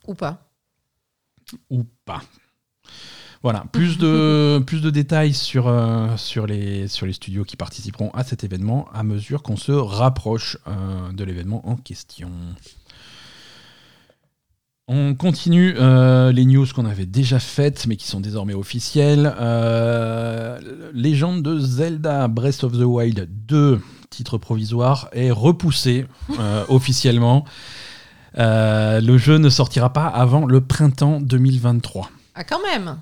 [0.08, 0.50] Ou pas.
[1.72, 2.22] Ou pas.
[3.42, 8.12] Voilà, plus de, plus de détails sur, euh, sur, les, sur les studios qui participeront
[8.12, 12.30] à cet événement à mesure qu'on se rapproche euh, de l'événement en question.
[14.92, 19.32] On continue euh, les news qu'on avait déjà faites, mais qui sont désormais officielles.
[19.40, 20.60] Euh,
[20.94, 23.80] Légende de Zelda Breath of the Wild 2,
[24.10, 26.08] titre provisoire, est repoussé
[26.40, 27.46] euh, officiellement.
[28.36, 32.10] Le jeu ne sortira pas avant le printemps 2023.
[32.34, 32.98] Ah, quand même.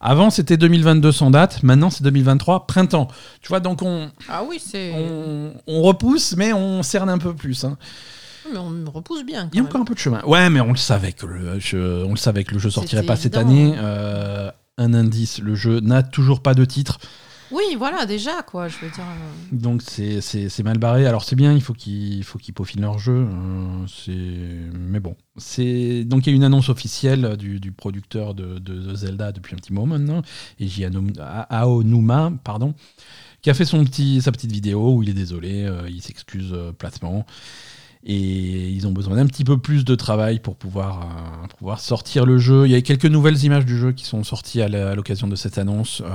[0.00, 1.62] Avant, c'était 2022 sans date.
[1.64, 3.08] Maintenant, c'est 2023 printemps.
[3.42, 4.92] Tu vois, donc on, Ah oui, c'est.
[4.94, 7.64] on, on repousse, mais on cerne un peu plus.
[7.64, 7.78] hein.
[8.52, 9.44] Mais on me repousse bien.
[9.44, 9.68] Quand Il y a même.
[9.70, 10.22] encore un peu de chemin.
[10.24, 13.02] Ouais, mais on le savait que le jeu, on le savait que le jeu sortirait
[13.04, 13.74] pas cette année.
[13.76, 16.98] Euh, un indice, le jeu n'a toujours pas de titre.
[17.52, 18.66] Oui, voilà, déjà, quoi.
[18.66, 19.04] Je veux dire.
[19.04, 20.20] euh, Donc c'est-
[20.64, 21.06] mal barré.
[21.06, 22.24] Alors c'est bien, il faut qu'ils
[22.54, 23.12] peaufinent leur jeu.
[23.30, 25.14] euh, c'est- mais bon,
[26.04, 29.54] donc il y a une annonce officielle du, du producteur de, de- de Zelda depuis
[29.54, 30.22] un petit moment maintenant,
[31.20, 32.74] A- Aonuma, pardon,
[33.42, 36.52] qui a fait son petit sa petite vidéo où il est désolé, euh, il s'excuse
[36.78, 37.24] platement.
[38.08, 42.24] Et ils ont besoin d'un petit peu plus de travail pour pouvoir, euh, pouvoir sortir
[42.24, 42.64] le jeu.
[42.66, 45.58] Il y a quelques nouvelles images du jeu qui sont sorties à l'occasion de cette
[45.58, 46.14] annonce, euh,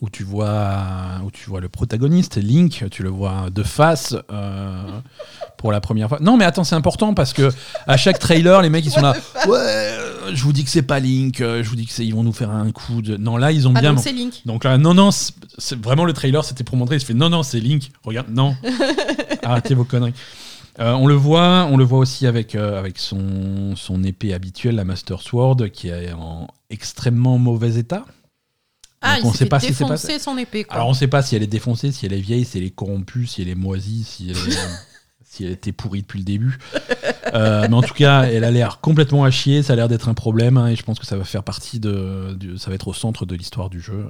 [0.00, 4.84] où, tu vois, où tu vois le protagoniste, Link, tu le vois de face euh,
[5.58, 6.18] pour la première fois.
[6.22, 7.50] Non mais attends, c'est important parce que
[7.86, 9.14] à chaque trailer, les mecs ils sont là.
[9.46, 9.90] Ouais,
[10.32, 12.32] je vous dis que c'est pas Link, je vous dis que c'est ils vont nous
[12.32, 13.18] faire un coup de.
[13.18, 13.92] Non là ils ont Ah, bien.
[13.92, 14.40] donc c'est Link.
[14.46, 16.96] Donc là, non, non, c'est vraiment le trailer, c'était pour montrer.
[16.96, 17.90] Il se fait non, non, c'est Link.
[18.02, 18.56] Regarde, non.
[19.42, 20.14] Arrêtez vos conneries.
[20.78, 24.76] Euh, on le voit, on le voit aussi avec, euh, avec son, son épée habituelle,
[24.76, 28.04] la Master Sword, qui est en extrêmement mauvais état.
[29.02, 30.76] Ah, Donc il on s'est sait pas si c'est son épée, quoi.
[30.76, 32.70] Alors on sait pas si elle est défoncée, si elle est vieille, si elle est
[32.70, 34.58] corrompue, si elle est moisie, si elle, est-
[35.24, 36.58] si elle était pourrie depuis le début.
[37.34, 40.08] Euh, mais en tout cas, elle a l'air complètement à chier, ça a l'air d'être
[40.08, 42.88] un problème, hein, et je pense que ça va faire partie de, ça va être
[42.88, 44.06] au centre de l'histoire du jeu.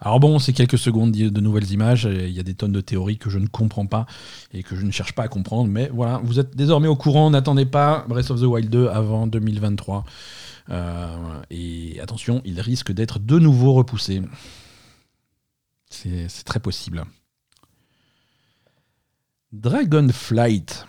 [0.00, 3.18] Alors bon, c'est quelques secondes de nouvelles images, il y a des tonnes de théories
[3.18, 4.06] que je ne comprends pas
[4.52, 7.30] et que je ne cherche pas à comprendre, mais voilà, vous êtes désormais au courant,
[7.30, 10.04] n'attendez pas Breath of the Wild 2 avant 2023.
[10.70, 14.22] Euh, et attention, il risque d'être de nouveau repoussé.
[15.90, 17.04] C'est c'est très possible.
[19.52, 20.86] Dragonflight.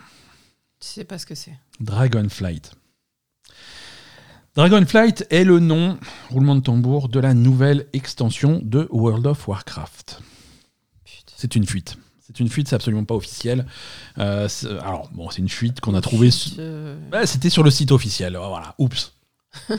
[0.80, 1.58] Tu sais pas ce que c'est.
[1.80, 2.72] Dragonflight.
[4.56, 5.96] Dragonflight est le nom,
[6.30, 10.20] roulement de tambour, de la nouvelle extension de World of Warcraft.
[11.36, 11.96] C'est une fuite.
[12.26, 13.66] C'est une fuite, c'est absolument pas officiel.
[14.18, 14.48] Euh,
[14.82, 16.30] alors, bon, c'est une fuite qu'on a trouvée.
[16.30, 18.36] su- Euh, C'était sur le site officiel.
[18.36, 18.74] Voilà.
[18.78, 19.12] Oups.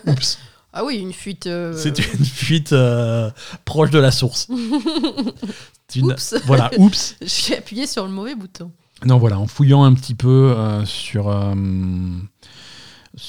[0.08, 0.38] Oups.
[0.74, 1.48] Ah oui, une fuite.
[1.48, 3.30] euh, C'est une fuite euh,
[3.66, 4.48] proche de la source.
[5.98, 6.36] Une- Oups.
[6.46, 7.18] Voilà, oups.
[7.22, 8.72] J'ai appuyé sur le mauvais bouton.
[9.06, 11.54] Non, voilà, en fouillant un petit peu euh, sur, euh,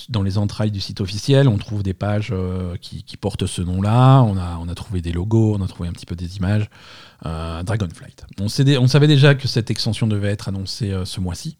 [0.08, 3.62] dans les entrailles du site officiel, on trouve des pages euh, qui, qui portent ce
[3.62, 4.22] nom-là.
[4.22, 6.70] On a, on a trouvé des logos, on a trouvé un petit peu des images.
[7.26, 8.24] Euh, Dragonflight.
[8.40, 11.58] On, sait dé- on savait déjà que cette extension devait être annoncée euh, ce mois-ci.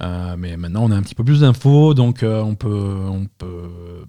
[0.00, 4.04] Euh, mais maintenant, on a un petit peu plus d'infos, donc on, peut, on peut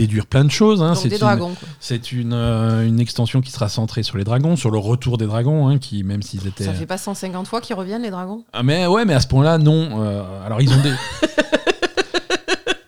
[0.00, 0.82] déduire plein de choses.
[0.82, 0.94] hein.
[0.94, 1.54] C'est une- dragons.
[1.78, 5.26] C'est une, euh, une extension qui sera centrée sur les dragons, sur le retour des
[5.26, 6.64] dragons, hein, qui même s'ils étaient.
[6.64, 8.44] Ça fait pas 150 fois qu'ils reviennent les dragons?
[8.52, 10.00] Ah mais ouais, mais à ce point-là, non.
[10.02, 10.92] Euh, alors ils ont des.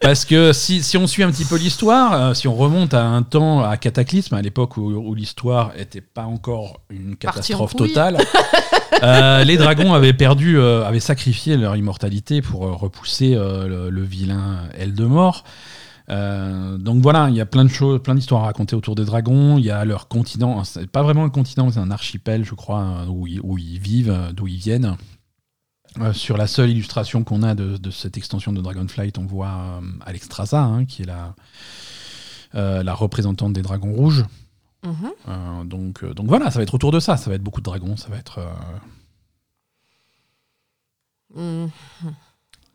[0.01, 3.05] Parce que si, si on suit un petit peu l'histoire, euh, si on remonte à
[3.05, 8.19] un temps, à Cataclysme, à l'époque où, où l'histoire était pas encore une catastrophe totale,
[9.05, 13.91] euh, les dragons avaient perdu, euh, avaient sacrifié leur immortalité pour euh, repousser euh, le,
[13.91, 15.45] le vilain Eldemort.
[16.09, 19.05] Euh, donc voilà, il y a plein de choses, plein d'histoires à raconter autour des
[19.05, 19.59] dragons.
[19.59, 22.82] Il y a leur continent, c'est pas vraiment un continent, c'est un archipel, je crois,
[22.82, 24.96] euh, où ils, où ils vivent, euh, d'où ils viennent.
[26.00, 29.80] Euh, sur la seule illustration qu'on a de, de cette extension de Dragonflight, on voit
[30.07, 31.34] Alexstrasza, hein, qui est la,
[32.55, 34.24] la représentante des dragons rouges.
[34.84, 35.12] Mhm.
[35.28, 37.16] Euh, donc, euh, donc voilà, ça va être autour de ça.
[37.16, 37.96] Ça va être beaucoup de dragons.
[37.96, 38.38] Ça va être.
[38.38, 38.50] euh,
[41.34, 41.68] Mm.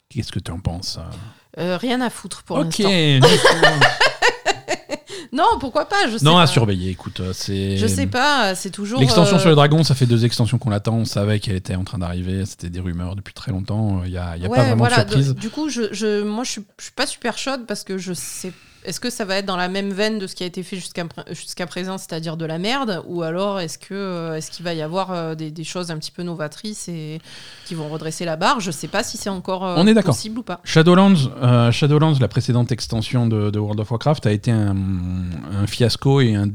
[0.09, 0.99] Qu'est-ce que tu en penses
[1.57, 2.89] euh Euh, Rien à foutre pour l'instant.
[5.33, 6.43] Non, pourquoi pas je sais non, pas.
[6.43, 6.89] à surveiller.
[6.89, 7.77] Écoute, euh, c'est.
[7.77, 8.99] Je sais pas, c'est toujours.
[8.99, 10.95] L'extension euh, sur les dragons, ça fait deux extensions qu'on l'attend.
[10.95, 12.45] On savait qu'elle était en train d'arriver.
[12.45, 14.01] C'était des rumeurs depuis très longtemps.
[14.05, 15.35] Il n'y a, il y a ouais, pas vraiment voilà, de surprise.
[15.35, 18.13] du coup, je, je, moi, je suis, je suis pas super chaude parce que je
[18.13, 18.51] sais.
[18.83, 20.77] Est-ce que ça va être dans la même veine de ce qui a été fait
[20.77, 24.63] jusqu'à pr- jusqu'à présent, c'est-à-dire de la merde, ou alors est-ce que euh, est-ce qu'il
[24.63, 27.19] va y avoir euh, des, des choses un petit peu novatrices et
[27.65, 28.59] qui vont redresser la barre?
[28.61, 30.15] Je sais pas si c'est encore euh, On est d'accord.
[30.15, 30.61] possible ou pas.
[30.63, 34.75] Shadowlands, euh, Shadowlands, la précédente extension de, de World of Warcraft, a été un,
[35.51, 36.47] un fiasco et un,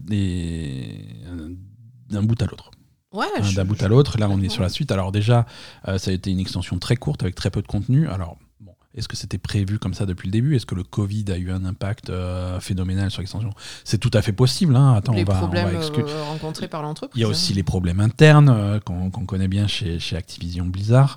[2.10, 2.70] d'un bout à l'autre.
[3.12, 4.16] Ouais, Hein, d'un bout à l'autre.
[4.18, 4.90] Là, on est sur la suite.
[4.90, 5.44] Alors déjà,
[5.88, 8.08] euh, ça a été une extension très courte avec très peu de contenu.
[8.08, 8.38] Alors,
[8.95, 10.57] est-ce que c'était prévu comme ça depuis le début?
[10.57, 13.51] Est-ce que le Covid a eu un impact euh, phénoménal sur l'extension?
[13.84, 14.76] C'est tout à fait possible.
[14.76, 14.95] Hein.
[14.95, 17.18] Attends, les on va, on problèmes va euh, rencontrés par l'entreprise.
[17.18, 17.30] Il y a hein.
[17.30, 21.16] aussi les problèmes internes euh, qu'on connaît bien chez, chez Activision Blizzard.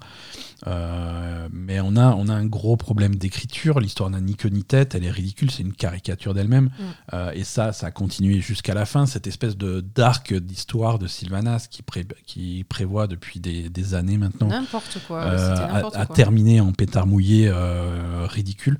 [0.67, 3.79] Euh, mais on a, on a un gros problème d'écriture.
[3.79, 4.95] L'histoire n'a ni queue ni tête.
[4.95, 5.51] Elle est ridicule.
[5.51, 6.69] C'est une caricature d'elle-même.
[7.13, 9.05] Euh, et ça, ça a continué jusqu'à la fin.
[9.05, 14.17] Cette espèce de d'arc d'histoire de Sylvanas qui, pré- qui prévoit depuis des, des années
[14.17, 15.23] maintenant N'importe quoi.
[15.23, 16.05] à quoi.
[16.07, 18.77] terminer en pétard mouillé euh, ridicule.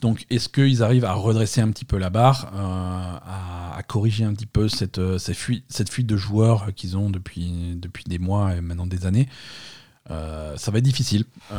[0.00, 4.34] Donc, est-ce qu'ils arrivent à redresser un petit peu la barre, euh, à, corriger un
[4.34, 8.60] petit peu cette, euh, cette fuite de joueurs qu'ils ont depuis, depuis des mois et
[8.60, 9.28] maintenant des années?
[10.10, 11.24] Euh, Ça va être difficile.
[11.52, 11.56] Euh,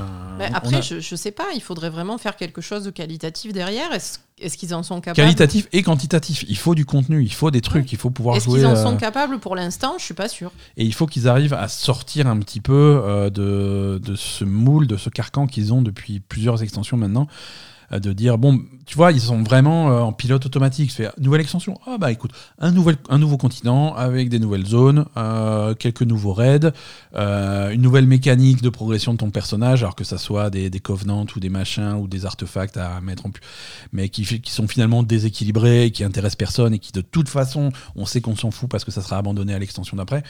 [0.54, 3.92] après, a- je, je sais pas, il faudrait vraiment faire quelque chose de qualitatif derrière.
[3.94, 6.46] Est-ce est-ce qu'ils en sont capables Qualitatif et quantitatif.
[6.48, 8.60] Il faut du contenu, il faut des trucs, il faut pouvoir Est-ce jouer.
[8.60, 9.96] qu'ils en euh, sont capables pour l'instant?
[10.00, 10.52] Je suis pas sûre.
[10.78, 14.88] Et il faut qu'ils arrivent à sortir un petit peu euh, de, de ce moule,
[14.88, 17.28] de ce carcan qu'ils ont depuis plusieurs extensions maintenant.
[17.92, 20.92] Euh, De dire, bon, tu vois, ils sont vraiment euh, en pilote automatique.
[20.92, 21.80] Fait, nouvelle extension.
[21.86, 26.34] Ah bah écoute, un, nouvel, un nouveau continent avec des nouvelles zones, euh, quelques nouveaux
[26.34, 26.72] raids,
[27.16, 30.80] euh, une nouvelle mécanique de progression de ton personnage, alors que ça soit des, des
[30.80, 33.44] covenants ou des machins ou des artefacts à mettre en plus,
[33.94, 38.08] mais qui, qui sont finalement déséquilibrés, qui intéressent personne et qui de toute façon, on
[38.08, 40.24] sait qu'on s'en fout parce que ça sera abandonné à l'extension d'après.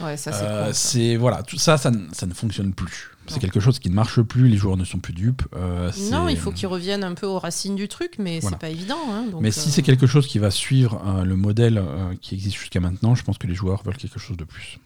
[0.00, 0.30] Ouais, ça
[0.72, 3.10] c'est Euh, voilà, tout ça, ça, ça ne fonctionne plus.
[3.26, 4.48] C'est quelque chose qui ne marche plus.
[4.48, 5.42] Les joueurs ne sont plus dupes.
[5.56, 8.56] euh, Non, il faut qu'ils reviennent un peu aux racines du truc, mais Voilà.
[8.56, 8.98] c'est pas évident.
[9.10, 11.82] hein, donc, Mais si euh, c'est quelque chose qui va suivre euh, le modèle
[12.20, 14.78] qui existe jusqu'à maintenant, je pense que les joueurs veulent quelque chose de plus.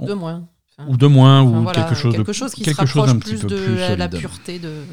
[0.00, 0.48] de moins.
[0.78, 2.92] Enfin, Ou de moins, enfin, ou voilà, quelque chose de quelque chose qui quelque se
[2.92, 4.84] chose rapproche petit plus peu de plus la, la pureté de,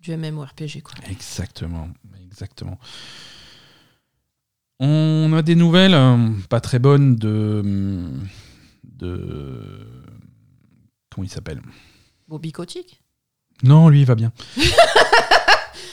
[0.00, 0.82] du MMORPG.
[0.82, 0.94] Quoi.
[1.10, 1.88] Exactement,
[2.30, 2.78] exactement.
[4.80, 5.96] On a des nouvelles
[6.48, 8.10] pas très bonnes de
[8.84, 9.60] de
[11.14, 11.60] comment il s'appelle
[12.28, 13.00] Bobby Kotick
[13.62, 14.32] Non, lui il va bien.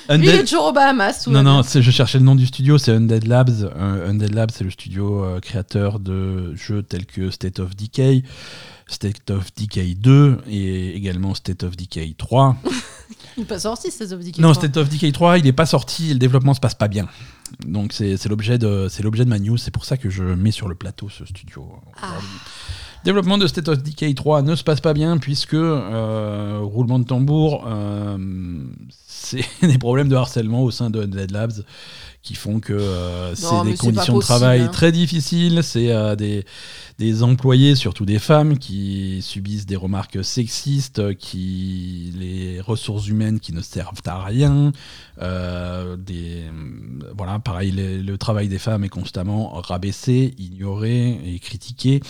[0.10, 1.28] Lui, il est Undead- toujours au Bahamas.
[1.28, 3.72] Non, non, je cherchais le nom du studio, c'est Undead Labs.
[3.76, 8.24] Euh, Undead Labs, c'est le studio euh, créateur de jeux tels que State of Decay,
[8.88, 12.58] State of Decay 2 et également State of Decay 3.
[13.38, 16.10] Il n'est pas sorti, ces of non, State of Decay 3, il n'est pas sorti
[16.10, 17.08] et le développement se passe pas bien.
[17.66, 20.76] Donc c'est l'objet de, de ma news, c'est pour ça que je mets sur le
[20.76, 21.72] plateau ce studio.
[22.02, 22.16] Ah.
[23.04, 27.06] Développement de State of Decay 3 ne se passe pas bien puisque, euh, roulement de
[27.06, 28.18] tambour, euh,
[29.08, 31.64] c'est des problèmes de harcèlement au sein de Undead Labs
[32.24, 34.68] qui font que euh, c'est des conditions de travail hein.
[34.68, 36.46] très difficiles, c'est euh, des,
[37.00, 43.54] des employés, surtout des femmes, qui subissent des remarques sexistes, qui les ressources humaines qui
[43.54, 44.72] ne servent à rien,
[45.22, 46.44] euh, des,
[47.18, 52.02] voilà, pareil, le, le travail des femmes est constamment rabaissé, ignoré et critiqué.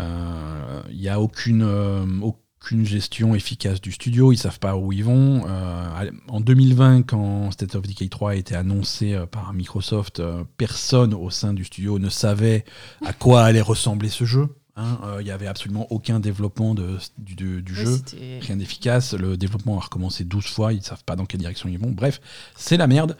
[0.00, 4.92] Euh, Il n'y a aucune, euh, aucune gestion efficace du studio, ils savent pas où
[4.92, 5.44] ils vont.
[5.48, 10.44] Euh, en 2020, quand State of Decay 3 a été annoncé euh, par Microsoft, euh,
[10.58, 12.64] personne au sein du studio ne savait
[13.04, 14.48] à quoi allait ressembler ce jeu.
[14.80, 14.98] Hein.
[15.04, 18.00] Euh, Il y avait absolument aucun développement de, du, du- du Oui, jeu.
[18.40, 19.14] Rien d'efficace.
[19.14, 20.72] Le développement a recommencé 12 fois.
[20.72, 21.90] Ils savent pas dans quelle direction ils vont.
[21.90, 22.20] Bref,
[22.56, 23.16] c'est la merde.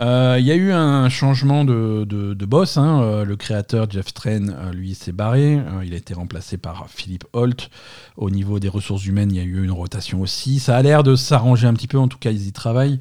[0.00, 2.76] Euh, Il y a eu un changement de, de- de boss.
[2.78, 3.02] hein.
[3.02, 5.60] Euh, le créateur Jeff Train, lui, s'est barré.
[5.84, 7.70] Il a été remplacé par Philippe Holt.
[8.16, 10.58] Au niveau des ressources humaines, il y a eu une rotation aussi.
[10.60, 11.98] Ça a l'air de s'arranger un petit peu.
[11.98, 12.98] En tout cas, ils y travaillent.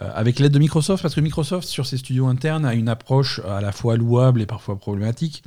[0.00, 3.60] Avec l'aide de Microsoft, parce que Microsoft, sur ses studios internes, a une approche à
[3.60, 5.44] la fois louable et parfois problématique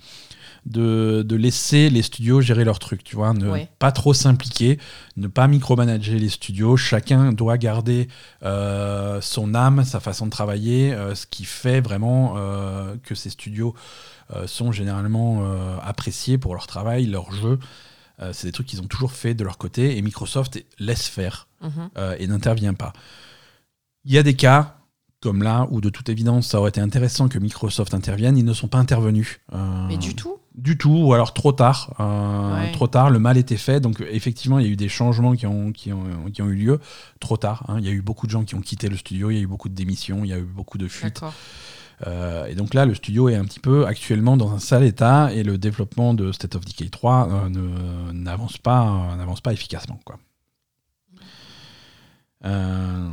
[0.65, 3.69] de, de laisser les studios gérer leurs trucs, tu vois, ne Ouais.
[3.79, 4.79] pas trop s'impliquer,
[5.15, 6.75] ne pas micromanager les studios.
[6.75, 8.07] Chacun doit garder
[8.43, 13.29] euh, son âme, sa façon de travailler, euh, ce qui fait vraiment euh, que ces
[13.29, 13.75] studios
[14.47, 15.43] sont généralement
[15.83, 17.59] appréciés pour leur travail, leur jeu.
[18.31, 21.89] C'est des trucs qu'ils ont toujours fait de leur côté et Microsoft laisse faire Mhm.
[22.17, 22.91] et n'intervient pas.
[24.03, 24.77] Il y a des cas,
[25.21, 28.35] comme là, où de toute évidence, ça aurait été intéressant que Microsoft intervienne.
[28.35, 29.41] Ils ne sont pas intervenus.
[29.53, 30.37] euh, Mais du tout.
[30.57, 31.93] Du tout, ou alors trop tard.
[31.99, 32.71] euh, Ouais.
[32.71, 33.79] Trop tard, le mal était fait.
[33.81, 36.55] Donc, effectivement, il y a eu des changements qui ont, qui ont, qui ont eu
[36.55, 36.79] lieu
[37.19, 37.63] trop tard.
[37.67, 37.75] hein.
[37.79, 39.41] Il y a eu beaucoup de gens qui ont quitté le studio, il y a
[39.41, 41.19] eu beaucoup de démissions, il y a eu beaucoup de fuites.
[42.07, 45.33] Euh, et donc là, le studio est un petit peu actuellement dans un sale état
[45.33, 49.51] et le développement de State of Decay 3 euh, ne- n'avance pas, euh, n'avance pas
[49.53, 49.99] efficacement.
[50.05, 50.19] Quoi.
[52.45, 53.09] Euh,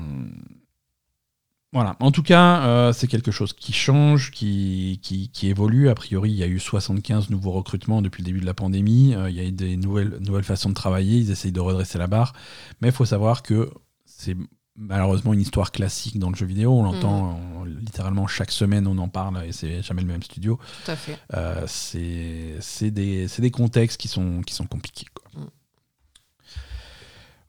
[1.72, 1.96] voilà.
[2.00, 5.88] En tout cas, euh, c'est quelque chose qui change, qui, qui, qui évolue.
[5.88, 9.14] A priori, il y a eu 75 nouveaux recrutements depuis le début de la pandémie.
[9.14, 11.18] Euh, il y a eu des nouvelles, nouvelles façons de travailler.
[11.18, 12.34] Ils essayent de redresser la barre.
[12.80, 13.70] Mais il faut savoir que
[14.04, 14.36] c'est
[14.76, 16.72] malheureusement une histoire classique dans le jeu vidéo.
[16.72, 20.58] On l'entend on- littéralement chaque semaine, on en parle et c'est jamais le même studio.
[20.84, 21.18] Tout à fait.
[21.34, 25.06] Euh, c'est des, des contextes qui sont, qui sont compliqués.
[25.14, 25.42] quoi.
[25.42, 25.46] Mm.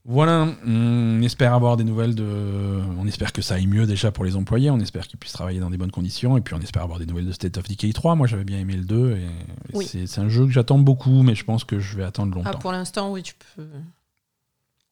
[0.06, 2.26] Voilà, on espère avoir des nouvelles de.
[2.97, 5.62] On espère que ça aille mieux déjà pour les employés, on espère qu'ils puissent travailler
[5.62, 7.93] dans des bonnes conditions, et puis on espère avoir des nouvelles de State of Decay
[7.93, 8.16] 3.
[8.16, 9.28] Moi j'avais bien aimé le 2, et, et
[9.74, 9.86] Oui.
[9.89, 12.60] c'est un jeu que j'attends beaucoup, mais je pense que je vais attendre Ah, longtemps.
[12.60, 13.66] pour l'instant, oui, tu peux.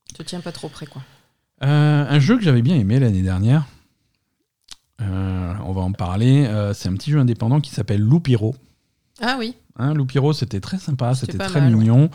[0.07, 1.01] Tu te tiens pas trop près, quoi.
[1.63, 3.65] Euh, un jeu que j'avais bien aimé l'année dernière,
[5.01, 8.55] euh, on va en parler, euh, c'est un petit jeu indépendant qui s'appelle Loupiro.
[9.21, 9.55] Ah oui.
[9.81, 11.79] Hein, Loupiro, c'était très sympa, C'était très mal, ouais.
[11.79, 12.09] mignon.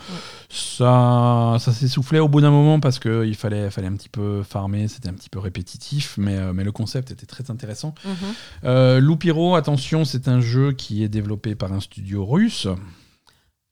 [0.49, 4.87] Ça, ça s'essoufflait au bout d'un moment parce qu'il fallait, fallait un petit peu farmer,
[4.87, 7.93] c'était un petit peu répétitif, mais, euh, mais le concept était très intéressant.
[8.05, 8.13] Mhm.
[8.63, 12.67] Euh, Loupiro, attention, c'est un jeu qui est développé par un studio russe.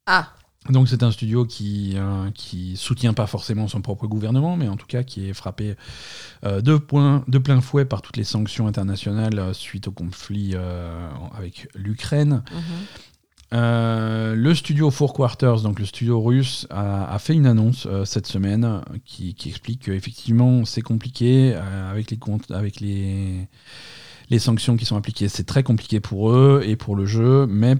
[0.07, 0.29] Ah,
[0.69, 1.95] Donc c'est un studio qui
[2.35, 5.75] qui soutient pas forcément son propre gouvernement, mais en tout cas qui est frappé
[6.43, 10.51] euh, de, point- de plein fouet par toutes les sanctions internationales euh, suite au conflit
[10.55, 12.43] euh, avec l'Ukraine.
[12.51, 12.61] mhm.
[13.53, 18.27] Euh, le studio Four Quarters, donc le studio russe, a, fait une annonce euh, cette
[18.27, 22.19] semaine qui, explique qu'effectivement c'est compliqué euh, avec, les,
[22.49, 25.29] avec les, sanctions qui sont appliquées.
[25.29, 27.75] C'est très compliqué pour eux et pour le jeu, mais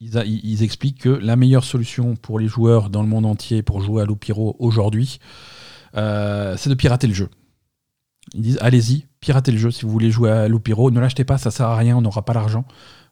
[0.00, 4.02] ils, expliquent que la meilleure solution pour les joueurs dans le monde entier pour jouer
[4.02, 5.18] à Loupiro aujourd'hui,
[5.94, 7.28] c'est de pirater le jeu.
[8.34, 10.90] Ils disent allez-y, piratez le jeu si vous voulez jouer à Loupiro.
[10.90, 12.64] Ne l'achetez pas, ça sert à rien, on n'aura pas l'argent.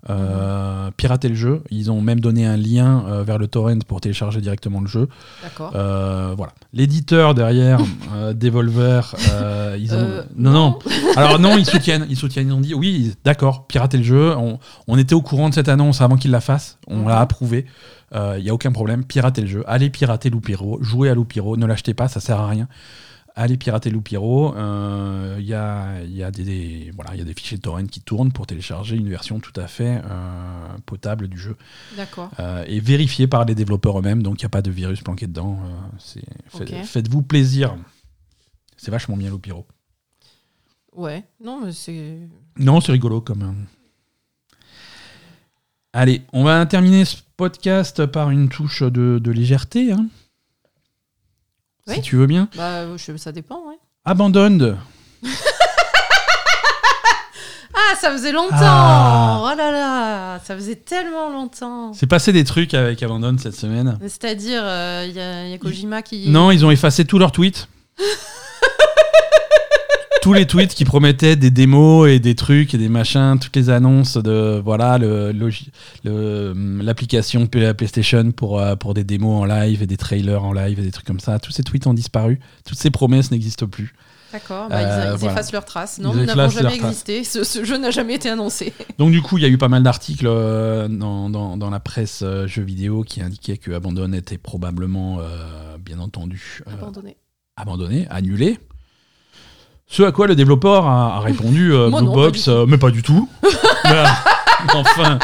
[0.08, 1.62] Euh, piratez le jeu.
[1.70, 5.08] Ils ont même donné un lien euh, vers le torrent pour télécharger directement le jeu.
[5.42, 5.72] d'accord.
[5.74, 6.52] Euh, voilà.
[6.72, 7.80] L'éditeur derrière,
[8.34, 9.14] Devolver,
[9.78, 10.24] ils ont.
[10.36, 10.52] Non, non.
[10.52, 10.78] non.
[11.16, 12.06] Alors non, ils soutiennent.
[12.08, 12.48] Ils soutiennent.
[12.48, 14.34] Ils ont dit oui, d'accord, piratez le jeu.
[14.36, 16.78] On, on était au courant de cette annonce avant qu'ils la fassent.
[16.86, 17.66] On l'a approuvé.
[18.14, 19.04] Il n'y a aucun problème.
[19.04, 19.64] Piratez le jeu.
[19.66, 20.78] Allez pirater Loupiro.
[20.82, 21.56] Jouez à Loupiro.
[21.56, 22.68] Ne l'achetez pas, ça sert à rien.
[23.36, 24.52] Allez pirater Loupiro.
[25.38, 28.00] Il y, a, y, a des, des- voilà, y a des fichiers de torrent qui
[28.00, 31.56] tournent pour télécharger une version tout à fait euh, potable du jeu.
[31.96, 32.30] D'accord.
[32.40, 35.26] Euh, et vérifié par les développeurs eux-mêmes, donc il n'y a pas de virus planqué
[35.26, 35.58] dedans.
[35.64, 35.98] euh.
[36.84, 37.76] Faites-vous plaisir.
[38.76, 39.66] C'est vachement bien Loupiro.
[40.94, 41.24] Ouais.
[41.42, 42.18] Non, mais c'est.
[42.58, 43.42] Non, c'est rigolo comme.
[43.42, 44.56] euh.
[45.92, 49.92] Allez, on va terminer ce podcast par une touche de, de légèreté.
[49.92, 50.06] hein.
[51.94, 52.48] Si tu veux bien.
[52.56, 53.78] Bah, je- ça dépend, ouais.
[54.04, 54.76] Abandoned.
[57.72, 59.40] Ah, ça faisait longtemps Ah.
[59.42, 63.96] Oh là là Ça faisait tellement longtemps C'est passé des trucs avec Abandoned cette semaine.
[64.02, 66.28] C'est-à-dire, euh, y, il y a Kojima qui.
[66.28, 67.68] Non, ils ont effacé tous leurs tweets.
[70.22, 73.70] tous les tweets qui promettaient des démos et des trucs et des machins, toutes les
[73.70, 76.52] annonces de voilà le le-
[76.82, 80.82] l'application PlayStation pour euh, pour des démos en live et des trailers en live et
[80.82, 81.38] des trucs comme ça.
[81.38, 82.38] Tous ces tweets ont disparu.
[82.66, 83.94] Toutes ces promesses n'existent plus.
[84.32, 85.32] D'accord, bah, ils, Euh, ils voilà.
[85.34, 85.98] effacent leurs traces.
[85.98, 87.24] Non, Ils nous n'avons jamais existé.
[87.24, 88.72] Ce, ce jeu n'a jamais été annoncé.
[88.98, 91.80] Donc du coup, il y a eu pas mal d'articles euh, dans, dans, dans la
[91.80, 95.18] presse euh, jeux vidéo qui indiquaient que Abandon était probablement,
[95.84, 97.16] bien entendu, Abandonné.
[97.56, 98.58] abandonné, annulé.
[99.92, 102.50] Ce à quoi le développeur a, a répondu euh, Moi Blue non, pas Box, du
[102.50, 103.28] euh, mais pas du tout.
[103.84, 104.04] Mais,
[104.74, 105.18] enfin.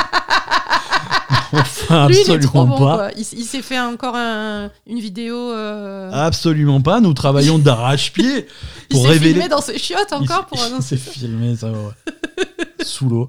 [2.08, 2.78] Lui, il Absolument bon.
[2.78, 2.96] pas.
[2.96, 3.10] quoi.
[3.16, 5.36] Il, il s'est fait encore un- une vidéo.
[5.52, 7.00] euh, Absolument pas.
[7.00, 8.48] Nous travaillons d'arrache-pied
[8.90, 9.32] il pour s'est révéler.
[9.34, 11.78] filmé dans ses chiottes Il encore s'est- pour il s'est filmé, ça va.
[11.78, 12.44] ouais.
[12.82, 13.28] Sous l'eau.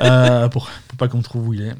[0.00, 1.74] Euh, pour, pour pas qu'on trouve où il est.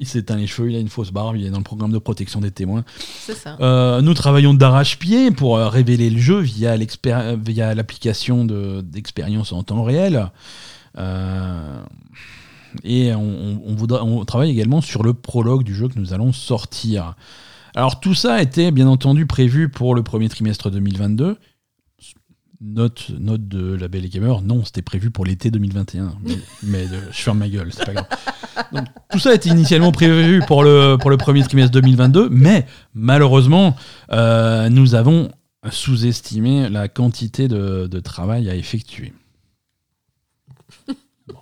[0.00, 1.98] Il s'éteint les cheveux, il a une fausse barbe, il est dans le programme de
[1.98, 2.84] protection des témoins.
[2.98, 3.56] C'est ça.
[3.60, 6.74] Euh, nous travaillons d'arrache-pied pour euh, révéler le jeu via
[7.74, 10.30] l'application de- d'expérience en temps réel.
[10.98, 11.80] Euh,
[12.84, 16.12] et on, on- on voudra- on travaille également sur le prologue du jeu que nous
[16.12, 17.14] allons sortir.
[17.74, 21.36] Alors tout ça était bien entendu prévu pour le premier trimestre 2022.
[22.62, 26.14] Note, note de la Belle et Gamer, non, c'était prévu pour l'été 2021.
[26.22, 28.06] Mais, mais, euh, je ferme ma gueule, c'est pas grave.
[28.72, 33.74] Donc, tout ça était initialement prévu pour le, pour le premier trimestre 2022, mais malheureusement,
[34.12, 35.30] euh, nous avons
[35.70, 39.14] sous-estimé la quantité de, de travail à effectuer.
[41.28, 41.38] Bon.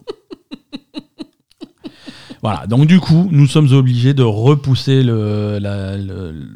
[2.42, 6.46] Voilà, donc du coup, nous sommes obligés de repousser le, la- le,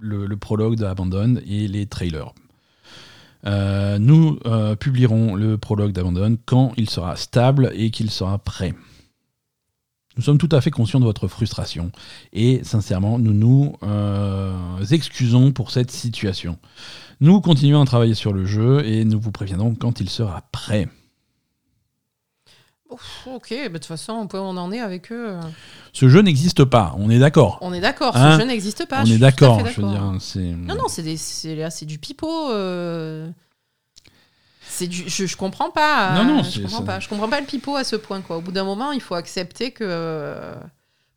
[0.00, 2.32] le- le prologue d'Abandon et les trailers.
[3.46, 8.74] Euh, nous euh, publierons le prologue d'Abandon quand il sera stable et qu'il sera prêt.
[10.16, 11.92] Nous sommes tout à fait conscients de votre frustration
[12.32, 14.52] et sincèrement, nous nous euh,
[14.90, 16.58] excusons pour cette situation.
[17.20, 20.88] Nous continuons à travailler sur le jeu et nous vous préviendrons quand il sera prêt.
[22.90, 25.28] Ouf, ok, bah, de toute façon, on peut on en est avec eux.
[25.32, 25.40] euh.
[25.92, 27.58] Ce jeu n'existe pas, on est d'accord.
[27.60, 29.02] On est d'accord, Hein ce jeu n'existe pas.
[29.02, 30.00] on je est d'accord, je veux dire,
[30.56, 32.50] Non, non, c'est des- c'est là, c'est du pipeau.
[32.50, 33.28] euh,
[34.70, 36.14] C'est du, je, je comprends pas.
[36.14, 37.00] Non, non, euh, c'est- je comprends pas.
[37.00, 38.36] Je comprends pas le pipeau à ce point, quoi.
[38.36, 40.54] Au bout d'un moment, il faut accepter que, euh,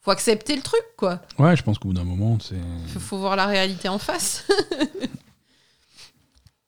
[0.02, 1.22] faut accepter le truc, quoi.
[1.38, 2.56] Ouais, je pense qu'au bout d'un moment, c'est
[2.94, 4.46] Faut, faut voir la réalité en face.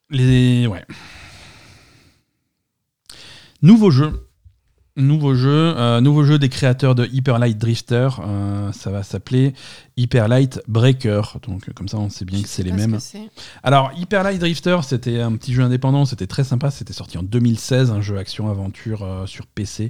[0.09, 0.85] les ouais.
[3.61, 4.27] Nouveau jeu.
[4.95, 8.09] Nouveau jeu, euh, nouveau jeu des créateurs de Hyper Light Drifter.
[8.19, 9.55] euh, ça va s'appeler
[9.97, 11.21] Hyper Light Breaker.
[11.47, 12.99] Donc, comme ça, on sait bien Je que c'est les ce mêmes.
[13.63, 17.23] Alors, Hyper Light Drifter, c'était un petit jeu indépendant, c'était très sympa, c'était sorti en
[17.23, 19.89] 2016, un jeu action-aventure euh, sur PC.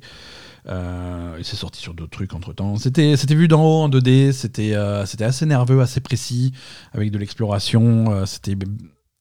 [0.70, 2.78] Et c'est sorti sur d'autres trucs entre temps.
[2.78, 4.74] C'était, c'était vu d'en haut en 2D, c'était,
[5.06, 6.54] c'était assez nerveux, assez précis,
[6.94, 8.26] avec de l'exploration.
[8.26, 8.56] c'était...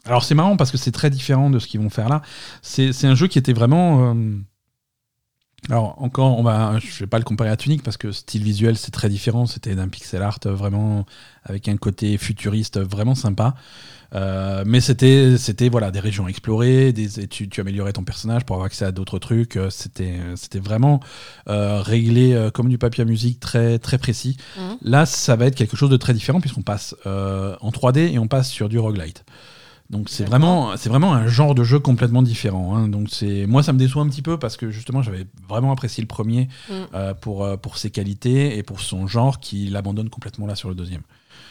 [0.04, 2.22] Alors c'est marrant parce que c'est très différent de ce qu'ils vont faire là.
[2.62, 4.14] C'est, c'est un jeu qui était vraiment...
[5.70, 8.76] Alors encore, on va, je vais pas le comparer à Tunic parce que style visuel
[8.76, 9.46] c'est très différent.
[9.46, 11.06] C'était d'un pixel art vraiment
[11.44, 13.54] avec un côté futuriste vraiment sympa.
[14.14, 18.56] Euh, mais c'était, c'était voilà, des régions explorées, des, tu, tu améliorais ton personnage pour
[18.56, 19.56] avoir accès à d'autres trucs.
[19.56, 21.00] euh, C'était, c'était vraiment
[21.48, 24.36] euh, réglé comme du papier à musique, très, très précis.
[24.58, 24.76] Mhm.
[24.82, 28.18] Là, ça va être quelque chose de très différent puisqu'on passe euh, en 3D et
[28.18, 29.24] on passe sur du roguelite.
[29.92, 32.74] Donc c'est vraiment, c'est vraiment un genre de jeu complètement différent.
[32.74, 32.88] hein.
[32.88, 36.00] Donc c'est, moi ça me déçoit un petit peu parce que justement j'avais vraiment apprécié
[36.02, 36.72] le premier Mm.
[36.94, 40.70] euh, pour euh, pour ses qualités et pour son genre qui l'abandonne complètement là sur
[40.70, 41.02] le deuxième.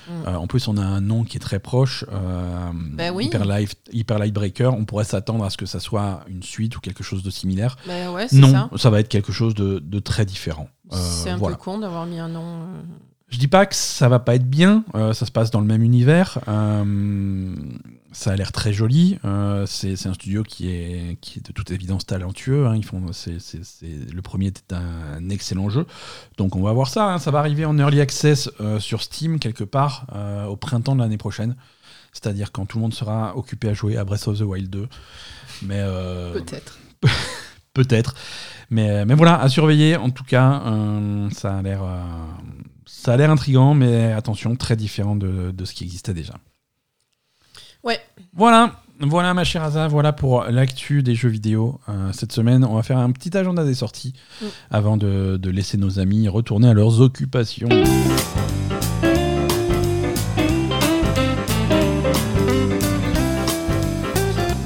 [0.10, 0.12] Mm.
[0.28, 2.04] Euh, en plus on a un nom qui est très proche,
[2.98, 3.26] Ben oui.
[3.28, 4.72] Hyper, Light, Hyper Light Breaker.
[4.74, 7.76] On pourrait s'attendre à ce que ça soit une suite ou quelque chose de similaire.
[7.88, 8.70] Bah ouais, Non, ça.
[8.76, 8.90] ça.
[8.90, 10.68] va être quelque chose de, de très différent.
[10.90, 11.58] C'est un voilà.
[11.58, 12.62] peu con d'avoir mis un nom.
[13.30, 15.84] Je dis pas que ça va pas être bien, ça se passe dans le même
[15.84, 16.40] univers,
[18.12, 21.72] ça a l'air très joli, euh, c'est un studio qui est, qui est de toute
[21.72, 25.86] évidence talentueux, hein, ils font, c'est c'est- c'est- le premier était un, excellent jeu,
[26.38, 29.40] donc on va voir ça, hein, ça va arriver en early access euh, sur Steam
[29.40, 31.56] quelque part euh, au printemps de l'année prochaine,
[32.12, 34.88] c'est-à-dire quand tout le monde sera occupé à jouer à Breath of the Wild 2,
[35.64, 35.82] mais
[36.34, 36.80] Peut-être.
[37.74, 38.16] peut-être.
[38.70, 39.96] Mais, mais voilà, à surveiller.
[39.98, 40.64] En tout cas,
[41.34, 41.82] ça a l'air,
[42.86, 46.36] ça a l'air intrigant, mais attention, très différent de, de ce qui existait déjà.
[47.84, 48.00] Ouais.
[48.36, 52.64] Voilà, voilà ma chère Asa, voilà pour l'actu des jeux vidéo euh, cette semaine.
[52.64, 54.46] On va faire un petit agenda des sorties Mm.
[54.72, 57.70] avant de, de laisser nos amis retourner à leurs occupations.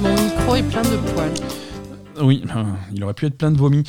[0.00, 1.32] Mon micro est plein de poils.
[2.22, 2.44] Oui,
[2.94, 3.84] il aurait pu être plein de vomi.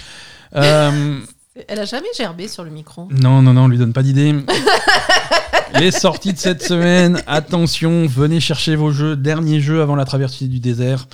[0.56, 1.20] Euh,
[1.68, 3.08] Elle a jamais gerbé sur le micro.
[3.10, 4.36] Non, non, non, on lui donne pas d'idée.
[5.76, 10.48] Les sorties de cette semaine, attention, venez chercher vos jeux, dernier jeu avant la traversée
[10.48, 11.08] du désert.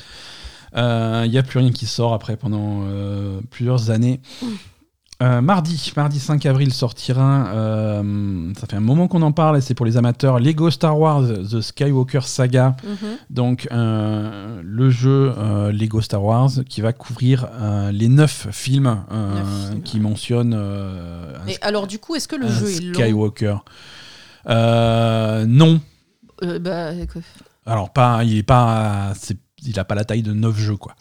[0.75, 4.21] Il n'y a plus rien qui sort après pendant euh, plusieurs années.
[5.21, 9.61] Euh, mardi, mardi 5 avril sortira, euh, ça fait un moment qu'on en parle et
[9.61, 12.75] c'est pour les amateurs, Lego Star Wars The Skywalker Saga.
[12.83, 12.97] Mhm.
[13.29, 19.03] Donc euh, le jeu euh, Lego Star Wars qui va couvrir euh, les neuf films,
[19.11, 19.83] euh, Neuf films.
[19.83, 22.93] qui mentionnent euh, un, Et alors, du coup, est-ce que le jeu est long?
[22.93, 23.57] Skywalker.
[24.47, 25.79] Euh, non.
[26.43, 26.91] Euh, bah.
[27.65, 29.13] Alors pas, il est pas,
[29.65, 30.95] il a pas la taille de neuf jeux quoi.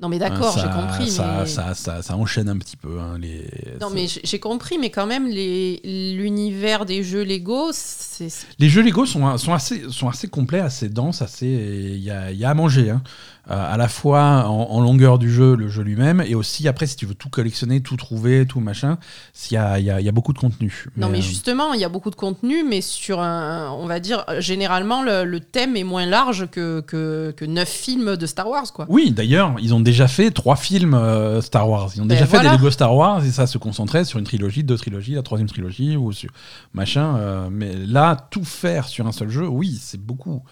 [0.00, 1.08] Non, mais d'accord, Hein, j'ai compris.
[1.10, 1.46] Ça, mais...
[1.46, 2.98] ça, ça, ça enchaîne un petit peu.
[2.98, 3.48] hein, les...
[3.80, 8.26] Non, mais j'ai compris, mais quand même, l'univers des jeux Lego, c'est.
[8.58, 11.46] Les jeux Lego sont, sont, assez, sont assez complets, assez denses, assez.
[11.46, 12.90] Il y a, y a à manger.
[12.90, 13.02] hein.
[13.50, 16.86] Euh, à la fois en, en longueur du jeu, le jeu lui-même, et aussi après,
[16.86, 18.98] si tu veux tout collectionner, tout trouver, tout machin,
[19.50, 20.86] il y a, y a- il y a beaucoup de contenu.
[20.96, 23.72] Non, mais euh, justement, il y a beaucoup de contenu, mais sur un.
[23.72, 28.16] On va dire, généralement, le, le thème est moins large que, que, que 9 films
[28.16, 28.86] de Star Wars, quoi.
[28.88, 31.90] Oui, d'ailleurs, ils ont déjà fait trois films euh, Star Wars.
[31.96, 34.24] Ils ont Ben déjà fait des Lego Star Wars et ça se concentrait sur une
[34.24, 36.30] trilogie, deux trilogies, la troisième trilogie ou sur
[36.74, 37.16] machin.
[37.16, 40.42] euh, mais là, tout faire sur un seul jeu, oui, c'est beaucoup.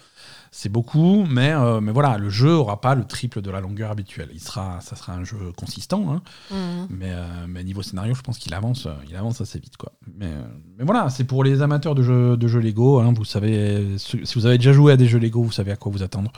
[0.53, 3.89] C'est beaucoup, mais, euh, mais voilà, le jeu aura pas le triple de la longueur
[3.89, 4.27] habituelle.
[4.33, 6.21] Il sera, ça sera un jeu consistant, hein,
[6.51, 6.87] Mhm.
[6.89, 9.93] mais, euh, mais niveau scénario, je pense qu'il avance, euh, il avance assez vite, quoi.
[10.19, 10.29] Mais,
[10.77, 12.99] mais voilà, c'est pour les amateurs de jeux, de jeux Lego.
[12.99, 15.77] hein, vous savez, si vous avez déjà joué à des jeux Lego, vous savez à
[15.77, 16.33] quoi vous attendre.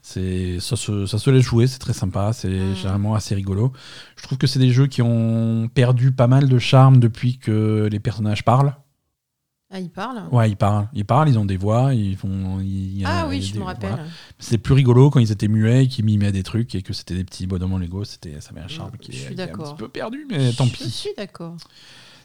[0.00, 2.76] C'est ça se, ça se laisse jouer, c'est très sympa, c'est Mm.
[2.76, 3.72] généralement assez rigolo.
[4.16, 7.88] Je trouve que c'est des jeux qui ont perdu pas mal de charme depuis que
[7.90, 8.76] les personnages parlent.
[9.70, 12.60] Ah, il parle Ouais, ils parlent, ils parlent, ils ont des voix, ils font.
[13.04, 13.90] Ah oui, je des- me rappelle.
[13.90, 14.04] voilà.
[14.38, 17.24] C'est plus rigolo quand ils étaient muets, qu'ils mimaient des trucs et que c'était des
[17.24, 18.04] petits bonhommes en Lego.
[18.04, 20.24] C'était, ça avait un charme qui, Je est- suis qui est un petit peu perdu,
[20.30, 20.88] mais tant Je pis.
[20.90, 21.56] suis d'accord.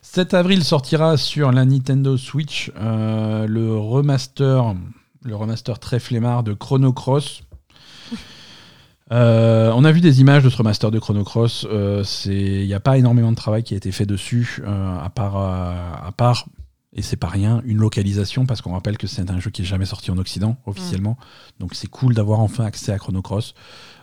[0.04, 4.76] 7 avril sortira sur la Nintendo Switch euh, le remaster,
[5.24, 7.42] le remaster très flemmard de Chrono Cross.
[9.12, 11.68] Euh, on a vu des images de ce remaster de Chrono Cross.
[11.70, 15.10] euh, Il n'y a pas énormément de travail qui a été fait dessus, euh, à
[15.10, 16.46] part, à part,
[16.94, 19.66] et c'est pas rien, une localisation, parce qu'on rappelle que c'est un jeu qui est
[19.66, 21.18] jamais sorti en Occident officiellement.
[21.60, 23.54] Donc c'est cool d'avoir enfin accès à Chrono Cross.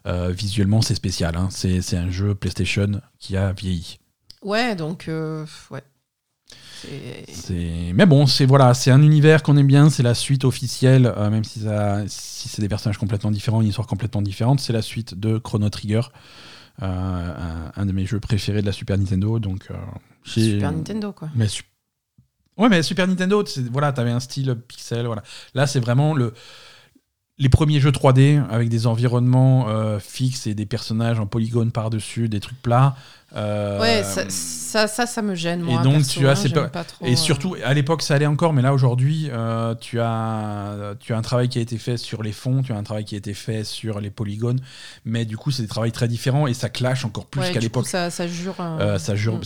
[0.06, 1.36] Euh, visuellement, c'est spécial.
[1.36, 1.48] hein.
[1.50, 3.98] C'est un jeu PlayStation qui a vieilli.
[4.42, 5.82] Ouais, donc, euh, ouais.
[7.32, 11.12] C'est- Mais bon, c'est voilà, c'est un univers qu'on aime bien, c'est la suite officielle,
[11.16, 14.72] euh, même si, ça- si c'est des personnages complètement différents, une histoire complètement différente, c'est
[14.72, 16.02] la suite de Chrono Trigger,
[16.82, 19.38] euh, un, un de mes jeux préférés de la Super Nintendo.
[19.40, 19.68] Donc,
[20.22, 21.28] Super Nintendo, quoi.
[21.34, 21.64] Mais su-
[22.58, 25.22] Ouais, mais Super Nintendo, voilà, t'avais un style pixel, voilà.
[25.54, 26.34] Là, c'est vraiment le
[27.38, 32.28] les premiers jeux 3D avec des environnements euh, fixes et des personnages en polygone par-dessus,
[32.28, 32.96] des trucs plats.
[33.36, 35.80] Euh, Ouais, ça, ça, ça, ça me gêne, moi.
[35.80, 36.32] et donc, perso, tu as
[36.62, 39.74] hein, pas trop, Et euh, surtout, à l'époque, ça allait encore, mais là, aujourd'hui, euh,
[39.74, 42.76] tu, as, tu as un travail qui a été fait sur les fonds, tu as
[42.76, 44.60] un travail qui a été fait sur les polygones,
[45.04, 47.60] mais du coup, c'est des travails très différents et ça clash encore plus ouais, qu'à
[47.60, 47.86] l'époque.
[47.86, 48.54] Ça, ça jure.
[48.60, 49.40] euh, ça jure,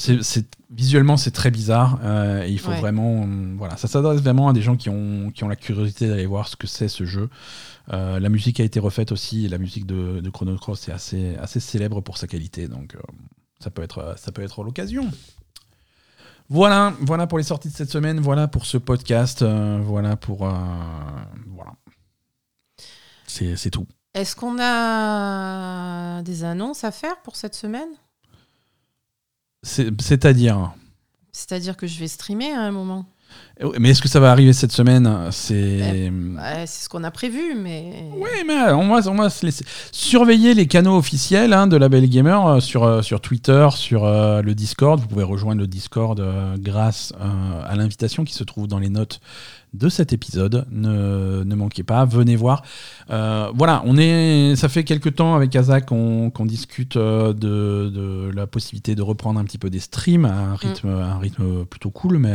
[0.70, 1.98] visuellement c'est très bizarre
[2.44, 2.80] et il faut Ouais.
[2.80, 3.26] vraiment,
[3.58, 6.48] voilà, ça s'adresse vraiment à des gens qui ont, qui ont la curiosité d'aller voir
[6.48, 7.28] ce que c'est ce jeu.
[7.92, 10.92] Euh, la musique a été refaite aussi, et la musique de, de Chrono Cross est
[10.92, 13.00] assez, assez célèbre pour sa qualité, donc euh,
[13.62, 15.10] ça peut être, ça peut être l'occasion.
[16.48, 20.46] Voilà, voilà pour les sorties de cette semaine, voilà pour ce podcast, euh, voilà pour,
[20.46, 20.52] euh,
[21.46, 21.72] voilà,
[23.26, 23.86] c'est tout.
[24.14, 27.88] Est-ce qu'on a des annonces à faire pour cette semaine?
[29.62, 30.72] C'est- C'est-à-dire?
[31.30, 33.06] C'est-à-dire que je vais streamer à un moment.
[33.78, 36.10] Mais est-ce que ça va arriver cette semaine C'est.
[36.10, 37.92] Ouais, c'est ce qu'on a prévu, mais.
[38.16, 39.64] Oui, mais on va, on va se laisser.
[39.92, 44.04] Surveiller les canaux officiels hein, de la Belle Gamer euh, sur, euh, sur Twitter, sur
[44.04, 44.98] euh, le Discord.
[45.00, 48.88] Vous pouvez rejoindre le Discord euh, grâce euh, à l'invitation qui se trouve dans les
[48.88, 49.20] notes
[49.74, 50.66] de cet épisode.
[50.70, 52.62] Ne, ne manquez pas, venez voir.
[53.10, 57.90] Euh, voilà, on est, ça fait quelques temps avec Azak qu'on qu'on discute euh, de,
[57.94, 61.18] de la possibilité de reprendre un petit peu des streams à un rythme, à un
[61.18, 62.34] rythme plutôt cool, mais.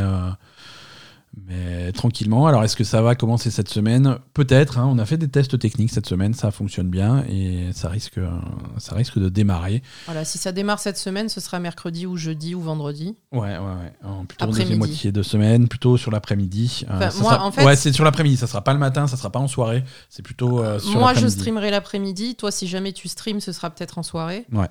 [1.45, 2.47] Mais tranquillement.
[2.47, 4.79] Alors, est-ce que ça va commencer cette semaine Peut-être.
[4.79, 4.87] hein.
[4.91, 8.29] on a fait des tests techniques cette semaine, ça fonctionne bien et ça risque, euh,
[8.77, 9.83] ça risque de démarrer.
[10.05, 13.15] Voilà, si ça démarre cette semaine, ce sera mercredi ou jeudi ou vendredi.
[13.31, 13.93] Ouais, ouais, ouais.
[14.03, 16.85] En plutôt deuxième moitié de semaine, plutôt sur l'après-midi.
[16.89, 18.37] Euh, Enfin, sera- en fait- ouais, c'est sur l'après-midi.
[18.37, 19.83] Ça sera pas le matin, ça sera pas en soirée.
[20.09, 22.35] C'est plutôt euh, sur Moi, je streamerai l'après-midi.
[22.35, 24.45] Toi, si jamais tu streams, ce sera peut-être en soirée.
[24.51, 24.67] Ouais.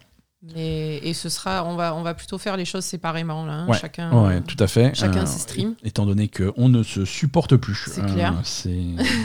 [0.54, 3.52] Mais, et ce sera, on va, on va plutôt faire les choses séparément là.
[3.54, 3.68] hein.
[3.68, 4.12] Ouais, Chacun.
[4.12, 4.94] Ouais, tout à fait.
[4.94, 5.74] chacun Euh, ses streams.
[5.82, 7.86] Étant donné qu'on ne se supporte plus.
[7.90, 8.34] C'est clair.
[8.44, 8.68] c'est-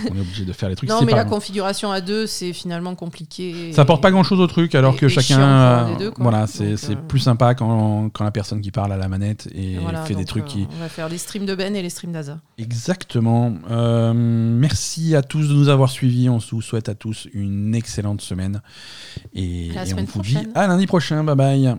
[0.10, 2.96] on est obligé de faire les trucs Non, mais la configuration à deux, c'est finalement
[2.96, 3.72] compliqué.
[3.74, 5.40] Ça apporte pas grand chose au truc, alors et- que et chacun.
[5.42, 6.24] euh, des deux, quoi.
[6.24, 9.74] voilà, c'est euh, plus sympa quand, quand la personne qui parle à la manette et
[9.74, 10.68] Et voilà, fait des trucs euh, qui.
[10.76, 12.40] On va faire les streams de Ben et les streams d'Aza.
[12.58, 13.54] Exactement.
[13.70, 16.30] Euh, merci à tous de nous avoir suivis.
[16.30, 18.62] On vous souhaite à tous une excellente semaine.
[19.36, 21.78] Et, la on vous dit à lundi Bye bye.